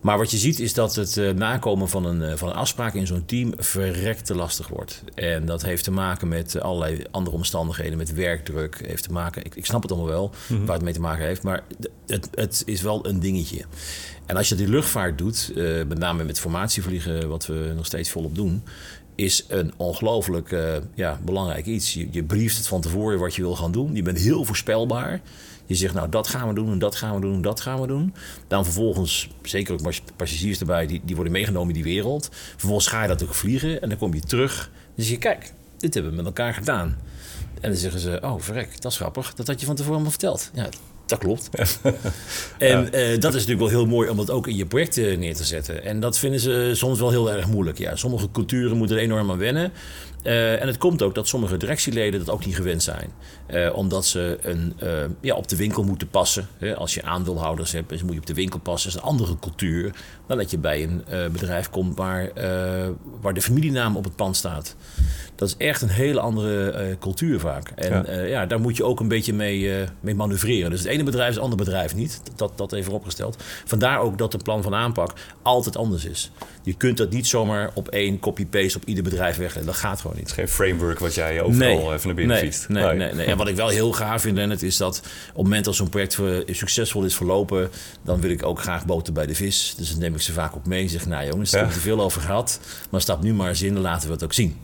Maar 0.00 0.18
wat 0.18 0.30
je 0.30 0.36
ziet 0.36 0.60
is 0.60 0.74
dat 0.74 0.94
het 0.94 1.16
uh, 1.16 1.30
nakomen 1.30 1.88
van 1.88 2.04
een, 2.04 2.20
uh, 2.20 2.36
van 2.36 2.48
een 2.48 2.54
afspraak 2.54 2.94
in 2.94 3.06
zo'n 3.06 3.24
team 3.24 3.52
verrekte 3.56 4.34
lastig 4.34 4.68
wordt. 4.68 5.02
En 5.14 5.46
dat 5.46 5.62
heeft 5.62 5.84
te 5.84 5.90
maken 5.90 6.28
met 6.28 6.60
allerlei 6.60 7.04
andere 7.10 7.36
omstandigheden, 7.36 7.98
met 7.98 8.14
werkdruk. 8.14 8.86
Heeft 8.86 9.02
te 9.02 9.12
maken, 9.12 9.44
ik, 9.44 9.54
ik 9.54 9.66
snap 9.66 9.82
het 9.82 9.90
allemaal 9.92 10.10
wel, 10.10 10.30
mm 10.48 10.66
waar 10.66 10.74
het 10.74 10.84
mee 10.84 10.92
te 10.92 11.00
maken 11.00 11.24
heeft. 11.24 11.42
Maar 11.42 11.62
het, 12.06 12.28
het 12.34 12.62
is 12.66 12.82
wel 12.82 13.06
een 13.06 13.20
dingetje. 13.20 13.64
En 14.26 14.36
als 14.36 14.48
je 14.48 14.54
die 14.54 14.68
luchtvaart 14.68 15.18
doet, 15.18 15.52
met 15.86 15.98
name 15.98 16.24
met 16.24 16.40
formatievliegen, 16.40 17.28
wat 17.28 17.46
we 17.46 17.72
nog 17.76 17.86
steeds 17.86 18.10
volop 18.10 18.34
doen, 18.34 18.62
is 19.14 19.44
een 19.48 19.72
ongelooflijk 19.76 20.50
uh, 20.50 20.76
ja, 20.94 21.20
belangrijk 21.24 21.66
iets. 21.66 21.94
Je, 21.94 22.08
je 22.10 22.24
brieft 22.24 22.56
het 22.56 22.66
van 22.66 22.80
tevoren 22.80 23.18
wat 23.18 23.34
je 23.34 23.42
wil 23.42 23.56
gaan 23.56 23.72
doen. 23.72 23.94
Je 23.94 24.02
bent 24.02 24.18
heel 24.18 24.44
voorspelbaar. 24.44 25.20
Je 25.66 25.74
zegt, 25.74 25.94
nou, 25.94 26.08
dat 26.08 26.28
gaan 26.28 26.48
we 26.48 26.54
doen 26.54 26.70
en 26.70 26.78
dat 26.78 26.94
gaan 26.94 27.14
we 27.14 27.20
doen 27.20 27.34
en 27.34 27.42
dat 27.42 27.60
gaan 27.60 27.80
we 27.80 27.86
doen. 27.86 28.14
Dan 28.48 28.64
vervolgens, 28.64 29.28
zeker 29.42 29.72
ook 29.72 29.92
passagiers 30.16 30.58
erbij, 30.60 30.86
die, 30.86 31.00
die 31.04 31.14
worden 31.14 31.32
meegenomen 31.32 31.68
in 31.68 31.82
die 31.82 31.92
wereld. 31.92 32.28
Vervolgens 32.32 32.86
ga 32.86 33.02
je 33.02 33.08
dat 33.08 33.22
ook 33.22 33.34
vliegen 33.34 33.82
en 33.82 33.88
dan 33.88 33.98
kom 33.98 34.14
je 34.14 34.20
terug. 34.20 34.70
Dan 34.94 35.04
zeg 35.04 35.14
je, 35.14 35.18
kijk, 35.18 35.52
dit 35.76 35.94
hebben 35.94 36.12
we 36.12 36.16
met 36.16 36.26
elkaar 36.26 36.54
gedaan. 36.54 36.98
En 37.60 37.70
dan 37.70 37.78
zeggen 37.78 38.00
ze, 38.00 38.18
oh, 38.22 38.34
verrek, 38.38 38.80
dat 38.80 38.92
is 38.92 38.98
grappig. 38.98 39.34
Dat 39.34 39.46
had 39.46 39.60
je 39.60 39.66
van 39.66 39.74
tevoren 39.74 39.94
allemaal 39.94 40.12
verteld. 40.12 40.50
Ja, 40.54 40.68
dat 41.06 41.18
klopt. 41.18 41.48
en 42.58 42.88
uh, 42.94 43.20
dat 43.20 43.34
is 43.34 43.46
natuurlijk 43.46 43.60
wel 43.60 43.68
heel 43.68 43.86
mooi 43.86 44.08
om 44.08 44.16
dat 44.16 44.30
ook 44.30 44.46
in 44.46 44.56
je 44.56 44.66
projecten 44.66 45.18
neer 45.18 45.34
te 45.34 45.44
zetten. 45.44 45.84
En 45.84 46.00
dat 46.00 46.18
vinden 46.18 46.40
ze 46.40 46.70
soms 46.72 46.98
wel 46.98 47.10
heel 47.10 47.32
erg 47.32 47.46
moeilijk. 47.46 47.78
Ja, 47.78 47.96
sommige 47.96 48.30
culturen 48.30 48.76
moeten 48.76 48.96
er 48.96 49.02
enorm 49.02 49.30
aan 49.30 49.38
wennen. 49.38 49.72
Uh, 50.24 50.60
en 50.60 50.66
het 50.66 50.78
komt 50.78 51.02
ook 51.02 51.14
dat 51.14 51.28
sommige 51.28 51.56
directieleden 51.56 52.18
dat 52.24 52.34
ook 52.34 52.46
niet 52.46 52.56
gewend 52.56 52.82
zijn. 52.82 53.10
Uh, 53.50 53.76
omdat 53.76 54.06
ze 54.06 54.38
een, 54.42 54.74
ja, 55.20 55.34
op 55.34 55.48
de 55.48 55.56
winkel 55.56 55.82
moeten 55.82 56.08
passen. 56.08 56.48
Hè. 56.58 56.76
Als 56.76 56.94
je 56.94 57.02
aandeelhouders 57.02 57.72
hebt, 57.72 57.88
dan 57.88 57.98
moet 58.04 58.14
je 58.14 58.20
op 58.20 58.26
de 58.26 58.34
winkel 58.34 58.58
passen. 58.58 58.90
Dat 58.90 58.98
is 58.98 59.04
een 59.04 59.12
andere 59.12 59.38
cultuur 59.38 59.94
dan 60.26 60.36
dat 60.36 60.50
je 60.50 60.58
bij 60.58 60.82
een 60.82 61.04
bedrijf 61.32 61.70
komt 61.70 61.96
waar, 61.96 62.30
waar 63.20 63.34
de 63.34 63.42
familienaam 63.42 63.96
op 63.96 64.04
het 64.04 64.16
pand 64.16 64.36
staat. 64.36 64.76
Dat 65.34 65.48
is 65.48 65.56
echt 65.56 65.82
een 65.82 65.88
hele 65.88 66.20
andere 66.20 66.96
cultuur 67.00 67.40
vaak. 67.40 67.68
En 67.68 68.04
ja. 68.08 68.20
Ja. 68.20 68.46
daar 68.46 68.60
moet 68.60 68.76
je 68.76 68.84
ook 68.84 69.00
een 69.00 69.08
beetje 69.08 69.32
mee, 69.32 69.86
mee 70.00 70.14
manoeuvreren. 70.14 70.70
Dus 70.70 70.78
het 70.78 70.88
ene 70.88 71.02
bedrijf 71.02 71.28
is 71.28 71.34
het 71.34 71.44
andere 71.44 71.64
bedrijf 71.64 71.94
niet. 71.94 72.20
Dat, 72.36 72.58
dat 72.58 72.72
even 72.72 72.92
opgesteld. 72.92 73.42
Vandaar 73.64 73.98
ook 73.98 74.18
dat 74.18 74.32
de 74.32 74.38
plan 74.38 74.62
van 74.62 74.74
aanpak 74.74 75.12
altijd 75.42 75.76
anders 75.76 76.04
is. 76.04 76.30
Je 76.62 76.74
kunt 76.74 76.96
dat 76.96 77.10
niet 77.10 77.26
zomaar 77.26 77.70
op 77.74 77.88
één 77.88 78.18
copy-paste 78.18 78.78
op 78.78 78.84
ieder 78.84 79.04
bedrijf 79.04 79.36
wegleggen. 79.36 79.66
Dat 79.66 79.76
gaat 79.76 80.00
gewoon 80.00 80.13
niet. 80.16 80.32
Geen 80.32 80.48
framework 80.48 80.98
wat 80.98 81.14
jij 81.14 81.40
overal 81.40 81.68
nee, 81.68 81.92
even 81.92 82.06
naar 82.06 82.14
binnen 82.14 82.36
nee, 82.36 82.44
fietst. 82.44 82.68
Nee, 82.68 82.94
nee, 82.94 83.12
nee. 83.12 83.26
En 83.26 83.36
wat 83.36 83.48
ik 83.48 83.56
wel 83.56 83.68
heel 83.68 83.92
gaaf 83.92 84.22
vind, 84.22 84.36
Lennart, 84.36 84.62
is 84.62 84.76
dat 84.76 84.98
op 84.98 85.34
het 85.34 85.42
moment 85.42 85.64
dat 85.64 85.74
zo'n 85.74 85.88
project 85.88 86.18
succesvol 86.46 87.04
is 87.04 87.16
verlopen, 87.16 87.70
dan 88.02 88.20
wil 88.20 88.30
ik 88.30 88.46
ook 88.46 88.60
graag 88.60 88.86
boter 88.86 89.12
bij 89.12 89.26
de 89.26 89.34
vis. 89.34 89.74
Dus 89.76 89.90
dan 89.90 89.98
neem 89.98 90.14
ik 90.14 90.20
ze 90.20 90.32
vaak 90.32 90.56
ook 90.56 90.66
mee 90.66 90.82
en 90.82 90.88
zeg, 90.88 91.06
nou 91.06 91.26
jongens, 91.26 91.50
daar 91.50 91.60
ja. 91.60 91.66
hebben 91.66 91.82
we 91.82 91.90
te 91.90 91.96
veel 91.96 92.04
over 92.04 92.20
gehad. 92.20 92.60
Maar 92.90 93.00
stap 93.00 93.22
nu 93.22 93.34
maar 93.34 93.48
eens 93.48 93.62
in, 93.62 93.74
dan 93.74 93.82
laten 93.82 94.06
we 94.06 94.14
het 94.14 94.24
ook 94.24 94.32
zien. 94.32 94.56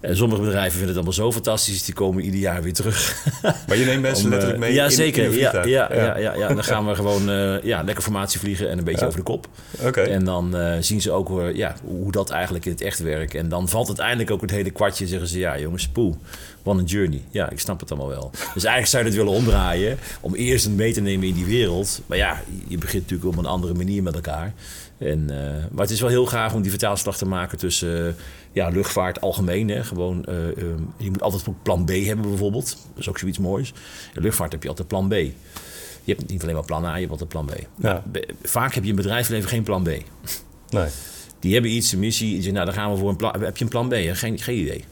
En 0.00 0.16
sommige 0.16 0.40
bedrijven 0.42 0.70
vinden 0.70 0.88
het 0.88 0.96
allemaal 0.96 1.12
zo 1.12 1.32
fantastisch, 1.32 1.84
die 1.84 1.94
komen 1.94 2.22
ieder 2.22 2.40
jaar 2.40 2.62
weer 2.62 2.72
terug. 2.72 3.24
Maar 3.68 3.76
je 3.76 3.84
neemt 3.84 4.02
mensen 4.02 4.24
Om, 4.26 4.32
eh, 4.32 4.38
letterlijk 4.38 4.58
mee 4.58 4.72
Ja, 4.72 4.84
in- 4.84 4.90
zeker. 4.90 5.24
in 5.24 5.32
ja, 5.38 5.52
ja, 5.52 5.94
ja. 5.94 6.18
Ja, 6.18 6.34
ja, 6.34 6.48
Dan 6.48 6.64
gaan 6.64 6.86
we 6.86 6.94
gewoon 6.94 7.30
eh, 7.30 7.62
ja, 7.62 7.82
lekker 7.82 8.02
formatie 8.04 8.40
vliegen 8.40 8.70
en 8.70 8.78
een 8.78 8.84
beetje 8.84 9.00
Ja. 9.00 9.06
over 9.06 9.18
de 9.18 9.24
kop. 9.24 9.48
Oké. 9.80 10.00
En 10.00 10.24
dan 10.24 10.56
eh, 10.56 10.76
zien 10.80 11.00
ze 11.00 11.10
ook 11.12 11.40
eh, 11.40 11.54
ja, 11.54 11.74
hoe 11.84 12.12
dat 12.12 12.30
eigenlijk 12.30 12.64
in 12.64 12.72
het 12.72 12.80
echt 12.80 12.98
werkt. 12.98 13.34
En 13.34 13.48
dan 13.48 13.68
valt 13.68 13.86
uiteindelijk 13.86 14.30
ook 14.30 14.40
het 14.40 14.50
hele 14.50 14.70
kwartje. 14.70 15.06
Zeggen 15.06 15.28
ze, 15.28 15.38
ja 15.38 15.58
jongens, 15.58 15.90
what 16.62 16.78
a 16.78 16.82
journey. 16.84 17.22
Ja, 17.30 17.50
ik 17.50 17.60
snap 17.60 17.80
het 17.80 17.90
allemaal 17.90 18.08
wel. 18.08 18.30
Dus 18.32 18.64
eigenlijk 18.64 18.86
zou 18.86 19.02
je 19.04 19.08
het 19.08 19.18
willen 19.18 19.32
omdraaien. 19.32 19.98
Om 20.20 20.34
eerst 20.34 20.66
een 20.66 20.74
mee 20.74 20.92
te 20.92 21.00
nemen 21.00 21.26
in 21.28 21.34
die 21.34 21.44
wereld. 21.44 22.00
Maar 22.06 22.18
ja, 22.18 22.42
je 22.68 22.78
begint 22.78 23.02
natuurlijk 23.02 23.28
op 23.30 23.36
een 23.38 23.50
andere 23.50 23.74
manier 23.74 24.02
met 24.02 24.14
elkaar. 24.14 24.52
En, 24.98 25.30
eh, 25.30 25.36
maar 25.70 25.82
het 25.82 25.90
is 25.90 26.00
wel 26.00 26.10
heel 26.10 26.26
gaaf 26.26 26.54
om 26.54 26.62
die 26.62 26.70
vertaalslag 26.70 27.16
te 27.16 27.26
maken 27.26 27.58
tussen 27.58 28.06
eh, 28.08 28.12
ja, 28.52 28.68
luchtvaart 28.68 29.20
algemeen. 29.20 29.68
Hè. 29.68 29.84
Gewoon, 29.84 30.24
eh, 30.24 30.48
eh, 30.48 30.54
je 30.96 31.10
moet 31.10 31.22
altijd 31.22 31.44
plan 31.62 31.84
B 31.84 31.88
hebben 31.88 32.28
bijvoorbeeld. 32.28 32.66
Dat 32.66 32.98
is 32.98 33.08
ook 33.08 33.18
zoiets 33.18 33.38
moois. 33.38 33.72
In 34.14 34.22
luchtvaart 34.22 34.52
heb 34.52 34.62
je 34.62 34.68
altijd 34.68 34.88
plan 34.88 35.08
B. 35.08 35.12
Je 36.04 36.14
hebt 36.14 36.30
niet 36.30 36.42
alleen 36.42 36.54
maar 36.54 36.64
plan 36.64 36.84
A, 36.84 36.94
je 36.94 36.98
hebt 36.98 37.10
altijd 37.10 37.28
plan 37.28 37.46
B. 37.46 37.52
Ja. 37.76 38.04
Vaak 38.42 38.74
heb 38.74 38.82
je 38.84 38.90
in 38.90 38.96
bedrijfsleven 38.96 39.48
geen 39.48 39.62
plan 39.62 39.82
B. 39.82 39.88
Nee. 40.70 40.88
Die 41.40 41.52
hebben 41.52 41.70
iets, 41.70 41.92
een 41.92 41.98
missie. 41.98 42.26
Die 42.26 42.36
zeggen, 42.36 42.54
nou, 42.54 42.66
dan 42.66 42.74
gaan 42.74 42.90
we 42.92 42.98
voor 42.98 43.08
een 43.08 43.16
plan. 43.16 43.42
Heb 43.42 43.56
je 43.56 43.64
een 43.64 43.70
plan 43.70 43.88
B? 43.88 43.94
Geen, 43.94 44.38
geen 44.38 44.58
idee. 44.58 44.84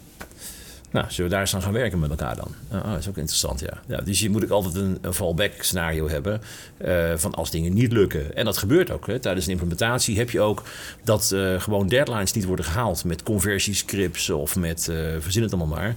Nou, 0.96 1.08
zullen 1.10 1.24
we 1.24 1.30
daar 1.30 1.40
eens 1.40 1.54
aan 1.54 1.62
gaan 1.62 1.72
werken 1.72 1.98
met 1.98 2.10
elkaar 2.10 2.36
dan? 2.36 2.54
Ah, 2.70 2.82
ah, 2.82 2.90
dat 2.90 2.98
is 2.98 3.08
ook 3.08 3.16
interessant, 3.16 3.60
ja. 3.60 3.80
ja 3.86 3.96
dus 3.96 4.20
je 4.20 4.30
moet 4.30 4.44
ook 4.44 4.50
altijd 4.50 4.74
een, 4.74 4.98
een 5.00 5.14
fallback 5.14 5.52
scenario 5.58 6.08
hebben 6.08 6.40
eh, 6.76 7.12
van 7.16 7.34
als 7.34 7.50
dingen 7.50 7.74
niet 7.74 7.92
lukken. 7.92 8.36
En 8.36 8.44
dat 8.44 8.56
gebeurt 8.56 8.90
ook. 8.90 9.06
Hè. 9.06 9.18
Tijdens 9.18 9.46
een 9.46 9.50
implementatie 9.50 10.18
heb 10.18 10.30
je 10.30 10.40
ook 10.40 10.62
dat 11.04 11.32
eh, 11.32 11.60
gewoon 11.60 11.88
deadlines 11.88 12.32
niet 12.32 12.44
worden 12.44 12.64
gehaald 12.64 13.04
met 13.04 13.22
conversiescripts 13.22 14.30
of 14.30 14.56
met, 14.56 14.88
eh 14.88 14.96
verzin 15.18 15.42
het 15.42 15.52
allemaal 15.52 15.76
maar. 15.76 15.96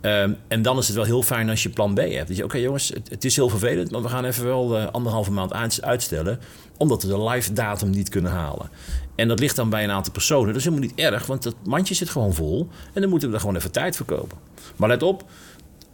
Ehm, 0.00 0.32
en 0.48 0.62
dan 0.62 0.78
is 0.78 0.86
het 0.86 0.96
wel 0.96 1.04
heel 1.04 1.22
fijn 1.22 1.50
als 1.50 1.62
je 1.62 1.68
plan 1.68 1.94
B 1.94 1.98
hebt. 1.98 2.28
Dat 2.28 2.36
je, 2.36 2.44
oké 2.44 2.56
jongens, 2.58 2.92
het, 3.08 3.24
is 3.24 3.36
heel 3.36 3.48
vervelend, 3.48 3.90
maar 3.90 4.02
we 4.02 4.08
gaan 4.08 4.24
even 4.24 4.44
wel 4.44 4.78
eh, 4.78 4.86
anderhalve 4.86 5.32
maand 5.32 5.52
uit- 5.52 5.82
uitstellen, 5.82 6.40
omdat 6.76 7.02
we 7.02 7.08
de 7.08 7.22
live 7.22 7.52
datum 7.52 7.90
niet 7.90 8.08
kunnen 8.08 8.30
halen. 8.30 8.70
En 9.18 9.28
dat 9.28 9.38
ligt 9.38 9.56
dan 9.56 9.70
bij 9.70 9.84
een 9.84 9.90
aantal 9.90 10.12
personen. 10.12 10.46
Dat 10.46 10.56
is 10.56 10.64
helemaal 10.64 10.86
niet 10.88 10.98
erg, 10.98 11.26
want 11.26 11.42
dat 11.42 11.54
mandje 11.64 11.94
zit 11.94 12.10
gewoon 12.10 12.34
vol. 12.34 12.68
En 12.92 13.00
dan 13.00 13.10
moeten 13.10 13.28
we 13.28 13.34
er 13.34 13.40
gewoon 13.40 13.56
even 13.56 13.70
tijd 13.70 13.96
voor 13.96 14.06
kopen. 14.06 14.38
Maar 14.76 14.88
let 14.88 15.02
op, 15.02 15.24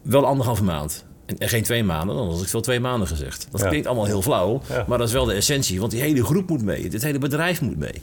wel 0.02 0.26
anderhalve 0.26 0.64
maand. 0.64 1.04
En 1.26 1.38
en 1.38 1.48
geen 1.48 1.62
twee 1.62 1.84
maanden, 1.84 2.16
dan 2.16 2.30
had 2.30 2.42
ik 2.42 2.48
veel 2.48 2.60
twee 2.60 2.80
maanden 2.80 3.08
gezegd. 3.08 3.46
Dat 3.50 3.60
Ja. 3.60 3.68
klinkt 3.68 3.86
allemaal 3.86 4.04
heel 4.04 4.22
flauw, 4.22 4.62
Ja. 4.68 4.84
maar 4.88 4.98
dat 4.98 5.06
is 5.06 5.12
wel 5.12 5.24
de 5.24 5.32
essentie. 5.32 5.80
Want 5.80 5.90
die 5.92 6.00
hele 6.00 6.24
groep 6.24 6.48
moet 6.48 6.62
mee, 6.62 6.88
dit 6.88 7.02
hele 7.02 7.18
bedrijf 7.18 7.60
moet 7.60 7.76
mee. 7.78 8.02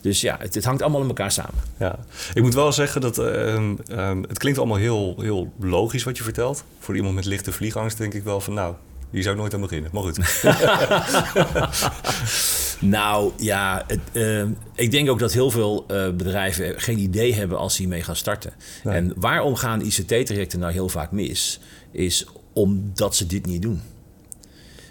Dus 0.00 0.20
ja, 0.20 0.36
het, 0.40 0.54
het 0.54 0.64
hangt 0.64 0.82
allemaal 0.82 1.00
in 1.00 1.06
elkaar 1.08 1.32
samen. 1.32 1.54
Ja, 1.78 1.98
ik 2.34 2.42
moet 2.42 2.54
wel 2.54 2.72
zeggen 2.72 3.00
dat 3.00 3.18
ehm, 3.18 3.74
ehm, 3.88 4.22
het 4.28 4.38
klinkt 4.38 4.58
allemaal 4.58 4.76
heel, 4.76 5.14
heel 5.20 5.52
logisch 5.60 6.04
wat 6.04 6.16
je 6.16 6.22
vertelt. 6.24 6.64
Voor 6.78 6.96
iemand 6.96 7.14
met 7.14 7.24
lichte 7.24 7.52
vliegangst 7.52 7.98
denk 7.98 8.14
ik 8.14 8.24
wel 8.24 8.40
van 8.40 8.54
nou, 8.54 8.74
hier 9.10 9.22
zou 9.22 9.34
ik 9.34 9.40
nooit 9.40 9.54
aan 9.54 9.60
beginnen. 9.60 9.90
Maar 9.92 10.02
goed. 10.02 10.18
Nou 12.80 13.32
ja, 13.36 13.84
het, 13.86 14.00
eh, 14.12 14.42
ik 14.74 14.90
denk 14.90 15.10
ook 15.10 15.18
dat 15.18 15.32
heel 15.32 15.50
veel 15.50 15.84
eh, 15.88 16.10
bedrijven 16.10 16.80
geen 16.80 16.98
idee 16.98 17.34
hebben 17.34 17.58
als 17.58 17.74
ze 17.74 17.80
hiermee 17.80 18.02
gaan 18.02 18.16
starten. 18.16 18.52
Nee. 18.84 18.94
En 18.94 19.12
waarom 19.16 19.54
gaan 19.54 19.80
ICT-trajecten 19.80 20.58
nou 20.58 20.72
heel 20.72 20.88
vaak 20.88 21.10
mis? 21.10 21.60
Is 21.92 22.26
omdat 22.52 23.16
ze 23.16 23.26
dit 23.26 23.46
niet 23.46 23.62
doen. 23.62 23.80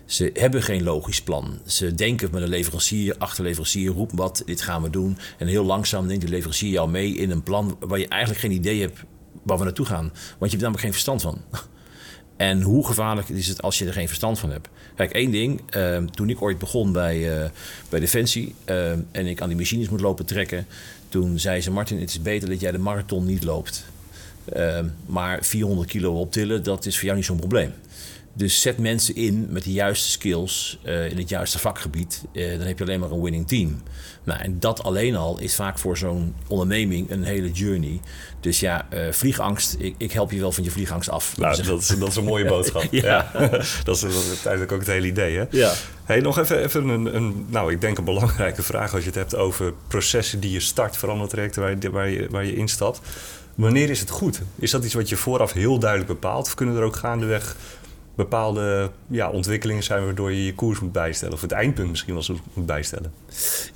Ze 0.05 0.29
hebben 0.33 0.63
geen 0.63 0.83
logisch 0.83 1.21
plan. 1.21 1.59
Ze 1.65 1.95
denken 1.95 2.29
met 2.31 2.41
een 2.41 2.49
leverancier, 2.49 3.15
achterleverancier, 3.17 3.91
roep 3.91 4.11
wat, 4.13 4.43
dit 4.45 4.61
gaan 4.61 4.81
we 4.81 4.89
doen. 4.89 5.17
En 5.37 5.47
heel 5.47 5.63
langzaam 5.63 6.05
neemt 6.05 6.21
de 6.21 6.27
leverancier 6.27 6.71
jou 6.71 6.89
mee 6.89 7.15
in 7.15 7.31
een 7.31 7.43
plan 7.43 7.77
waar 7.79 7.99
je 7.99 8.07
eigenlijk 8.07 8.41
geen 8.41 8.51
idee 8.51 8.81
hebt 8.81 9.03
waar 9.43 9.57
we 9.57 9.63
naartoe 9.63 9.85
gaan. 9.85 10.11
Want 10.37 10.51
je 10.51 10.57
hebt 10.57 10.61
namelijk 10.61 10.81
geen 10.81 10.91
verstand 10.91 11.21
van. 11.21 11.41
En 12.37 12.61
hoe 12.61 12.85
gevaarlijk 12.85 13.29
is 13.29 13.47
het 13.47 13.61
als 13.61 13.77
je 13.79 13.85
er 13.85 13.93
geen 13.93 14.07
verstand 14.07 14.39
van 14.39 14.51
hebt? 14.51 14.67
Kijk, 14.95 15.11
één 15.11 15.31
ding. 15.31 15.61
eh, 15.69 15.97
toen 15.97 16.29
ik 16.29 16.41
ooit 16.41 16.57
begon 16.57 16.91
bij, 16.91 17.41
eh, 17.43 17.49
bij 17.89 17.99
Defensie 17.99 18.55
eh, 18.65 18.91
en 18.91 19.25
ik 19.25 19.41
aan 19.41 19.47
die 19.47 19.57
machines 19.57 19.89
moet 19.89 20.01
lopen 20.01 20.25
trekken... 20.25 20.67
toen 21.09 21.39
zei 21.39 21.61
ze, 21.61 21.71
Martin, 21.71 21.99
het 21.99 22.09
is 22.09 22.21
beter 22.21 22.49
dat 22.49 22.59
jij 22.59 22.71
de 22.71 22.77
marathon 22.77 23.25
niet 23.25 23.43
loopt. 23.43 23.85
Eh, 24.45 24.79
maar 25.05 25.43
400 25.43 25.89
kilo 25.89 26.19
optillen, 26.19 26.63
dat 26.63 26.85
is 26.85 26.95
voor 26.95 27.03
jou 27.05 27.15
niet 27.15 27.25
zo'n 27.25 27.37
probleem. 27.37 27.73
Dus 28.37 28.61
zet 28.61 28.77
mensen 28.77 29.15
in 29.15 29.47
met 29.49 29.63
de 29.63 29.71
juiste 29.71 30.09
skills 30.09 30.79
eh, 30.83 31.09
in 31.11 31.17
het 31.17 31.29
juiste 31.29 31.59
vakgebied. 31.59 32.23
eh, 32.33 32.57
dan 32.57 32.67
heb 32.67 32.77
je 32.77 32.83
alleen 32.83 32.99
maar 32.99 33.11
een 33.11 33.21
winning 33.21 33.47
team. 33.47 33.81
Nou, 34.23 34.39
en 34.39 34.59
dat 34.59 34.83
alleen 34.83 35.15
al 35.15 35.39
is 35.39 35.55
vaak 35.55 35.79
voor 35.79 35.97
zo'n 35.97 36.35
onderneming 36.47 37.11
een 37.11 37.23
hele 37.23 37.51
journey. 37.51 37.99
Dus 38.39 38.59
ja, 38.59 38.87
eh, 38.89 39.11
vliegangst. 39.11 39.75
Ik, 39.79 39.95
ik 39.97 40.11
help 40.11 40.31
je 40.31 40.39
wel 40.39 40.51
van 40.51 40.63
je 40.63 40.71
vliegangst 40.71 41.09
af. 41.09 41.37
nou, 41.37 41.63
dat 41.63 41.81
is, 41.81 41.87
dat 41.87 42.07
is 42.09 42.15
een 42.15 42.23
mooie 42.23 42.45
boodschap. 42.55 42.87
Ja. 42.91 43.29
Ja. 43.33 43.47
dat, 43.47 43.63
is, 43.63 43.81
dat 43.83 43.97
is 44.11 44.27
uiteindelijk 44.27 44.71
ook 44.71 44.79
het 44.79 44.87
hele 44.87 45.07
idee. 45.07 45.37
Hè? 45.37 45.45
Ja. 45.49 45.73
Hey, 46.03 46.19
nog 46.19 46.39
even, 46.39 46.63
even 46.63 46.87
een, 46.87 47.15
een, 47.15 47.45
nou, 47.49 47.71
ik 47.71 47.81
denk 47.81 47.97
een 47.97 48.03
belangrijke 48.03 48.63
vraag 48.63 48.93
als 48.93 49.01
je 49.01 49.09
het 49.09 49.17
hebt 49.17 49.35
over 49.35 49.73
processen 49.87 50.39
die 50.39 50.51
je 50.51 50.59
start, 50.59 50.97
verandertrajecten 50.97 51.61
waar 51.61 51.71
je, 51.71 51.89
waar, 51.89 52.09
je, 52.09 52.27
waar 52.29 52.45
je 52.45 52.55
instapt. 52.55 53.01
Wanneer 53.55 53.89
is 53.89 53.99
het 53.99 54.09
goed? 54.09 54.41
Is 54.55 54.71
dat 54.71 54.83
iets 54.83 54.93
wat 54.93 55.09
je 55.09 55.15
vooraf 55.17 55.53
heel 55.53 55.79
duidelijk 55.79 56.09
bepaalt? 56.11 56.45
Of 56.45 56.53
kunnen 56.53 56.75
er 56.75 56.83
ook 56.83 56.95
gaandeweg 56.95 57.55
bepaalde 58.15 58.91
ja, 59.07 59.29
ontwikkelingen 59.29 59.83
zijn 59.83 60.05
waardoor 60.05 60.31
je 60.31 60.45
je 60.45 60.55
koers 60.55 60.79
moet 60.79 60.91
bijstellen? 60.91 61.33
Of 61.33 61.41
het 61.41 61.51
eindpunt 61.51 61.89
misschien 61.89 62.13
wel 62.13 62.37
moet 62.53 62.65
bijstellen? 62.65 63.13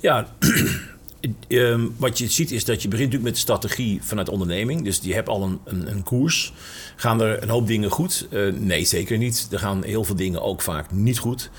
Ja, 0.00 0.26
ehm, 1.48 1.86
wat 1.96 2.18
je 2.18 2.28
ziet 2.28 2.50
is 2.50 2.64
dat 2.64 2.82
je 2.82 2.88
begint 2.88 3.12
natuurlijk 3.12 3.22
met 3.22 3.34
de 3.34 3.40
strategie 3.40 4.02
vanuit 4.02 4.26
de 4.26 4.32
onderneming. 4.32 4.84
Dus 4.84 5.00
je 5.02 5.14
hebt 5.14 5.28
al 5.28 5.42
een, 5.42 5.58
een, 5.64 5.90
een 5.90 6.02
koers. 6.02 6.52
Gaan 6.96 7.20
er 7.20 7.42
een 7.42 7.48
hoop 7.48 7.66
dingen 7.66 7.90
goed? 7.90 8.26
Eh, 8.30 8.52
nee, 8.52 8.84
zeker 8.84 9.18
niet. 9.18 9.48
Er 9.50 9.58
gaan 9.58 9.84
heel 9.84 10.04
veel 10.04 10.16
dingen 10.16 10.42
ook 10.42 10.62
vaak 10.62 10.90
niet 10.90 11.18
goed. 11.18 11.50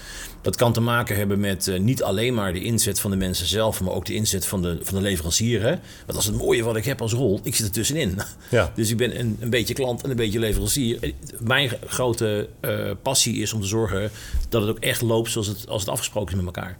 Dat 0.41 0.55
kan 0.55 0.73
te 0.73 0.81
maken 0.81 1.15
hebben 1.15 1.39
met 1.39 1.67
eh, 1.67 1.79
niet 1.79 2.03
alleen 2.03 2.33
maar 2.33 2.53
de 2.53 2.63
inzet 2.63 2.99
van 2.99 3.11
de 3.11 3.17
mensen 3.17 3.45
zelf, 3.45 3.81
maar 3.81 3.93
ook 3.93 4.05
de 4.05 4.13
inzet 4.13 4.45
van 4.45 4.61
de, 4.61 4.79
van 4.81 4.95
de 4.95 5.01
leverancier. 5.01 5.61
Hè? 5.61 5.69
Want 5.69 5.81
dat 6.05 6.17
is 6.17 6.25
het 6.25 6.37
mooie 6.37 6.63
wat 6.63 6.75
ik 6.75 6.85
heb 6.85 7.01
als 7.01 7.13
rol. 7.13 7.39
Ik 7.43 7.55
zit 7.55 7.65
er 7.65 7.71
tussenin. 7.71 8.19
Ja. 8.49 8.71
Dus 8.75 8.89
ik 8.89 8.97
ben 8.97 9.19
een, 9.19 9.37
een 9.39 9.49
beetje 9.49 9.73
klant 9.73 10.03
en 10.03 10.09
een 10.09 10.15
beetje 10.15 10.39
leverancier. 10.39 10.97
En 11.01 11.13
Mijn 11.39 11.71
grote 11.85 12.49
eh, 12.59 12.91
passie 13.01 13.41
is 13.41 13.53
om 13.53 13.61
te 13.61 13.67
zorgen 13.67 14.11
dat 14.49 14.61
het 14.61 14.71
ook 14.71 14.79
echt 14.79 15.01
loopt 15.01 15.31
zoals 15.31 15.47
het, 15.47 15.67
als 15.67 15.81
het 15.81 15.89
afgesproken 15.89 16.37
is 16.37 16.43
met 16.43 16.55
elkaar. 16.55 16.77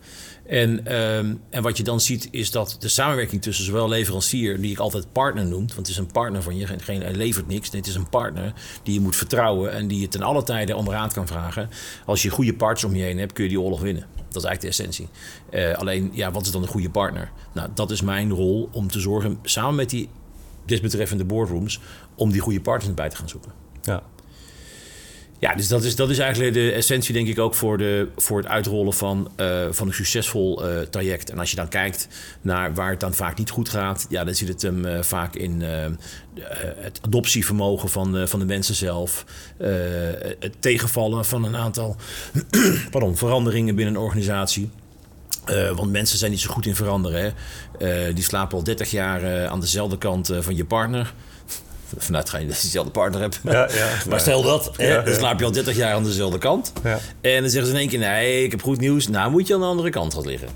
En, 0.52 0.86
ehm, 0.86 1.36
en 1.50 1.64
wat 1.64 1.78
je 1.78 1.84
dan 1.84 2.00
ziet 2.00 2.28
is 2.32 2.52
dat 2.52 2.76
de 2.80 2.88
samenwerking 2.88 3.42
tussen 3.42 3.66
zowel 3.66 3.90
leverancier, 3.90 4.62
die 4.62 4.72
ik 4.72 4.80
altijd 4.80 5.12
partner 5.12 5.46
noem, 5.46 5.60
want 5.60 5.76
het 5.76 5.88
is 5.88 5.98
een 5.98 6.12
partner 6.12 6.42
van 6.42 6.58
je, 6.58 6.68
geen, 6.68 7.02
hij 7.02 7.14
levert 7.14 7.48
niks. 7.48 7.72
Het 7.72 7.88
is 7.88 7.96
een 7.96 8.10
partner 8.10 8.54
die 8.84 8.94
je 8.94 9.00
moet 9.00 9.16
vertrouwen 9.16 9.72
en 9.72 9.88
die 9.88 10.00
je 10.00 10.08
ten 10.08 10.22
alle 10.22 10.44
tijde 10.44 10.76
om 10.76 10.90
raad 10.90 11.14
kan 11.14 11.28
vragen. 11.28 11.70
Als 12.06 12.22
je 12.22 12.30
goede 12.30 12.54
partners 12.54 12.84
om 12.84 12.96
je 12.96 13.04
heen 13.04 13.18
hebt, 13.18 13.34
kun 13.34 13.44
je 13.44 13.50
die 13.50 13.62
oorlog 13.62 13.82
winnen. 13.82 14.06
Dat 14.16 14.44
is 14.44 14.50
eigenlijk 14.50 14.62
de 14.62 14.68
essentie. 14.68 15.08
Eh, 15.50 15.74
alleen, 15.74 16.10
ja, 16.14 16.32
wat 16.32 16.46
is 16.46 16.52
dan 16.52 16.62
een 16.62 16.68
goede 16.68 16.90
partner? 16.90 17.32
Nou, 17.54 17.70
dat 17.74 17.92
is 17.92 18.02
mijn 18.02 18.32
rol 18.32 18.70
om 18.72 18.88
te 18.88 19.00
zorgen, 19.00 19.40
samen 19.44 19.76
met 19.76 19.90
die 19.90 20.10
desbetreffende 20.66 21.26
boardrooms, 21.26 21.80
om 22.16 22.32
die 22.32 22.42
goede 22.42 22.62
partners 22.62 22.94
bij 22.94 23.10
te 23.10 23.16
gaan 23.16 23.30
zoeken. 23.30 23.52
Ja. 23.82 24.04
Ja, 25.42 25.56
dus 25.56 25.68
dat 25.68 25.84
is, 25.84 25.96
dat 25.96 26.10
is 26.10 26.18
eigenlijk 26.18 26.54
de 26.54 26.72
essentie, 26.72 27.14
denk 27.14 27.28
ik, 27.28 27.40
ook 27.40 27.56
voor, 27.56 27.78
de, 27.78 28.08
voor 28.18 28.38
het 28.38 28.48
uitrollen 28.48 28.94
van, 28.94 29.32
eh, 29.36 29.68
van 29.70 29.88
een 29.88 29.94
succesvol 29.94 30.68
eh, 30.68 30.82
traject. 30.82 31.30
En 31.30 31.40
als 31.40 31.50
je 31.50 31.56
dan 31.56 31.68
kijkt 31.68 32.08
naar 32.42 32.74
waar 32.74 32.90
het 32.90 33.00
dan 33.00 33.14
vaak 33.14 33.38
niet 33.38 33.50
goed 33.50 33.70
gaat, 33.70 34.06
ja, 34.10 34.24
dan 34.24 34.36
zit 34.36 34.48
het 34.48 34.62
hem 34.62 34.86
eh, 34.86 35.02
vaak 35.02 35.36
in 35.36 35.62
het 36.78 37.00
adoptievermogen 37.02 37.90
van, 37.90 38.28
van 38.28 38.40
de 38.40 38.46
mensen 38.46 38.76
zelf, 38.76 39.26
het 40.40 40.56
tegenvallen 40.60 41.26
van 41.26 41.44
een 41.44 41.56
aantal 41.56 41.96
pardon, 42.92 43.18
veranderingen 43.18 43.76
binnen 43.76 43.96
een 43.96 44.02
organisatie. 44.02 44.70
Want 45.76 45.92
mensen 45.92 46.18
zijn 46.18 46.32
niet 46.32 46.40
zo 46.40 46.52
goed 46.52 46.66
in 46.66 46.76
veranderen. 46.76 47.34
Hè? 47.78 48.14
Die 48.14 48.24
slapen 48.24 48.58
al 48.58 48.64
30 48.64 48.92
jaar 48.92 49.48
aan 49.48 49.60
dezelfde 49.60 49.98
kant 49.98 50.30
van 50.40 50.56
je 50.56 50.66
partner. 50.66 51.14
Vanuit 51.98 52.30
ga 52.30 52.38
je 52.38 52.48
dat 52.48 52.56
je 52.56 52.62
dezelfde 52.62 52.92
partner 52.92 53.22
hebt. 53.22 53.40
Ja, 53.44 53.52
ja. 53.52 53.88
Maar 54.10 54.20
stel 54.20 54.42
dat, 54.42 54.72
hè, 54.76 55.04
dan 55.04 55.14
slaap 55.14 55.40
je 55.40 55.46
al 55.46 55.52
30 55.52 55.76
jaar 55.76 55.94
aan 55.94 56.04
dezelfde 56.04 56.38
kant. 56.38 56.72
Ja. 56.84 57.00
En 57.22 57.42
dan 57.42 57.50
zeggen 57.50 57.70
ze 57.70 57.74
in 57.74 57.80
één 57.80 57.90
keer: 57.90 58.00
nee, 58.00 58.44
ik 58.44 58.52
heb 58.52 58.62
goed 58.62 58.80
nieuws. 58.80 59.08
Nou 59.08 59.32
moet 59.32 59.48
je 59.48 59.54
aan 59.54 59.60
de 59.60 59.66
andere 59.66 59.90
kant 59.90 60.14
gaan 60.14 60.26
liggen. 60.26 60.48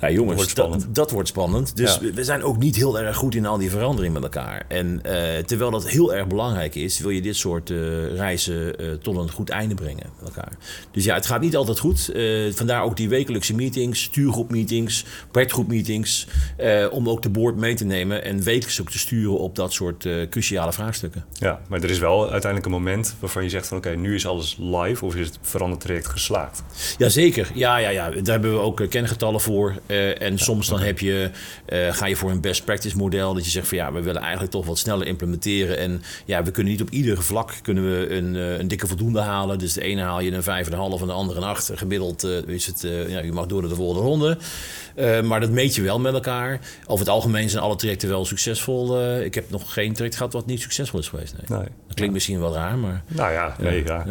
Ja, 0.00 0.10
jongens, 0.10 0.36
Wordt 0.36 0.56
dat, 0.56 0.64
spannend. 0.66 0.94
dat 0.94 1.10
wordt 1.10 1.28
spannend. 1.28 1.76
Dus 1.76 1.98
Ja. 2.02 2.10
we- 2.12 2.24
zijn 2.24 2.42
ook 2.42 2.56
niet 2.58 2.76
heel 2.76 2.98
erg 2.98 3.16
goed 3.16 3.34
in 3.34 3.46
al 3.46 3.58
die 3.58 3.70
verandering 3.70 4.14
met 4.14 4.22
elkaar. 4.22 4.64
En 4.68 5.00
eh, 5.02 5.44
terwijl 5.44 5.70
dat 5.70 5.88
heel 5.88 6.14
erg 6.14 6.26
belangrijk 6.26 6.74
is, 6.74 6.98
wil 6.98 7.10
je 7.10 7.22
dit 7.22 7.36
soort 7.36 7.70
eh, 7.70 7.76
reizen 8.16 8.78
eh, 8.78 8.92
tot 8.92 9.16
een 9.16 9.30
goed 9.30 9.50
einde 9.50 9.74
brengen 9.74 10.06
met 10.20 10.28
elkaar. 10.34 10.52
Dus 10.90 11.04
ja, 11.04 11.14
het 11.14 11.26
gaat 11.26 11.40
niet 11.40 11.56
altijd 11.56 11.78
goed. 11.78 12.10
Vandaar 12.50 12.82
ook 12.82 12.96
die 12.96 13.08
wekelijkse 13.08 13.54
meetings, 13.54 14.02
stuurgroepmeetings, 14.02 15.04
projectgroepmeetings. 15.30 16.26
om 16.90 17.08
ook 17.08 17.22
de 17.22 17.30
board 17.30 17.56
mee 17.56 17.74
te 17.74 17.84
nemen 17.84 18.24
en 18.24 18.42
wekelijks 18.42 18.80
ook 18.80 18.90
te 18.90 18.98
sturen 18.98 19.38
op 19.38 19.54
dat 19.56 19.72
soort 19.72 20.08
cruciale 20.30 20.72
vraagstukken. 20.72 21.24
ja, 21.32 21.60
maar 21.68 21.82
er 21.82 21.90
is 21.90 21.98
wel 21.98 22.20
uiteindelijk 22.30 22.64
een 22.64 22.78
moment 22.80 23.14
waarvan 23.20 23.42
je 23.42 23.48
zegt 23.48 23.66
van 23.66 23.76
oké, 23.76 23.90
nu 23.96 24.14
is 24.14 24.26
alles 24.26 24.56
live 24.60 25.04
of 25.04 25.14
is 25.16 25.26
het 25.26 25.38
veranderd 25.42 25.80
traject 25.80 26.06
geslaagd. 26.06 26.62
Jazeker, 26.98 27.50
ja, 27.54 27.76
ja, 27.76 27.88
ja. 27.88 28.10
daar 28.10 28.22
hebben 28.24 28.52
we 28.52 28.58
ook 28.58 28.82
kengetallen 28.90 29.40
voor. 29.40 29.74
Eh, 29.86 30.22
en 30.22 30.38
soms 30.38 30.68
dan 30.68 30.80
heb 30.80 30.98
je, 30.98 31.30
eh, 31.66 31.92
ga 31.92 32.06
je 32.06 32.16
voor 32.16 32.30
een 32.30 32.40
best 32.40 32.64
practice 32.64 32.96
model. 32.96 33.34
Dat 33.34 33.44
je 33.44 33.50
zegt 33.50 33.68
van 33.68 33.76
ja, 33.76 33.92
we 33.92 34.02
willen 34.02 34.20
eigenlijk 34.20 34.52
toch 34.52 34.66
wat 34.66 34.78
sneller 34.78 35.06
implementeren. 35.06 35.78
En 35.78 36.02
ja, 36.24 36.42
we 36.42 36.50
kunnen 36.50 36.72
niet 36.72 36.82
op 36.82 36.90
ieder 36.90 37.22
vlak 37.22 37.52
kunnen 37.62 37.90
we 37.90 38.10
een, 38.10 38.36
eh, 38.36 38.58
een 38.58 38.68
dikke 38.68 38.86
voldoende 38.86 39.20
halen. 39.20 39.58
Dus 39.58 39.72
de 39.72 39.82
ene 39.82 40.02
haal 40.02 40.20
je 40.20 40.32
een 40.32 40.42
vijf 40.42 40.66
en 40.66 40.72
een 40.72 40.78
half 40.78 41.00
en 41.00 41.06
de 41.06 41.12
andere 41.12 41.40
een 41.40 41.46
acht. 41.46 41.70
Gemiddeld 41.74 42.22
is 42.46 42.66
het, 42.66 42.80
ja, 43.08 43.20
je 43.20 43.32
mag 43.32 43.46
door 43.46 43.60
naar 43.60 43.70
de 43.70 43.76
volgende 43.76 44.02
ronde. 44.02 44.38
Maar 45.22 45.40
dat 45.40 45.50
meet 45.50 45.74
je 45.74 45.82
wel 45.82 46.00
met 46.00 46.14
elkaar. 46.14 46.60
Over 46.86 47.04
het 47.04 47.14
algemeen 47.14 47.50
zijn 47.50 47.62
alle 47.62 47.76
trajecten 47.76 48.08
wel 48.08 48.24
succesvol. 48.24 49.02
Ik 49.20 49.34
heb 49.34 49.50
nog 49.50 49.72
geen 49.72 49.92
traject 49.92 50.16
gehad 50.16 50.32
wat 50.32 50.46
niet 50.46 50.60
succesvol 50.60 50.98
is 50.98 51.08
geweest. 51.08 51.34
Nee. 51.36 51.58
Nee. 51.58 51.68
Dat 51.86 51.94
klinkt 51.94 52.14
misschien 52.14 52.40
wel 52.40 52.54
raar, 52.54 52.78
maar... 52.78 53.02
Nou 53.06 53.32
ja, 53.32 53.56
nee, 53.58 53.84
ja. 53.84 54.06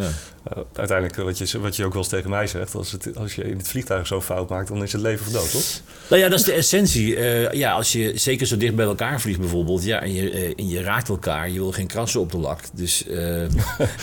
Uh, 0.54 0.64
uiteindelijk, 0.74 1.16
wat 1.16 1.38
je, 1.38 1.60
wat 1.60 1.76
je 1.76 1.86
ook 1.86 1.94
wel 1.94 2.02
eens 2.02 2.12
tegen 2.12 2.30
mij 2.30 2.48
zegt, 2.48 2.76
als, 2.76 2.92
het, 2.92 3.18
als 3.18 3.36
je 3.36 3.44
in 3.44 3.58
het 3.58 3.68
vliegtuig 3.68 4.08
zo 4.08 4.22
fout 4.22 4.50
maakt, 4.50 4.68
dan 4.68 4.84
is 4.84 4.92
het 4.92 5.02
leven 5.02 5.26
of 5.26 5.32
dood, 5.32 5.52
toch? 5.52 5.82
Nou 6.10 6.22
ja, 6.22 6.30
dat 6.30 6.40
is 6.40 6.46
de 6.46 6.52
essentie. 6.52 7.16
Uh, 7.16 7.52
ja, 7.52 7.72
als 7.72 7.92
je 7.92 8.12
zeker 8.18 8.48
zo 8.48 8.58
dicht 8.58 8.76
bij 8.76 8.86
elkaar 8.86 9.22
vliegt 9.22 9.40
bijvoorbeeld, 9.40 9.84
ja, 9.84 10.02
en 10.02 10.14
je, 10.14 10.32
uh, 10.32 10.54
en 10.58 10.70
je 10.70 10.82
raakt 10.82 11.10
elkaar, 11.10 11.50
je 11.50 11.60
wil 11.60 11.72
geen 11.72 11.88
krassen 11.88 12.20
op 12.20 12.32
de 12.32 12.38
lak. 12.38 12.60
Dus 12.74 13.04
dat 13.08 13.16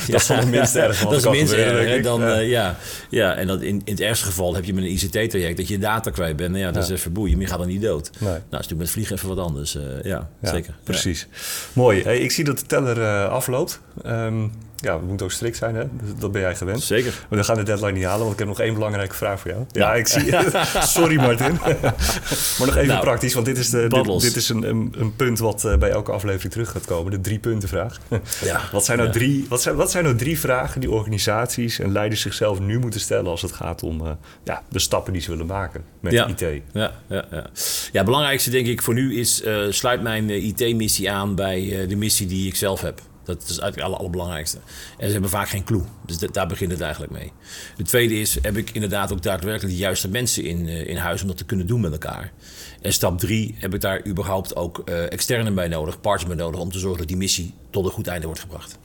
ja, 0.07 0.15
is 0.15 0.29
het 0.29 0.51
minst 0.51 0.75
erg. 0.75 1.01
Dat 1.01 1.13
is 1.13 1.23
het 1.23 1.33
minst 1.33 1.53
erg. 1.53 2.03
Dan, 2.03 2.21
ja. 2.21 2.39
ja. 2.39 2.77
Ja, 3.11 3.35
en 3.35 3.47
dat 3.47 3.63
in, 3.63 3.81
in 3.85 3.93
het 3.93 4.01
ergste 4.01 4.27
geval 4.27 4.55
heb 4.55 4.65
je 4.65 4.75
met 4.75 4.85
een 4.85 4.91
ICT-traject 4.91 5.57
dat 5.57 5.69
je 5.69 5.79
data 5.79 6.11
kwijt 6.11 6.37
bent. 6.37 6.51
Nou 6.51 6.63
ja, 6.63 6.71
dat 6.71 6.85
is 6.85 6.91
even 6.91 7.13
boeien, 7.13 7.33
maar 7.33 7.43
je 7.43 7.49
gaat 7.49 7.59
dan 7.59 7.69
niet 7.69 7.83
dood. 7.83 8.11
Nee. 8.19 8.29
Nou, 8.29 8.37
is 8.37 8.49
natuurlijk 8.51 8.81
met 8.81 8.91
vliegen 8.91 9.17
even 9.17 9.29
wat 9.29 9.39
anders. 9.39 9.77
ja, 10.03 10.31
zeker. 10.43 10.75
Precies. 10.83 11.27
Mooi. 11.73 12.03
Hey, 12.03 12.19
ik 12.19 12.31
zie 12.31 12.45
dat 12.45 12.59
de 12.59 12.67
teller 12.67 13.29
afloopt. 13.29 13.81
Um, 14.07 14.53
ja, 14.83 15.01
we 15.01 15.07
moeten 15.07 15.27
ook 15.27 15.33
strikt 15.33 15.57
zijn, 15.57 15.75
hè? 15.75 15.85
Dat 16.19 16.33
ben 16.33 16.41
jij 16.41 16.55
gewend. 16.55 16.83
Zeker. 16.83 17.27
Maar 17.29 17.39
we 17.39 17.45
gaan 17.45 17.57
de 17.57 17.63
deadline 17.63 17.93
niet 17.93 18.05
halen, 18.05 18.21
want 18.21 18.33
ik 18.33 18.39
heb 18.39 18.49
nog 18.49 18.61
één 18.61 18.75
belangrijke 18.75 19.15
vraag 19.15 19.41
voor 19.41 19.51
jou. 19.51 19.65
Ja, 19.71 19.81
ja 19.81 19.95
ik 19.95 20.07
zie 20.07 20.35
Sorry, 20.99 21.17
Martin. 21.17 21.59
maar 22.59 22.67
nog 22.67 22.77
even 22.77 22.87
nou, 22.87 23.01
praktisch, 23.01 23.35
want 23.35 23.47
dit 23.47 23.59
is, 23.59 23.71
de, 23.71 23.89
dit, 23.89 24.21
dit, 24.21 24.37
is 24.37 24.49
een, 24.49 24.63
een, 24.69 24.95
een, 24.99 25.17
punt 25.17 25.39
wat 25.39 25.65
uh, 25.65 25.77
bij 25.77 25.91
elke 25.91 26.13
aflevering 26.13 26.53
terug 26.53 26.71
gaat 26.71 26.85
komen. 26.85 27.11
De 27.11 27.21
drie 27.21 27.39
punten 27.39 27.69
vraag. 27.69 27.99
ja. 28.45 28.61
wat, 28.73 28.85
zijn 28.85 28.99
nou 28.99 29.11
ja. 29.11 29.17
drie, 29.17 29.47
wat, 29.49 29.63
zijn, 29.63 29.75
wat 29.75 29.91
zijn 29.91 30.05
nou 30.05 30.17
drie 30.17 30.39
vragen 30.39 30.81
die 30.81 30.91
organisaties 30.91 31.79
en 31.79 31.93
leiders 31.93 32.21
zichzelf 32.21 32.61
nu 32.61 32.79
moeten 32.79 33.01
stellen 33.01 33.31
als 33.31 33.43
het 33.43 33.53
gaat 33.53 33.83
om 33.83 34.01
uh, 34.01 34.11
ja, 34.45 34.63
de 34.69 34.79
stappen 34.79 35.13
die 35.13 35.23
ze 35.23 35.31
willen 35.31 35.47
maken 35.47 35.85
met 36.01 36.13
ja. 36.13 36.27
IT? 36.27 36.41
Ja, 36.41 36.61
ja, 36.73 36.93
ja. 37.09 37.25
ja, 37.31 37.49
het 37.93 38.05
belangrijkste 38.05 38.51
denk 38.51 38.67
ik 38.67 38.83
voor 38.83 38.95
nu 38.95 39.19
is, 39.19 39.43
uh, 39.45 39.71
sluit 39.71 40.03
mijn 40.03 40.31
IT-missie 40.31 41.11
aan 41.11 41.35
bij 41.35 41.87
de 41.89 41.97
missie 41.97 42.27
die 42.27 42.47
ik 42.47 42.57
zelf 42.57 42.81
heb. 42.81 43.01
Dat 43.25 43.43
is 43.43 43.49
eigenlijk 43.49 43.75
het 43.75 43.85
aller, 43.85 43.99
allerbelangrijkste. 43.99 44.59
En 44.99 45.07
ze 45.07 45.13
hebben 45.13 45.31
vaak 45.31 45.49
geen 45.49 45.65
clue. 45.65 45.83
Dus 46.07 46.19
daar 46.19 46.47
begint 46.47 46.71
het 46.71 46.81
eigenlijk 46.81 47.13
mee. 47.13 47.33
De 47.77 47.83
tweede 47.83 48.21
is, 48.21 48.39
heb 48.43 48.57
ik 48.57 48.71
inderdaad 48.71 49.13
ook 49.13 49.23
daadwerkelijk 49.23 49.75
de 49.75 49.81
juiste 49.81 50.09
mensen 50.09 50.45
in, 50.45 50.67
uh, 50.67 50.87
in 50.87 50.97
huis 50.97 51.23
om 51.23 51.29
dat 51.29 51.37
te 51.37 51.45
kunnen 51.45 51.67
doen 51.67 51.81
met 51.81 51.93
elkaar. 51.93 52.33
En 52.81 52.93
stap 52.93 53.19
drie, 53.19 53.55
heb 53.59 53.75
ik 53.75 53.81
daar 53.81 54.07
überhaupt 54.07 54.57
ook 54.57 54.83
uh, 54.85 55.13
externen 55.13 55.55
bij 55.55 55.69
nodig, 55.69 56.01
partners 56.01 56.35
bij 56.35 56.45
nodig... 56.45 56.61
om 56.61 56.71
te 56.71 56.79
zorgen 56.79 56.99
dat 56.99 57.09
die 57.09 57.17
missie 57.17 57.55
tot 57.71 57.85
een 57.85 57.91
goed 57.91 58.07
einde 58.07 58.27
wordt 58.27 58.41
gebracht. 58.41 58.79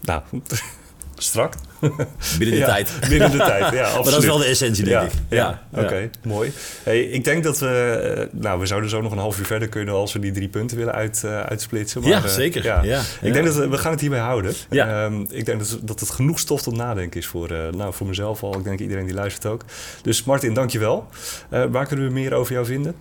Nou, 0.00 0.22
strak. 1.22 1.54
Binnen 2.38 2.54
de 2.54 2.56
ja, 2.56 2.66
tijd. 2.66 2.92
Binnen 3.08 3.30
de 3.30 3.36
tijd, 3.36 3.72
ja, 3.72 3.82
absoluut. 3.82 3.94
Maar 4.04 4.12
dat 4.12 4.22
is 4.22 4.28
wel 4.28 4.38
de 4.38 4.44
essentie, 4.44 4.84
denk 4.84 4.96
ja, 4.96 5.06
ik. 5.06 5.12
Ja, 5.28 5.36
ja. 5.36 5.62
oké, 5.72 5.84
okay, 5.84 6.10
mooi. 6.22 6.52
Hey, 6.82 7.02
ik 7.02 7.24
denk 7.24 7.44
dat 7.44 7.58
we... 7.58 8.28
Nou, 8.32 8.60
we 8.60 8.66
zouden 8.66 8.90
zo 8.90 9.00
nog 9.00 9.12
een 9.12 9.18
half 9.18 9.38
uur 9.38 9.46
verder 9.46 9.68
kunnen... 9.68 9.94
als 9.94 10.12
we 10.12 10.18
die 10.18 10.32
drie 10.32 10.48
punten 10.48 10.76
willen 10.76 10.94
uit, 10.94 11.22
uh, 11.24 11.40
uitsplitsen. 11.40 12.00
Maar, 12.00 12.10
ja, 12.10 12.28
zeker. 12.28 12.64
Uh, 12.64 12.78
ja. 12.82 13.02
Ik 13.20 13.32
denk 13.32 13.44
dat 13.44 13.54
we, 13.54 13.68
we 13.68 13.78
gaan 13.78 13.92
het 13.92 14.00
hierbij 14.00 14.18
houden. 14.18 14.54
Ja. 14.70 15.04
Um, 15.04 15.26
ik 15.30 15.46
denk 15.46 15.58
dat, 15.58 15.78
dat 15.82 16.00
het 16.00 16.10
genoeg 16.10 16.38
stof 16.38 16.62
tot 16.62 16.76
nadenken 16.76 17.20
is 17.20 17.26
voor, 17.26 17.50
uh, 17.52 17.58
nou, 17.76 17.94
voor 17.94 18.06
mezelf 18.06 18.42
al. 18.42 18.58
Ik 18.58 18.64
denk 18.64 18.80
iedereen 18.80 19.06
die 19.06 19.14
luistert 19.14 19.46
ook. 19.46 19.64
Dus 20.02 20.24
Martin, 20.24 20.54
dankjewel. 20.54 21.08
waar 21.48 21.86
kunnen 21.86 22.06
we 22.06 22.12
meer 22.12 22.34
over 22.34 22.52
jou 22.52 22.66
vinden? 22.66 22.94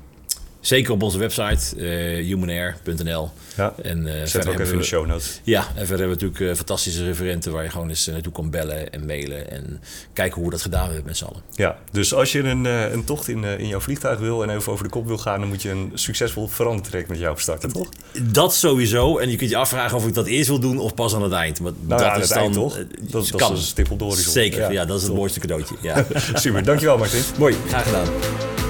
Zeker 0.59 0.91
op 0.93 1.03
onze 1.03 1.17
website, 1.17 1.75
uh, 1.75 2.25
humanair.nl. 2.25 3.29
Ja, 3.57 3.73
en, 3.83 4.07
uh, 4.07 4.13
zet 4.23 4.47
ook 4.47 4.59
even 4.59 4.73
in 4.73 4.77
de 4.77 4.83
show 4.83 5.05
notes. 5.05 5.41
Ja, 5.43 5.59
en 5.59 5.87
verder 5.87 5.87
hebben 5.87 6.17
we 6.17 6.23
natuurlijk 6.23 6.39
uh, 6.39 6.55
fantastische 6.55 7.03
referenten... 7.03 7.51
waar 7.51 7.63
je 7.63 7.69
gewoon 7.69 7.89
eens 7.89 8.05
naartoe 8.05 8.31
kan 8.31 8.49
bellen 8.49 8.91
en 8.91 9.05
mailen... 9.05 9.51
en 9.51 9.81
kijken 10.13 10.35
hoe 10.35 10.45
we 10.45 10.51
dat 10.51 10.61
gedaan 10.61 10.85
hebben 10.85 11.05
met 11.05 11.17
z'n 11.17 11.25
allen. 11.25 11.41
Ja, 11.51 11.77
dus 11.91 12.13
als 12.13 12.31
je 12.31 12.39
een, 12.39 12.65
een 12.65 13.03
tocht 13.03 13.27
in, 13.27 13.43
in 13.43 13.67
jouw 13.67 13.79
vliegtuig 13.79 14.19
wil... 14.19 14.43
en 14.43 14.49
even 14.49 14.71
over 14.71 14.83
de 14.83 14.89
kop 14.89 15.07
wil 15.07 15.17
gaan... 15.17 15.39
dan 15.39 15.49
moet 15.49 15.61
je 15.61 15.69
een 15.69 15.91
succesvol 15.93 16.47
verandertraject 16.47 17.09
met 17.09 17.19
jou 17.19 17.39
starten, 17.39 17.71
toch? 17.71 17.89
Dat 18.21 18.55
sowieso. 18.55 19.17
En 19.17 19.29
je 19.29 19.35
kunt 19.35 19.49
je 19.49 19.57
afvragen 19.57 19.97
of 19.97 20.07
ik 20.07 20.13
dat 20.13 20.25
eerst 20.25 20.47
wil 20.47 20.59
doen... 20.59 20.79
of 20.79 20.93
pas 20.93 21.15
aan 21.15 21.23
het 21.23 21.33
eind. 21.33 21.59
Maar 21.59 21.71
nou, 21.79 22.01
dat 22.01 22.09
ja, 22.09 22.15
is 22.15 22.29
dan, 22.29 22.37
eind, 22.37 22.53
toch? 22.53 22.77
Dat, 22.99 23.29
dat 23.37 23.51
is 23.51 23.57
een 23.57 23.57
stip 23.57 23.91
op 23.91 23.99
de 23.99 24.05
horizon. 24.05 24.31
Zeker, 24.31 24.59
ja, 24.59 24.69
ja 24.69 24.85
dat 24.85 24.97
is 24.97 25.03
het 25.03 25.13
mooiste 25.13 25.39
cadeautje. 25.39 25.75
Ja. 25.81 26.05
Super, 26.33 26.63
dankjewel 26.63 26.97
Martin. 26.97 27.21
Mooi, 27.37 27.55
graag 27.67 27.83
gedaan. 27.83 28.66